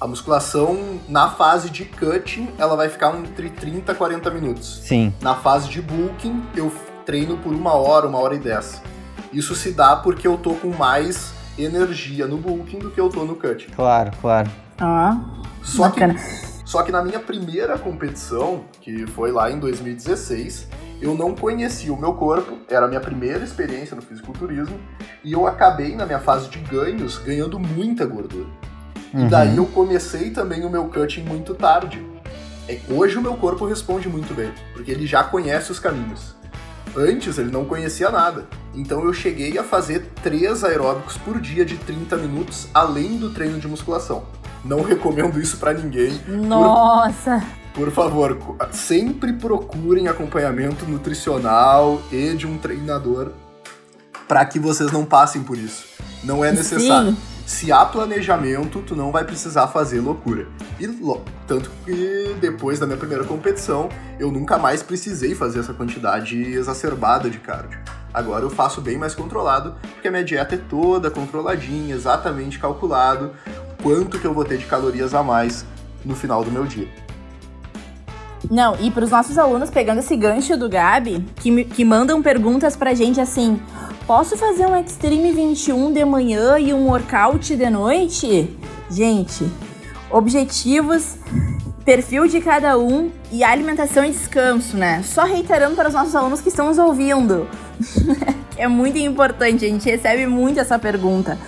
A 0.00 0.06
musculação 0.06 0.98
na 1.08 1.28
fase 1.30 1.70
de 1.70 1.84
cutting, 1.84 2.48
ela 2.58 2.74
vai 2.74 2.88
ficar 2.88 3.16
entre 3.16 3.50
30 3.50 3.92
a 3.92 3.94
40 3.94 4.30
minutos. 4.30 4.80
Sim. 4.84 5.12
Na 5.20 5.34
fase 5.34 5.68
de 5.68 5.80
bulking, 5.80 6.42
eu 6.56 6.72
treino 7.04 7.36
por 7.36 7.52
uma 7.52 7.74
hora, 7.74 8.08
uma 8.08 8.18
hora 8.18 8.34
e 8.34 8.38
dez. 8.38 8.82
Isso 9.32 9.54
se 9.54 9.72
dá 9.72 9.94
porque 9.96 10.26
eu 10.26 10.36
tô 10.36 10.54
com 10.54 10.70
mais 10.70 11.32
energia 11.58 12.26
no 12.26 12.36
bulking 12.36 12.78
do 12.78 12.90
que 12.90 13.00
eu 13.00 13.08
tô 13.08 13.24
no 13.24 13.36
cutting. 13.36 13.70
Claro, 13.70 14.10
claro. 14.20 14.50
Ah, 14.80 15.18
só 15.62 15.84
bacana. 15.84 16.14
que 16.14 16.51
só 16.72 16.82
que 16.82 16.90
na 16.90 17.04
minha 17.04 17.20
primeira 17.20 17.76
competição, 17.76 18.64
que 18.80 19.06
foi 19.08 19.30
lá 19.30 19.50
em 19.50 19.58
2016, 19.58 20.68
eu 21.02 21.14
não 21.14 21.34
conhecia 21.34 21.92
o 21.92 22.00
meu 22.00 22.14
corpo, 22.14 22.56
era 22.66 22.86
a 22.86 22.88
minha 22.88 22.98
primeira 22.98 23.44
experiência 23.44 23.94
no 23.94 24.00
fisiculturismo, 24.00 24.80
e 25.22 25.34
eu 25.34 25.46
acabei 25.46 25.94
na 25.94 26.06
minha 26.06 26.18
fase 26.18 26.48
de 26.48 26.56
ganhos 26.60 27.18
ganhando 27.18 27.58
muita 27.58 28.06
gordura. 28.06 28.48
Uhum. 29.12 29.26
E 29.26 29.28
daí 29.28 29.58
eu 29.58 29.66
comecei 29.66 30.30
também 30.30 30.64
o 30.64 30.70
meu 30.70 30.86
cutting 30.86 31.24
muito 31.24 31.52
tarde. 31.52 32.02
É, 32.66 32.80
hoje 32.88 33.18
o 33.18 33.20
meu 33.20 33.34
corpo 33.34 33.66
responde 33.66 34.08
muito 34.08 34.32
bem, 34.32 34.50
porque 34.72 34.90
ele 34.90 35.06
já 35.06 35.22
conhece 35.22 35.70
os 35.70 35.78
caminhos. 35.78 36.34
Antes 36.96 37.36
ele 37.36 37.50
não 37.50 37.66
conhecia 37.66 38.08
nada. 38.08 38.46
Então 38.74 39.04
eu 39.04 39.12
cheguei 39.12 39.58
a 39.58 39.62
fazer 39.62 40.10
três 40.22 40.64
aeróbicos 40.64 41.18
por 41.18 41.38
dia 41.38 41.66
de 41.66 41.76
30 41.76 42.16
minutos, 42.16 42.68
além 42.72 43.18
do 43.18 43.28
treino 43.28 43.58
de 43.58 43.68
musculação. 43.68 44.24
Não 44.64 44.82
recomendo 44.82 45.40
isso 45.40 45.56
para 45.56 45.74
ninguém. 45.74 46.20
Nossa! 46.28 47.42
Por, 47.74 47.84
por 47.86 47.92
favor, 47.92 48.38
sempre 48.70 49.32
procurem 49.32 50.08
acompanhamento 50.08 50.84
nutricional 50.86 52.00
e 52.12 52.34
de 52.34 52.46
um 52.46 52.58
treinador 52.58 53.32
para 54.28 54.44
que 54.44 54.58
vocês 54.58 54.90
não 54.92 55.04
passem 55.04 55.42
por 55.42 55.58
isso. 55.58 55.84
Não 56.22 56.44
é 56.44 56.52
necessário. 56.52 57.10
Sim. 57.10 57.16
Se 57.44 57.72
há 57.72 57.84
planejamento, 57.84 58.80
tu 58.80 58.94
não 58.94 59.10
vai 59.10 59.24
precisar 59.24 59.66
fazer 59.68 60.00
loucura. 60.00 60.46
E 60.80 60.86
tanto 61.46 61.70
que 61.84 62.34
depois 62.40 62.78
da 62.78 62.86
minha 62.86 62.96
primeira 62.96 63.24
competição, 63.24 63.88
eu 64.18 64.30
nunca 64.30 64.56
mais 64.56 64.82
precisei 64.82 65.34
fazer 65.34 65.58
essa 65.58 65.74
quantidade 65.74 66.40
exacerbada 66.40 67.28
de 67.28 67.38
cardio. 67.38 67.78
Agora 68.14 68.44
eu 68.44 68.50
faço 68.50 68.80
bem 68.80 68.96
mais 68.96 69.14
controlado, 69.14 69.74
porque 69.92 70.08
a 70.08 70.10
minha 70.10 70.24
dieta 70.24 70.54
é 70.54 70.58
toda 70.58 71.10
controladinha, 71.10 71.94
exatamente 71.94 72.58
calculado 72.58 73.32
quanto 73.82 74.18
que 74.18 74.24
eu 74.24 74.32
vou 74.32 74.44
ter 74.44 74.58
de 74.58 74.66
calorias 74.66 75.12
a 75.14 75.22
mais 75.22 75.64
no 76.04 76.14
final 76.14 76.44
do 76.44 76.50
meu 76.50 76.64
dia. 76.64 76.88
Não, 78.50 78.76
e 78.80 78.90
para 78.90 79.04
os 79.04 79.10
nossos 79.10 79.38
alunos, 79.38 79.70
pegando 79.70 79.98
esse 79.98 80.16
gancho 80.16 80.56
do 80.56 80.68
Gabi, 80.68 81.24
que, 81.36 81.64
que 81.64 81.84
mandam 81.84 82.20
perguntas 82.22 82.74
pra 82.74 82.92
gente 82.92 83.20
assim: 83.20 83.60
posso 84.06 84.36
fazer 84.36 84.66
um 84.66 84.76
Extreme 84.76 85.32
21 85.32 85.92
de 85.92 86.04
manhã 86.04 86.58
e 86.58 86.72
um 86.72 86.88
workout 86.88 87.54
de 87.54 87.70
noite? 87.70 88.56
Gente, 88.90 89.48
objetivos, 90.10 91.16
perfil 91.84 92.26
de 92.26 92.40
cada 92.40 92.76
um 92.76 93.10
e 93.30 93.44
alimentação 93.44 94.04
e 94.04 94.10
descanso, 94.10 94.76
né? 94.76 95.02
Só 95.04 95.24
reiterando 95.24 95.76
para 95.76 95.88
os 95.88 95.94
nossos 95.94 96.14
alunos 96.14 96.40
que 96.40 96.48
estão 96.48 96.66
nos 96.66 96.78
ouvindo. 96.78 97.48
é 98.58 98.66
muito 98.66 98.98
importante, 98.98 99.64
a 99.64 99.68
gente 99.68 99.88
recebe 99.88 100.26
muito 100.26 100.58
essa 100.58 100.78
pergunta 100.78 101.38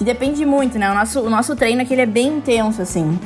que 0.00 0.04
depende 0.04 0.46
muito, 0.46 0.78
né? 0.78 0.90
O 0.90 0.94
nosso, 0.94 1.20
o 1.20 1.28
nosso 1.28 1.54
treino 1.54 1.82
aqui 1.82 1.92
é 1.92 2.06
bem 2.06 2.38
intenso, 2.38 2.80
assim. 2.80 3.20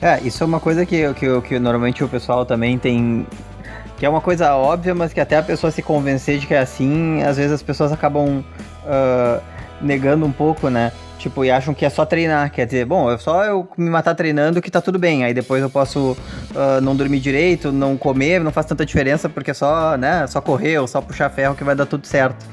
É, 0.00 0.20
isso 0.20 0.44
é 0.44 0.46
uma 0.46 0.60
coisa 0.60 0.86
que, 0.86 1.12
que, 1.14 1.40
que 1.40 1.58
normalmente 1.58 2.04
o 2.04 2.08
pessoal 2.08 2.46
também 2.46 2.78
tem. 2.78 3.26
Que 3.96 4.06
é 4.06 4.08
uma 4.08 4.20
coisa 4.20 4.54
óbvia, 4.54 4.94
mas 4.94 5.12
que 5.12 5.18
até 5.18 5.36
a 5.36 5.42
pessoa 5.42 5.72
se 5.72 5.82
convencer 5.82 6.38
de 6.38 6.46
que 6.46 6.54
é 6.54 6.60
assim, 6.60 7.20
às 7.24 7.36
vezes 7.36 7.50
as 7.50 7.64
pessoas 7.64 7.90
acabam 7.90 8.44
uh, 8.84 9.42
negando 9.80 10.24
um 10.24 10.30
pouco, 10.30 10.68
né? 10.68 10.92
Tipo, 11.18 11.44
e 11.44 11.50
acham 11.50 11.74
que 11.74 11.84
é 11.84 11.90
só 11.90 12.06
treinar. 12.06 12.48
Quer 12.52 12.66
dizer, 12.66 12.86
bom, 12.86 13.10
é 13.10 13.18
só 13.18 13.44
eu 13.44 13.66
me 13.76 13.90
matar 13.90 14.14
treinando 14.14 14.62
que 14.62 14.70
tá 14.70 14.80
tudo 14.80 15.00
bem. 15.00 15.24
Aí 15.24 15.34
depois 15.34 15.62
eu 15.62 15.70
posso 15.70 16.12
uh, 16.12 16.80
não 16.80 16.94
dormir 16.94 17.18
direito, 17.18 17.72
não 17.72 17.96
comer, 17.96 18.38
não 18.40 18.52
faz 18.52 18.66
tanta 18.66 18.86
diferença, 18.86 19.28
porque 19.28 19.50
é 19.50 19.54
só, 19.54 19.96
né, 19.96 20.28
só 20.28 20.40
correr 20.40 20.78
ou 20.78 20.86
só 20.86 21.00
puxar 21.00 21.28
ferro 21.28 21.56
que 21.56 21.64
vai 21.64 21.74
dar 21.74 21.86
tudo 21.86 22.06
certo. 22.06 22.46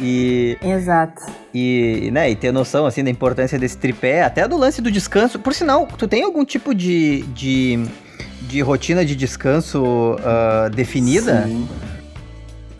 E. 0.00 0.56
Exato. 0.62 1.22
E, 1.52 2.10
né, 2.12 2.30
e 2.30 2.36
ter 2.36 2.52
noção, 2.52 2.86
assim, 2.86 3.04
da 3.04 3.10
importância 3.10 3.58
desse 3.58 3.76
tripé, 3.76 4.22
até 4.22 4.46
do 4.48 4.56
lance 4.56 4.80
do 4.80 4.90
descanso. 4.90 5.38
Por 5.38 5.54
sinal, 5.54 5.86
tu 5.86 6.08
tem 6.08 6.22
algum 6.22 6.44
tipo 6.44 6.74
de. 6.74 7.22
de, 7.34 7.84
de 8.42 8.60
rotina 8.60 9.04
de 9.04 9.14
descanso 9.14 9.82
uh, 9.84 10.70
definida? 10.70 11.44
Sim. 11.46 11.68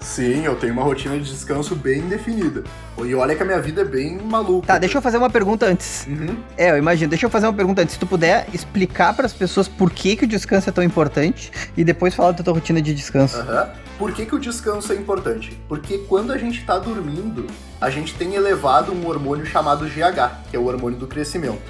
Sim, 0.00 0.44
eu 0.44 0.56
tenho 0.56 0.72
uma 0.72 0.82
rotina 0.82 1.18
de 1.18 1.30
descanso 1.30 1.76
bem 1.76 2.00
definida. 2.08 2.64
E 3.04 3.14
olha 3.14 3.36
que 3.36 3.42
a 3.42 3.46
minha 3.46 3.60
vida 3.60 3.82
é 3.82 3.84
bem 3.84 4.18
maluca. 4.18 4.66
Tá, 4.66 4.78
deixa 4.78 4.96
eu 4.96 5.02
fazer 5.02 5.18
uma 5.18 5.28
pergunta 5.28 5.66
antes. 5.66 6.06
Uhum. 6.08 6.36
É, 6.56 6.70
eu 6.70 6.78
imagino. 6.78 7.10
Deixa 7.10 7.26
eu 7.26 7.30
fazer 7.30 7.46
uma 7.46 7.52
pergunta 7.52 7.82
antes. 7.82 7.94
Se 7.94 8.00
tu 8.00 8.06
puder 8.06 8.46
explicar 8.52 9.14
para 9.14 9.26
as 9.26 9.32
pessoas 9.32 9.68
por 9.68 9.90
que, 9.90 10.16
que 10.16 10.24
o 10.24 10.28
descanso 10.28 10.70
é 10.70 10.72
tão 10.72 10.82
importante 10.82 11.52
e 11.76 11.84
depois 11.84 12.14
falar 12.14 12.32
da 12.32 12.42
tua 12.42 12.54
rotina 12.54 12.80
de 12.80 12.94
descanso. 12.94 13.38
Uhum. 13.40 13.66
Por 14.00 14.12
que, 14.12 14.24
que 14.24 14.34
o 14.34 14.38
descanso 14.38 14.94
é 14.94 14.96
importante? 14.96 15.60
Porque 15.68 15.98
quando 15.98 16.32
a 16.32 16.38
gente 16.38 16.58
está 16.58 16.78
dormindo, 16.78 17.46
a 17.78 17.90
gente 17.90 18.14
tem 18.14 18.34
elevado 18.34 18.92
um 18.92 19.06
hormônio 19.06 19.44
chamado 19.44 19.84
GH, 19.84 20.48
que 20.50 20.56
é 20.56 20.58
o 20.58 20.64
hormônio 20.64 20.98
do 20.98 21.06
crescimento. 21.06 21.60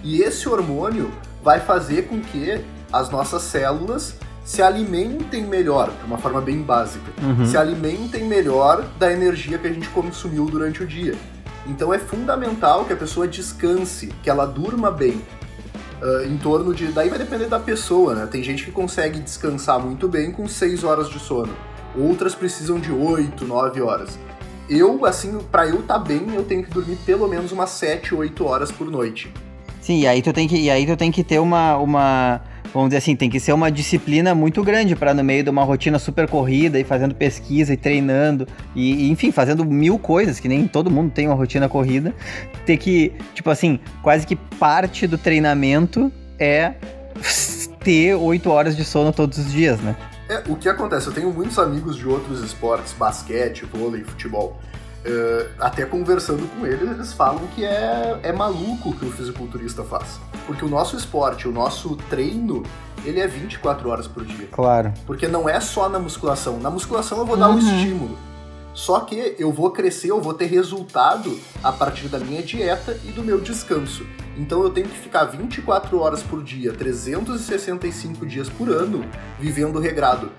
E 0.00 0.22
esse 0.22 0.48
hormônio 0.48 1.10
vai 1.42 1.58
fazer 1.58 2.02
com 2.02 2.20
que 2.20 2.64
as 2.92 3.10
nossas 3.10 3.42
células 3.42 4.14
se 4.44 4.62
alimentem 4.62 5.42
melhor, 5.44 5.90
de 5.90 6.06
uma 6.06 6.18
forma 6.18 6.40
bem 6.40 6.62
básica, 6.62 7.10
uhum. 7.20 7.44
se 7.44 7.56
alimentem 7.56 8.26
melhor 8.26 8.84
da 8.96 9.12
energia 9.12 9.58
que 9.58 9.66
a 9.66 9.72
gente 9.72 9.88
consumiu 9.88 10.46
durante 10.46 10.84
o 10.84 10.86
dia. 10.86 11.16
Então 11.66 11.92
é 11.92 11.98
fundamental 11.98 12.84
que 12.84 12.92
a 12.92 12.96
pessoa 12.96 13.26
descanse, 13.26 14.06
que 14.22 14.30
ela 14.30 14.46
durma 14.46 14.88
bem. 14.88 15.20
Uh, 16.00 16.26
em 16.26 16.36
torno 16.36 16.74
de. 16.74 16.88
Daí 16.88 17.08
vai 17.08 17.18
depender 17.18 17.46
da 17.46 17.60
pessoa, 17.60 18.12
né? 18.12 18.26
Tem 18.26 18.42
gente 18.42 18.64
que 18.64 18.72
consegue 18.72 19.20
descansar 19.20 19.78
muito 19.78 20.08
bem 20.08 20.32
com 20.32 20.48
6 20.48 20.82
horas 20.82 21.08
de 21.08 21.20
sono. 21.20 21.52
Outras 21.96 22.34
precisam 22.34 22.78
de 22.78 22.92
8, 22.92 23.44
9 23.44 23.80
horas. 23.80 24.18
Eu, 24.68 25.04
assim, 25.04 25.38
para 25.50 25.66
eu 25.66 25.80
estar 25.80 25.98
tá 25.98 26.00
bem, 26.00 26.34
eu 26.34 26.44
tenho 26.44 26.64
que 26.64 26.70
dormir 26.70 26.96
pelo 27.04 27.28
menos 27.28 27.52
umas 27.52 27.70
7, 27.70 28.14
8 28.14 28.44
horas 28.44 28.72
por 28.72 28.90
noite. 28.90 29.32
Sim, 29.80 30.00
e 30.00 30.06
aí 30.06 30.22
tu 30.22 30.32
tem 30.32 30.46
que, 30.46 30.56
e 30.56 30.70
aí 30.70 30.86
tu 30.86 30.96
tem 30.96 31.10
que 31.10 31.24
ter 31.24 31.40
uma, 31.40 31.76
uma 31.76 32.40
vamos 32.72 32.88
dizer 32.88 32.98
assim, 32.98 33.14
tem 33.14 33.28
que 33.28 33.38
ser 33.38 33.52
uma 33.52 33.70
disciplina 33.70 34.34
muito 34.34 34.62
grande 34.62 34.96
para 34.96 35.12
no 35.12 35.22
meio 35.22 35.42
de 35.42 35.50
uma 35.50 35.62
rotina 35.62 35.98
super 35.98 36.28
corrida 36.28 36.78
e 36.78 36.84
fazendo 36.84 37.14
pesquisa 37.14 37.74
e 37.74 37.76
treinando 37.76 38.46
e, 38.74 39.10
enfim, 39.10 39.30
fazendo 39.30 39.64
mil 39.64 39.98
coisas 39.98 40.40
que 40.40 40.48
nem 40.48 40.66
todo 40.66 40.90
mundo 40.90 41.10
tem 41.10 41.26
uma 41.26 41.34
rotina 41.34 41.68
corrida, 41.68 42.14
ter 42.64 42.76
que, 42.76 43.12
tipo 43.34 43.50
assim, 43.50 43.78
quase 44.02 44.26
que 44.26 44.36
parte 44.36 45.06
do 45.06 45.18
treinamento 45.18 46.10
é 46.38 46.74
ter 47.84 48.14
oito 48.14 48.50
horas 48.50 48.76
de 48.76 48.84
sono 48.84 49.12
todos 49.12 49.38
os 49.38 49.52
dias, 49.52 49.80
né? 49.80 49.96
É, 50.32 50.42
o 50.48 50.56
que 50.56 50.66
acontece? 50.66 51.06
Eu 51.08 51.12
tenho 51.12 51.30
muitos 51.30 51.58
amigos 51.58 51.94
de 51.94 52.08
outros 52.08 52.42
esportes, 52.42 52.94
basquete, 52.94 53.66
vôlei, 53.66 54.02
futebol. 54.02 54.58
Uh, 55.04 55.50
até 55.58 55.84
conversando 55.84 56.48
com 56.54 56.64
eles, 56.64 56.90
eles 56.90 57.12
falam 57.12 57.46
que 57.48 57.64
é, 57.64 58.20
é 58.22 58.32
maluco 58.32 58.90
o 58.90 58.96
que 58.96 59.04
o 59.04 59.10
fisiculturista 59.10 59.82
faz. 59.82 60.18
Porque 60.46 60.64
o 60.64 60.68
nosso 60.68 60.96
esporte, 60.96 61.46
o 61.46 61.52
nosso 61.52 61.96
treino, 62.08 62.62
ele 63.04 63.20
é 63.20 63.26
24 63.26 63.90
horas 63.90 64.06
por 64.06 64.24
dia. 64.24 64.48
Claro. 64.50 64.94
Porque 65.04 65.28
não 65.28 65.48
é 65.48 65.60
só 65.60 65.88
na 65.88 65.98
musculação. 65.98 66.58
Na 66.60 66.70
musculação 66.70 67.18
eu 67.18 67.26
vou 67.26 67.36
dar 67.36 67.48
o 67.48 67.52
uhum. 67.52 67.58
estímulo. 67.58 68.16
Só 68.74 69.00
que 69.00 69.34
eu 69.38 69.52
vou 69.52 69.70
crescer, 69.70 70.10
eu 70.10 70.20
vou 70.20 70.34
ter 70.34 70.46
resultado 70.46 71.38
a 71.62 71.70
partir 71.72 72.08
da 72.08 72.18
minha 72.18 72.42
dieta 72.42 72.98
e 73.04 73.12
do 73.12 73.22
meu 73.22 73.40
descanso. 73.40 74.06
Então 74.36 74.62
eu 74.62 74.70
tenho 74.70 74.88
que 74.88 74.98
ficar 74.98 75.24
24 75.24 75.98
horas 75.98 76.22
por 76.22 76.42
dia, 76.42 76.72
365 76.72 78.24
dias 78.26 78.48
por 78.48 78.70
ano, 78.70 79.04
vivendo 79.38 79.78
regrado. 79.78 80.30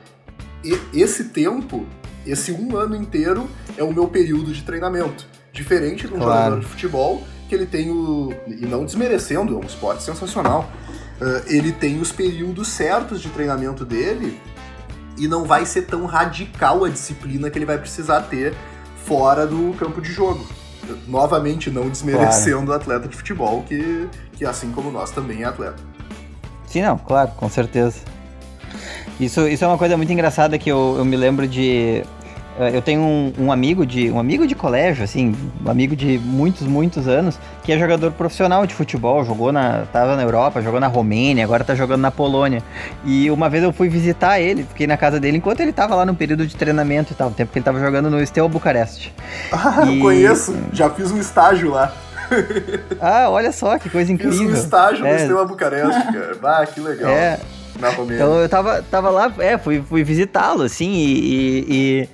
E 0.63 0.79
esse 0.93 1.25
tempo 1.25 1.85
esse 2.25 2.51
um 2.51 2.77
ano 2.77 2.95
inteiro 2.95 3.49
é 3.77 3.83
o 3.83 3.93
meu 3.93 4.07
período 4.07 4.51
de 4.51 4.63
treinamento. 4.63 5.27
Diferente 5.51 6.07
de 6.07 6.13
um 6.13 6.17
claro. 6.17 6.31
jogador 6.31 6.59
de 6.61 6.65
futebol, 6.65 7.23
que 7.47 7.53
ele 7.53 7.65
tem 7.65 7.91
o. 7.91 8.33
E 8.47 8.65
não 8.65 8.85
desmerecendo, 8.85 9.55
é 9.55 9.57
um 9.57 9.65
esporte 9.65 10.03
sensacional. 10.03 10.71
Uh, 11.21 11.43
ele 11.47 11.71
tem 11.71 11.99
os 11.99 12.11
períodos 12.11 12.69
certos 12.69 13.21
de 13.21 13.29
treinamento 13.29 13.85
dele 13.85 14.39
e 15.17 15.27
não 15.27 15.45
vai 15.45 15.65
ser 15.65 15.83
tão 15.83 16.05
radical 16.05 16.83
a 16.83 16.89
disciplina 16.89 17.49
que 17.49 17.57
ele 17.57 17.65
vai 17.65 17.77
precisar 17.77 18.21
ter 18.21 18.53
fora 19.05 19.45
do 19.45 19.73
campo 19.77 20.01
de 20.01 20.11
jogo. 20.11 20.45
Novamente, 21.07 21.69
não 21.69 21.89
desmerecendo 21.89 22.65
claro. 22.65 22.71
o 22.71 22.75
atleta 22.75 23.07
de 23.07 23.15
futebol, 23.15 23.63
que, 23.63 24.07
que 24.33 24.45
assim 24.45 24.71
como 24.71 24.91
nós 24.91 25.11
também 25.11 25.43
é 25.43 25.45
atleta. 25.45 25.81
Sim, 26.65 26.81
não, 26.81 26.97
claro, 26.97 27.31
com 27.37 27.49
certeza. 27.49 27.99
Isso, 29.19 29.47
isso 29.47 29.63
é 29.63 29.67
uma 29.67 29.77
coisa 29.77 29.95
muito 29.95 30.11
engraçada 30.11 30.57
que 30.57 30.69
eu, 30.69 30.95
eu 30.97 31.05
me 31.05 31.15
lembro 31.15 31.47
de. 31.47 32.03
Eh, 32.59 32.75
eu 32.75 32.81
tenho 32.81 33.01
um, 33.01 33.33
um, 33.39 33.51
amigo 33.51 33.85
de 33.85 34.11
um 34.11 34.19
amigo 34.19 34.45
de 34.45 34.55
colégio, 34.55 35.03
assim, 35.03 35.35
um 35.65 35.69
amigo 35.69 35.95
de 35.95 36.19
muitos, 36.19 36.67
muitos 36.67 37.07
anos, 37.07 37.39
que 37.63 37.71
é 37.71 37.79
jogador 37.79 38.11
profissional 38.11 38.65
de 38.67 38.73
futebol, 38.73 39.23
jogou 39.25 39.51
na. 39.51 39.85
tava 39.91 40.15
na 40.15 40.21
Europa, 40.21 40.61
jogou 40.61 40.79
na 40.79 40.87
Romênia, 40.87 41.43
agora 41.43 41.63
tá 41.63 41.73
jogando 41.73 42.01
na 42.01 42.11
Polônia. 42.11 42.61
E 43.03 43.29
uma 43.31 43.49
vez 43.49 43.63
eu 43.63 43.73
fui 43.73 43.89
visitar 43.89 44.39
ele, 44.39 44.63
fiquei 44.63 44.85
na 44.85 44.97
casa 44.97 45.19
dele 45.19 45.37
enquanto 45.37 45.61
ele 45.61 45.73
tava 45.73 45.95
lá 45.95 46.05
no 46.05 46.15
período 46.15 46.45
de 46.45 46.55
treinamento 46.55 47.13
e 47.13 47.15
tal, 47.15 47.29
o 47.29 47.31
tempo 47.31 47.51
que 47.51 47.59
ele 47.59 47.65
tava 47.65 47.79
jogando 47.79 48.09
no 48.09 48.25
Steaua 48.25 48.49
Bucareste. 48.49 49.13
Ah, 49.65 49.85
e... 49.85 49.99
conheço, 49.99 50.55
já 50.73 50.89
fiz 50.89 51.11
um 51.11 51.17
estágio 51.17 51.71
lá. 51.71 51.93
ah, 52.99 53.29
olha 53.29 53.51
só 53.51 53.77
que 53.77 53.89
coisa 53.89 54.11
incrível. 54.11 54.37
Fiz 54.37 54.49
um 54.49 54.53
estágio 54.53 55.05
é. 55.05 55.13
no 55.13 55.19
Steaua 55.19 55.45
Bucareste, 55.45 56.11
cara. 56.11 56.37
Ah, 56.43 56.65
que 56.65 56.79
legal. 56.79 57.09
É 57.09 57.39
na 57.83 57.89
Romênia. 57.89 58.23
Então 58.23 58.39
eu 58.39 58.49
tava, 58.49 58.81
tava 58.81 59.09
lá, 59.09 59.33
é, 59.39 59.57
fui, 59.57 59.81
fui 59.81 60.03
visitá-lo, 60.03 60.63
assim, 60.63 60.91
e, 60.91 61.19
e, 61.19 61.65
e, 61.69 62.09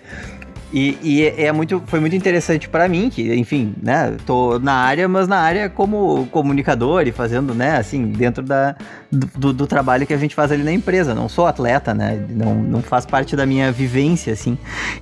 e, 0.71 1.33
é 1.37 1.51
muito, 1.51 1.81
foi 1.87 1.99
muito 1.99 2.15
interessante 2.15 2.69
para 2.69 2.87
mim, 2.87 3.09
que, 3.09 3.33
enfim, 3.33 3.73
né, 3.81 4.15
tô 4.25 4.59
na 4.59 4.73
área, 4.73 5.07
mas 5.07 5.27
na 5.27 5.39
área 5.39 5.69
como 5.69 6.27
comunicador 6.27 7.07
e 7.07 7.11
fazendo, 7.11 7.55
né, 7.55 7.77
assim, 7.77 8.05
dentro 8.07 8.43
da, 8.43 8.75
do, 9.11 9.51
do 9.51 9.65
trabalho 9.65 10.05
que 10.05 10.13
a 10.13 10.17
gente 10.17 10.35
faz 10.35 10.51
ali 10.51 10.63
na 10.63 10.71
empresa. 10.71 11.15
Não 11.15 11.27
sou 11.27 11.47
atleta, 11.47 11.93
né, 11.93 12.23
não, 12.29 12.53
não 12.53 12.81
faz 12.81 13.05
parte 13.05 13.35
da 13.35 13.45
minha 13.45 13.71
vivência, 13.71 14.33
assim. 14.33 14.57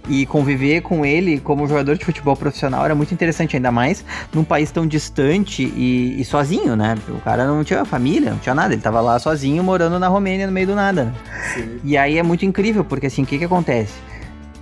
E 0.08 0.26
conviver 0.26 0.82
com 0.82 1.06
ele 1.06 1.40
como 1.40 1.68
jogador 1.68 1.98
de 1.98 2.06
futebol 2.06 2.36
profissional 2.36 2.86
era 2.86 2.96
muito 2.96 3.14
interessante, 3.14 3.58
ainda 3.58 3.72
mais 3.72 4.06
num 4.34 4.44
país 4.44 4.72
tão 4.72 4.88
distante 4.88 5.64
e, 5.64 6.16
e 6.20 6.24
sozinho, 6.24 6.76
né? 6.78 6.96
O 7.10 7.20
cara 7.20 7.46
não 7.46 7.64
tinha 7.64 7.84
família, 7.84 8.32
não 8.32 8.40
tinha 8.40 8.56
nada, 8.56 8.74
ele 8.74 8.82
tava 8.82 9.02
lá 9.02 9.20
sozinho, 9.20 9.62
morando 9.64 10.00
na 10.00 10.08
Romênia, 10.08 10.48
no 10.48 10.54
meio 10.54 10.68
do 10.68 10.76
nada. 10.76 11.14
Sim. 11.54 11.80
E 11.84 11.98
aí 11.98 12.18
é 12.18 12.24
muito 12.24 12.46
incrível, 12.46 12.86
porque 12.86 13.08
assim, 13.08 13.24
o 13.24 13.26
que 13.26 13.38
que 13.38 13.46
acontece? 13.46 13.94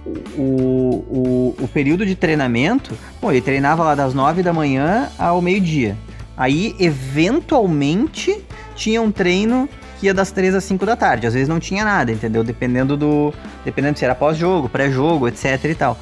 O, 0.05 0.39
o, 0.39 1.55
o 1.59 1.67
período 1.67 2.05
de 2.05 2.15
treinamento, 2.15 2.97
pô, 3.19 3.31
ele 3.31 3.41
treinava 3.41 3.83
lá 3.83 3.95
das 3.95 4.13
9 4.13 4.43
da 4.43 4.53
manhã 4.53 5.09
ao 5.17 5.41
meio-dia. 5.41 5.97
Aí, 6.37 6.75
eventualmente, 6.79 8.43
tinha 8.75 9.01
um 9.01 9.11
treino 9.11 9.69
que 9.99 10.07
ia 10.07 10.13
das 10.13 10.31
3 10.31 10.55
às 10.55 10.63
5 10.65 10.85
da 10.85 10.95
tarde. 10.95 11.25
Às 11.25 11.33
vezes 11.33 11.47
não 11.47 11.59
tinha 11.59 11.83
nada, 11.83 12.11
entendeu? 12.11 12.43
Dependendo 12.43 12.97
do. 12.97 13.33
Dependendo 13.63 13.97
se 13.97 14.05
era 14.05 14.13
pós-jogo, 14.13 14.69
pré-jogo, 14.69 15.27
etc 15.27 15.63
e 15.65 15.75
tal. 15.75 15.97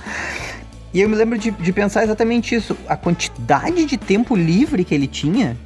E 0.94 1.02
eu 1.02 1.10
me 1.10 1.16
lembro 1.16 1.38
de, 1.38 1.52
de 1.52 1.72
pensar 1.72 2.04
exatamente 2.04 2.56
isso. 2.56 2.76
A 2.88 2.96
quantidade 2.98 3.86
de 3.86 3.98
tempo 3.98 4.36
livre 4.36 4.84
que 4.84 4.94
ele 4.94 5.08
tinha 5.08 5.58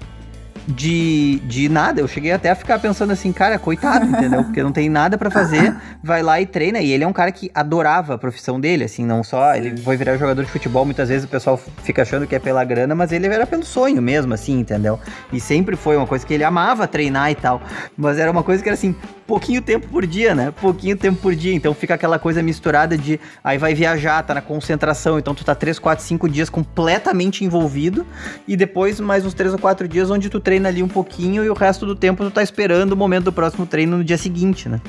de, 0.67 1.39
de 1.45 1.69
nada. 1.69 2.01
Eu 2.01 2.07
cheguei 2.07 2.31
até 2.31 2.51
a 2.51 2.55
ficar 2.55 2.79
pensando 2.79 3.11
assim, 3.13 3.31
cara, 3.31 3.57
coitado, 3.57 4.05
entendeu? 4.05 4.43
Porque 4.43 4.61
não 4.61 4.71
tem 4.71 4.89
nada 4.89 5.17
para 5.17 5.31
fazer, 5.31 5.75
vai 6.03 6.21
lá 6.21 6.41
e 6.41 6.45
treina. 6.45 6.79
E 6.79 6.91
ele 6.91 7.03
é 7.03 7.07
um 7.07 7.13
cara 7.13 7.31
que 7.31 7.49
adorava 7.53 8.15
a 8.15 8.17
profissão 8.17 8.59
dele, 8.59 8.83
assim, 8.83 9.05
não 9.05 9.23
só. 9.23 9.55
Ele 9.55 9.77
foi 9.77 9.95
virar 9.95 10.17
jogador 10.17 10.43
de 10.43 10.51
futebol, 10.51 10.85
muitas 10.85 11.09
vezes 11.09 11.25
o 11.25 11.27
pessoal 11.27 11.57
fica 11.83 12.01
achando 12.01 12.27
que 12.27 12.35
é 12.35 12.39
pela 12.39 12.63
grana, 12.63 12.93
mas 12.93 13.11
ele 13.11 13.27
era 13.27 13.47
pelo 13.47 13.63
sonho 13.63 14.01
mesmo, 14.01 14.33
assim, 14.33 14.59
entendeu? 14.59 14.99
E 15.31 15.39
sempre 15.39 15.75
foi 15.75 15.95
uma 15.95 16.07
coisa 16.07 16.25
que 16.25 16.33
ele 16.33 16.43
amava 16.43 16.87
treinar 16.87 17.31
e 17.31 17.35
tal. 17.35 17.61
Mas 17.95 18.17
era 18.17 18.29
uma 18.29 18.43
coisa 18.43 18.61
que 18.61 18.67
era 18.67 18.73
assim, 18.73 18.95
pouquinho 19.27 19.61
tempo 19.61 19.87
por 19.89 20.07
dia, 20.07 20.33
né? 20.33 20.51
Pouquinho 20.61 20.95
tempo 20.95 21.21
por 21.21 21.35
dia. 21.35 21.53
Então 21.53 21.73
fica 21.73 21.93
aquela 21.93 22.17
coisa 22.17 22.41
misturada 22.41 22.97
de 22.97 23.19
aí 23.43 23.57
vai 23.57 23.75
viajar, 23.75 24.23
tá 24.23 24.33
na 24.33 24.41
concentração, 24.41 25.19
então 25.19 25.35
tu 25.35 25.43
tá 25.43 25.53
3, 25.53 25.77
4, 25.77 26.03
5 26.03 26.29
dias 26.29 26.49
completamente 26.49 27.43
envolvido 27.43 28.07
e 28.47 28.55
depois 28.55 28.99
mais 28.99 29.25
uns 29.25 29.33
3 29.33 29.53
ou 29.53 29.59
4 29.59 29.87
dias 29.87 30.09
onde 30.09 30.29
tu 30.29 30.39
treina 30.39 30.69
ali 30.69 30.81
um 30.81 30.87
pouquinho 30.87 31.43
e 31.43 31.49
o 31.49 31.53
resto 31.53 31.85
do 31.85 31.95
tempo 31.95 32.23
tu 32.23 32.31
tá 32.31 32.41
esperando 32.41 32.93
o 32.93 32.97
momento 32.97 33.25
do 33.25 33.33
próximo 33.33 33.65
treino 33.65 33.97
no 33.97 34.03
dia 34.03 34.17
seguinte, 34.17 34.69
né? 34.69 34.79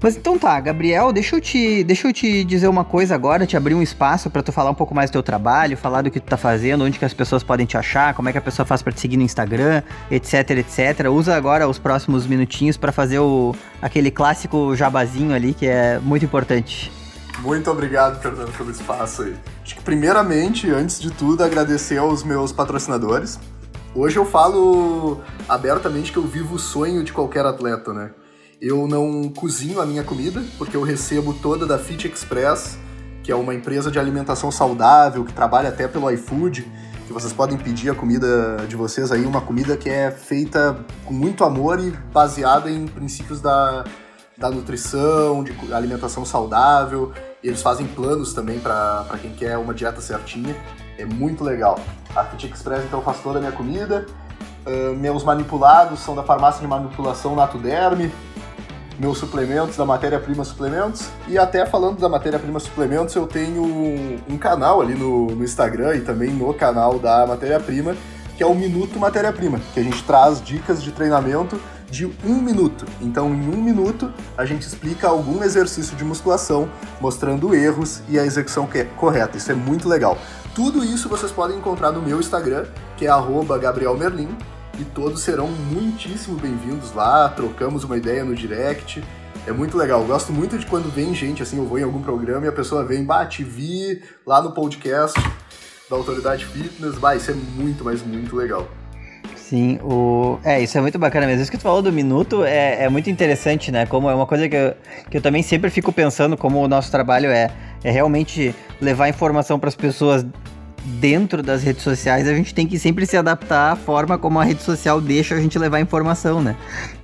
Mas 0.00 0.16
então 0.16 0.38
tá, 0.38 0.60
Gabriel, 0.60 1.12
deixa 1.12 1.36
eu 1.36 1.40
te, 1.40 1.82
deixa 1.82 2.08
eu 2.08 2.12
te 2.12 2.44
dizer 2.44 2.68
uma 2.68 2.84
coisa 2.84 3.14
agora, 3.14 3.46
te 3.46 3.56
abrir 3.56 3.74
um 3.74 3.82
espaço 3.82 4.28
para 4.28 4.42
tu 4.42 4.52
falar 4.52 4.70
um 4.70 4.74
pouco 4.74 4.94
mais 4.94 5.10
do 5.10 5.14
teu 5.14 5.22
trabalho, 5.22 5.76
falar 5.76 6.02
do 6.02 6.10
que 6.10 6.20
tu 6.20 6.26
tá 6.26 6.36
fazendo, 6.36 6.84
onde 6.84 6.98
que 6.98 7.04
as 7.04 7.14
pessoas 7.14 7.42
podem 7.42 7.64
te 7.64 7.76
achar, 7.76 8.12
como 8.14 8.28
é 8.28 8.32
que 8.32 8.38
a 8.38 8.42
pessoa 8.42 8.66
faz 8.66 8.82
para 8.82 8.92
te 8.92 9.00
seguir 9.00 9.16
no 9.16 9.22
Instagram, 9.22 9.82
etc, 10.10 10.50
etc. 10.50 11.08
Usa 11.10 11.34
agora 11.34 11.66
os 11.66 11.78
próximos 11.78 12.26
minutinhos 12.26 12.76
para 12.76 12.92
fazer 12.92 13.18
o 13.18 13.54
aquele 13.80 14.10
clássico 14.10 14.74
jabazinho 14.76 15.34
ali 15.34 15.54
que 15.54 15.66
é 15.66 15.98
muito 15.98 16.24
importante. 16.24 16.92
Muito 17.40 17.70
obrigado, 17.70 18.20
Fernando, 18.20 18.56
pelo 18.56 18.70
espaço 18.70 19.22
aí. 19.22 19.36
Acho 19.62 19.76
que 19.76 19.82
primeiramente, 19.82 20.70
antes 20.70 21.00
de 21.00 21.10
tudo, 21.10 21.42
agradecer 21.42 21.98
aos 21.98 22.22
meus 22.22 22.52
patrocinadores. 22.52 23.38
Hoje 23.94 24.18
eu 24.18 24.24
falo 24.24 25.20
abertamente 25.48 26.12
que 26.12 26.18
eu 26.18 26.24
vivo 26.24 26.56
o 26.56 26.58
sonho 26.58 27.04
de 27.04 27.12
qualquer 27.12 27.44
atleta, 27.46 27.92
né? 27.92 28.10
Eu 28.64 28.88
não 28.88 29.28
cozinho 29.28 29.78
a 29.78 29.84
minha 29.84 30.02
comida, 30.02 30.42
porque 30.56 30.74
eu 30.74 30.82
recebo 30.82 31.34
toda 31.34 31.66
da 31.66 31.78
Fit 31.78 32.08
Express, 32.08 32.78
que 33.22 33.30
é 33.30 33.36
uma 33.36 33.54
empresa 33.54 33.90
de 33.90 33.98
alimentação 33.98 34.50
saudável, 34.50 35.22
que 35.22 35.34
trabalha 35.34 35.68
até 35.68 35.86
pelo 35.86 36.10
iFood, 36.10 36.66
que 37.06 37.12
vocês 37.12 37.30
podem 37.30 37.58
pedir 37.58 37.90
a 37.90 37.94
comida 37.94 38.64
de 38.66 38.74
vocês 38.74 39.12
aí, 39.12 39.26
uma 39.26 39.42
comida 39.42 39.76
que 39.76 39.90
é 39.90 40.10
feita 40.10 40.82
com 41.04 41.12
muito 41.12 41.44
amor 41.44 41.78
e 41.78 41.90
baseada 42.10 42.70
em 42.70 42.86
princípios 42.86 43.38
da, 43.38 43.84
da 44.34 44.48
nutrição, 44.50 45.44
de 45.44 45.54
alimentação 45.70 46.24
saudável. 46.24 47.12
Eles 47.42 47.60
fazem 47.60 47.86
planos 47.86 48.32
também 48.32 48.58
para 48.60 49.04
quem 49.20 49.34
quer 49.34 49.58
uma 49.58 49.74
dieta 49.74 50.00
certinha. 50.00 50.56
É 50.96 51.04
muito 51.04 51.44
legal. 51.44 51.78
A 52.16 52.24
Fit 52.24 52.50
Express 52.50 52.82
então 52.82 53.02
faz 53.02 53.18
toda 53.18 53.36
a 53.36 53.40
minha 53.42 53.52
comida. 53.52 54.06
Uh, 54.66 54.96
meus 54.96 55.22
manipulados 55.22 56.00
são 56.00 56.14
da 56.16 56.22
farmácia 56.22 56.62
de 56.62 56.66
manipulação 56.66 57.36
Natuderme 57.36 58.10
meus 58.98 59.18
suplementos 59.18 59.76
da 59.76 59.84
matéria-prima 59.84 60.44
suplementos. 60.44 61.08
E 61.28 61.38
até 61.38 61.66
falando 61.66 61.98
da 61.98 62.08
matéria-prima 62.08 62.60
suplementos, 62.60 63.14
eu 63.14 63.26
tenho 63.26 63.62
um, 63.62 64.38
canal 64.38 64.80
ali 64.80 64.94
no, 64.94 65.26
no, 65.26 65.44
Instagram 65.44 65.96
e 65.96 66.00
também 66.00 66.30
no 66.30 66.52
canal 66.54 66.98
da 66.98 67.26
matéria-prima, 67.26 67.96
que 68.36 68.42
é 68.42 68.46
o 68.46 68.54
Minuto 68.54 68.98
Matéria-Prima, 68.98 69.60
que 69.72 69.80
a 69.80 69.82
gente 69.82 70.02
traz 70.02 70.42
dicas 70.42 70.82
de 70.82 70.90
treinamento 70.90 71.58
de 71.90 72.06
um 72.24 72.40
minuto. 72.40 72.84
Então, 73.00 73.32
em 73.32 73.48
um 73.48 73.62
minuto, 73.62 74.12
a 74.36 74.44
gente 74.44 74.62
explica 74.62 75.06
algum 75.06 75.44
exercício 75.44 75.96
de 75.96 76.04
musculação, 76.04 76.68
mostrando 77.00 77.54
erros 77.54 78.02
e 78.08 78.18
a 78.18 78.24
execução 78.24 78.68
é 78.74 78.82
correta. 78.82 79.36
Isso 79.36 79.52
é 79.52 79.54
muito 79.54 79.88
legal. 79.88 80.18
Tudo 80.54 80.84
isso 80.84 81.08
vocês 81.08 81.30
podem 81.30 81.56
encontrar 81.56 81.92
no 81.92 82.02
meu 82.02 82.18
Instagram, 82.18 82.66
que 82.96 83.06
é 83.06 83.10
@gabrielmerlin 83.60 84.28
e 84.78 84.84
todos 84.84 85.22
serão 85.22 85.48
muitíssimo 85.48 86.36
bem-vindos 86.38 86.92
lá. 86.92 87.28
Trocamos 87.28 87.84
uma 87.84 87.96
ideia 87.96 88.24
no 88.24 88.34
direct. 88.34 89.02
É 89.46 89.52
muito 89.52 89.76
legal. 89.76 90.00
Eu 90.00 90.06
gosto 90.06 90.32
muito 90.32 90.58
de 90.58 90.66
quando 90.66 90.92
vem 90.92 91.14
gente, 91.14 91.42
assim, 91.42 91.58
eu 91.58 91.66
vou 91.66 91.78
em 91.78 91.82
algum 91.82 92.02
programa 92.02 92.46
e 92.46 92.48
a 92.48 92.52
pessoa 92.52 92.84
vem, 92.84 93.04
bate, 93.04 93.44
vi 93.44 94.02
lá 94.26 94.42
no 94.42 94.52
podcast 94.52 95.20
da 95.88 95.96
Autoridade 95.96 96.44
Fitness. 96.46 96.96
Vai, 96.96 97.18
isso 97.18 97.30
é 97.30 97.34
muito, 97.34 97.84
mas 97.84 98.02
muito 98.02 98.34
legal. 98.34 98.68
Sim, 99.36 99.78
o... 99.82 100.38
é, 100.42 100.62
isso 100.62 100.76
é 100.76 100.80
muito 100.80 100.98
bacana 100.98 101.26
mesmo. 101.26 101.42
Isso 101.42 101.50
que 101.50 101.58
tu 101.58 101.62
falou 101.62 101.82
do 101.82 101.92
minuto 101.92 102.44
é, 102.44 102.84
é 102.84 102.88
muito 102.88 103.10
interessante, 103.10 103.70
né? 103.70 103.84
Como 103.86 104.08
é 104.08 104.14
uma 104.14 104.26
coisa 104.26 104.48
que 104.48 104.56
eu, 104.56 104.74
que 105.10 105.16
eu 105.18 105.20
também 105.20 105.42
sempre 105.42 105.70
fico 105.70 105.92
pensando 105.92 106.36
como 106.36 106.60
o 106.60 106.66
nosso 106.66 106.90
trabalho 106.90 107.30
é, 107.30 107.50
é 107.84 107.90
realmente 107.90 108.54
levar 108.80 109.08
informação 109.08 109.60
para 109.60 109.68
as 109.68 109.76
pessoas 109.76 110.24
dentro 110.84 111.42
das 111.42 111.62
redes 111.62 111.82
sociais, 111.82 112.28
a 112.28 112.34
gente 112.34 112.54
tem 112.54 112.66
que 112.66 112.78
sempre 112.78 113.06
se 113.06 113.16
adaptar 113.16 113.72
à 113.72 113.76
forma 113.76 114.18
como 114.18 114.38
a 114.38 114.44
rede 114.44 114.62
social 114.62 115.00
deixa 115.00 115.34
a 115.34 115.40
gente 115.40 115.58
levar 115.58 115.80
informação, 115.80 116.42
né? 116.42 116.56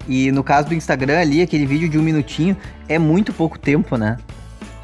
E 0.07 0.31
no 0.31 0.45
caso 0.45 0.69
do 0.69 0.75
Instagram 0.75 1.19
ali, 1.19 1.41
aquele 1.41 1.67
vídeo 1.67 1.89
de 1.89 1.99
um 1.99 2.03
minutinho 2.03 2.57
é 2.89 2.99
muito 2.99 3.33
pouco 3.33 3.59
tempo, 3.59 3.97
né? 3.97 4.19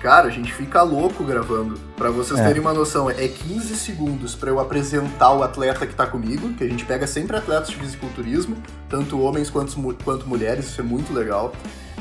Cara, 0.01 0.29
a 0.29 0.31
gente 0.31 0.53
fica 0.53 0.83
louco 0.83 1.25
gravando. 1.25 1.79
Para 1.97 2.11
vocês 2.11 2.39
é. 2.39 2.45
terem 2.45 2.61
uma 2.61 2.73
noção, 2.73 3.11
é 3.11 3.27
15 3.27 3.75
segundos 3.77 4.35
para 4.35 4.51
eu 4.51 4.61
apresentar 4.61 5.33
o 5.33 5.43
atleta 5.43 5.87
que 5.87 5.95
tá 5.95 6.07
comigo, 6.07 6.53
que 6.55 6.63
a 6.63 6.69
gente 6.69 6.85
pega 6.85 7.07
sempre 7.07 7.37
atletas 7.37 7.71
de 7.71 7.77
fisiculturismo, 7.77 8.57
tanto 8.89 9.21
homens 9.21 9.51
quanto, 9.51 9.75
quanto 10.05 10.29
mulheres, 10.29 10.67
isso 10.67 10.81
é 10.81 10.85
muito 10.85 11.13
legal. 11.13 11.53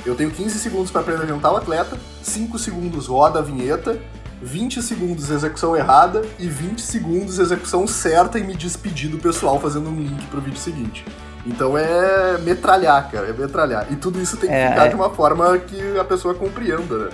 Eu 0.06 0.14
tenho 0.14 0.30
15 0.30 0.60
segundos 0.60 0.92
para 0.92 1.02
apresentar 1.02 1.52
o 1.52 1.58
atleta, 1.58 1.98
5 2.22 2.60
segundos 2.60 3.08
roda 3.08 3.40
a 3.40 3.42
vinheta, 3.42 4.00
20 4.46 4.80
segundos 4.84 5.32
execução 5.32 5.76
errada 5.76 6.22
e 6.38 6.48
20 6.48 6.80
segundos 6.80 7.40
execução 7.40 7.88
certa 7.88 8.38
e 8.38 8.44
me 8.44 8.56
despedir 8.56 9.10
do 9.10 9.18
pessoal 9.18 9.60
fazendo 9.60 9.90
um 9.90 10.00
link 10.00 10.24
pro 10.28 10.40
vídeo 10.40 10.60
seguinte. 10.60 11.04
Então 11.48 11.76
é 11.76 12.38
metralhar, 12.38 13.10
cara, 13.10 13.28
é 13.28 13.34
metralhar. 13.34 13.88
E 13.92 13.96
tudo 13.96 14.22
isso 14.22 14.38
tem 14.38 14.48
que 14.48 14.56
é, 14.56 14.70
ficar 14.70 14.86
é... 14.86 14.90
de 14.90 14.96
uma 14.96 15.10
forma 15.10 15.58
que 15.58 15.98
a 15.98 16.04
pessoa 16.04 16.36
compreenda, 16.36 16.98
né? 16.98 17.10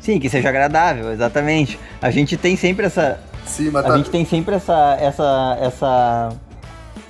Sim, 0.00 0.18
que 0.18 0.30
seja 0.30 0.48
agradável, 0.48 1.12
exatamente. 1.12 1.78
A 2.00 2.10
gente 2.10 2.36
tem 2.36 2.56
sempre 2.56 2.86
essa. 2.86 3.20
Sim, 3.46 3.70
mas 3.70 3.84
a 3.84 3.88
tá... 3.88 3.96
gente 3.98 4.10
tem 4.10 4.24
sempre 4.24 4.54
essa, 4.54 4.96
essa, 4.98 5.58
essa 5.60 6.28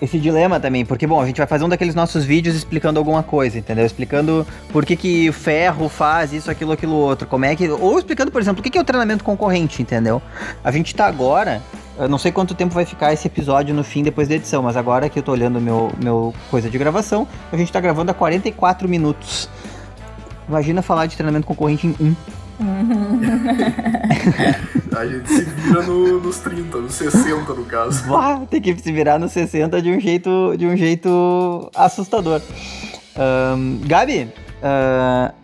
esse 0.02 0.18
dilema 0.18 0.58
também, 0.58 0.84
porque, 0.84 1.06
bom, 1.06 1.20
a 1.20 1.26
gente 1.26 1.36
vai 1.36 1.46
fazer 1.46 1.64
um 1.64 1.68
daqueles 1.68 1.94
nossos 1.94 2.24
vídeos 2.24 2.56
explicando 2.56 2.98
alguma 2.98 3.22
coisa, 3.22 3.56
entendeu? 3.56 3.86
Explicando 3.86 4.44
por 4.72 4.84
que 4.84 4.96
que 4.96 5.28
o 5.28 5.32
ferro 5.32 5.88
faz 5.88 6.32
isso, 6.32 6.50
aquilo, 6.50 6.72
aquilo 6.72 6.94
outro, 6.94 7.28
como 7.28 7.44
é 7.44 7.54
que... 7.54 7.68
Ou 7.68 7.96
explicando, 7.96 8.32
por 8.32 8.42
exemplo, 8.42 8.58
o 8.58 8.64
que 8.64 8.70
que 8.70 8.76
é 8.76 8.80
o 8.80 8.84
treinamento 8.84 9.22
concorrente, 9.22 9.80
entendeu? 9.80 10.20
A 10.64 10.72
gente 10.72 10.92
tá 10.92 11.06
agora... 11.06 11.62
Eu 11.96 12.08
não 12.08 12.18
sei 12.18 12.32
quanto 12.32 12.52
tempo 12.52 12.74
vai 12.74 12.84
ficar 12.84 13.12
esse 13.12 13.28
episódio 13.28 13.72
no 13.72 13.84
fim, 13.84 14.02
depois 14.02 14.26
da 14.26 14.34
edição, 14.34 14.60
mas 14.60 14.76
agora 14.76 15.08
que 15.08 15.20
eu 15.20 15.22
tô 15.22 15.30
olhando 15.30 15.60
meu, 15.60 15.92
meu 16.02 16.34
coisa 16.50 16.68
de 16.68 16.76
gravação, 16.76 17.28
a 17.52 17.56
gente 17.56 17.70
tá 17.70 17.80
gravando 17.80 18.10
a 18.10 18.14
44 18.14 18.88
minutos. 18.88 19.48
Imagina 20.48 20.82
falar 20.82 21.06
de 21.06 21.14
treinamento 21.14 21.46
concorrente 21.46 21.86
em 21.86 21.94
um. 22.00 22.16
a 24.96 25.06
gente 25.06 25.28
se 25.28 25.42
vira 25.42 25.82
no, 25.82 26.20
nos 26.20 26.38
30, 26.38 26.78
nos 26.78 26.94
60 26.94 27.54
no 27.54 27.64
caso. 27.64 28.04
tem 28.50 28.60
que 28.60 28.76
se 28.76 28.92
virar 28.92 29.18
nos 29.18 29.32
60 29.32 29.80
de 29.80 29.90
um 29.90 30.00
jeito, 30.00 30.54
de 30.56 30.66
um 30.66 30.76
jeito 30.76 31.70
assustador. 31.74 32.40
Um, 33.16 33.80
Gabi, 33.86 34.32
uh, 34.62 35.34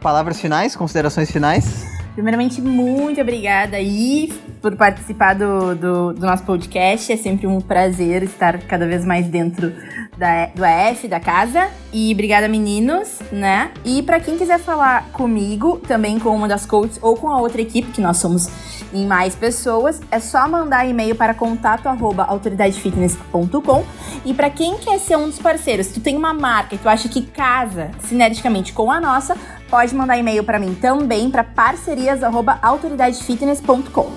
palavras 0.00 0.40
finais, 0.40 0.76
considerações 0.76 1.30
finais? 1.30 1.97
Primeiramente, 2.18 2.60
muito 2.60 3.20
obrigada 3.20 3.76
aí 3.76 4.32
por 4.60 4.74
participar 4.74 5.36
do, 5.36 5.76
do, 5.76 6.12
do, 6.14 6.26
nosso 6.26 6.42
podcast. 6.42 7.12
É 7.12 7.16
sempre 7.16 7.46
um 7.46 7.60
prazer 7.60 8.24
estar 8.24 8.58
cada 8.62 8.88
vez 8.88 9.04
mais 9.04 9.28
dentro 9.28 9.72
da, 10.16 10.46
do 10.46 10.64
AF, 10.64 11.06
da 11.06 11.20
casa. 11.20 11.70
E 11.92 12.12
obrigada, 12.12 12.48
meninos, 12.48 13.20
né? 13.30 13.70
E 13.84 14.02
para 14.02 14.18
quem 14.18 14.36
quiser 14.36 14.58
falar 14.58 15.04
comigo, 15.12 15.78
também 15.86 16.18
com 16.18 16.34
uma 16.34 16.48
das 16.48 16.66
coaches 16.66 16.98
ou 17.00 17.14
com 17.14 17.28
a 17.28 17.40
outra 17.40 17.62
equipe, 17.62 17.92
que 17.92 18.00
nós 18.00 18.16
somos 18.16 18.48
em 18.92 19.06
mais 19.06 19.36
pessoas, 19.36 20.00
é 20.10 20.18
só 20.18 20.48
mandar 20.48 20.88
e-mail 20.88 21.14
para 21.14 21.34
contato@autoridadefitness.com. 21.34 23.84
E 24.24 24.34
para 24.34 24.50
quem 24.50 24.76
quer 24.78 24.98
ser 24.98 25.16
um 25.16 25.26
dos 25.26 25.38
parceiros, 25.38 25.86
tu 25.86 26.00
tem 26.00 26.16
uma 26.16 26.34
marca 26.34 26.74
e 26.74 26.78
tu 26.78 26.88
acha 26.88 27.08
que 27.08 27.22
casa 27.22 27.92
sinergicamente 28.00 28.72
com 28.72 28.90
a 28.90 29.00
nossa, 29.00 29.36
pode 29.70 29.94
mandar 29.94 30.18
e-mail 30.18 30.42
para 30.42 30.58
mim 30.58 30.74
também 30.74 31.30
para 31.30 31.44
parcerias@autoridadefitness.com. 31.44 34.10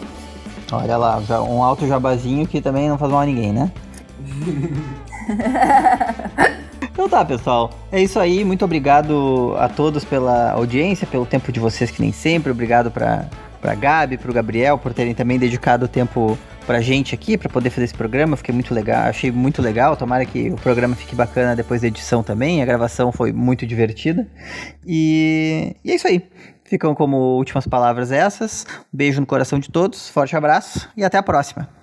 Olha 0.71 0.97
lá, 0.97 1.21
um 1.47 1.61
alto 1.61 1.85
jabazinho 1.85 2.47
que 2.47 2.61
também 2.61 2.87
não 2.87 2.97
faz 2.97 3.11
mal 3.11 3.19
a 3.21 3.25
ninguém, 3.25 3.51
né? 3.51 3.69
Então 6.91 7.07
tá, 7.07 7.23
pessoal. 7.23 7.71
É 7.91 8.01
isso 8.01 8.19
aí. 8.19 8.43
Muito 8.43 8.65
obrigado 8.65 9.55
a 9.57 9.69
todos 9.69 10.03
pela 10.03 10.51
audiência, 10.51 11.07
pelo 11.07 11.25
tempo 11.25 11.51
de 11.51 11.59
vocês 11.59 11.89
que 11.89 12.01
nem 12.01 12.11
sempre. 12.11 12.51
Obrigado 12.51 12.91
pra, 12.91 13.25
pra 13.61 13.73
Gabi, 13.73 14.17
pro 14.17 14.33
Gabriel, 14.33 14.77
por 14.77 14.93
terem 14.93 15.15
também 15.15 15.39
dedicado 15.39 15.85
o 15.85 15.87
tempo 15.87 16.37
pra 16.71 16.79
gente 16.79 17.13
aqui, 17.13 17.37
para 17.37 17.49
poder 17.49 17.69
fazer 17.69 17.83
esse 17.83 17.93
programa. 17.93 18.37
Fiquei 18.37 18.53
muito 18.53 18.73
legal, 18.73 19.09
achei 19.09 19.29
muito 19.29 19.61
legal. 19.61 19.97
Tomara 19.97 20.25
que 20.25 20.49
o 20.49 20.55
programa 20.55 20.95
fique 20.95 21.13
bacana 21.13 21.53
depois 21.53 21.81
da 21.81 21.87
edição 21.87 22.23
também. 22.23 22.61
A 22.61 22.65
gravação 22.65 23.11
foi 23.11 23.33
muito 23.33 23.67
divertida. 23.67 24.25
E, 24.87 25.75
e 25.83 25.91
é 25.91 25.95
isso 25.95 26.07
aí. 26.07 26.25
Ficam 26.63 26.95
como 26.95 27.35
últimas 27.35 27.67
palavras 27.67 28.09
essas. 28.09 28.65
Beijo 28.91 29.19
no 29.19 29.27
coração 29.27 29.59
de 29.59 29.69
todos, 29.69 30.07
forte 30.07 30.33
abraço 30.33 30.89
e 30.95 31.03
até 31.03 31.17
a 31.17 31.23
próxima. 31.23 31.80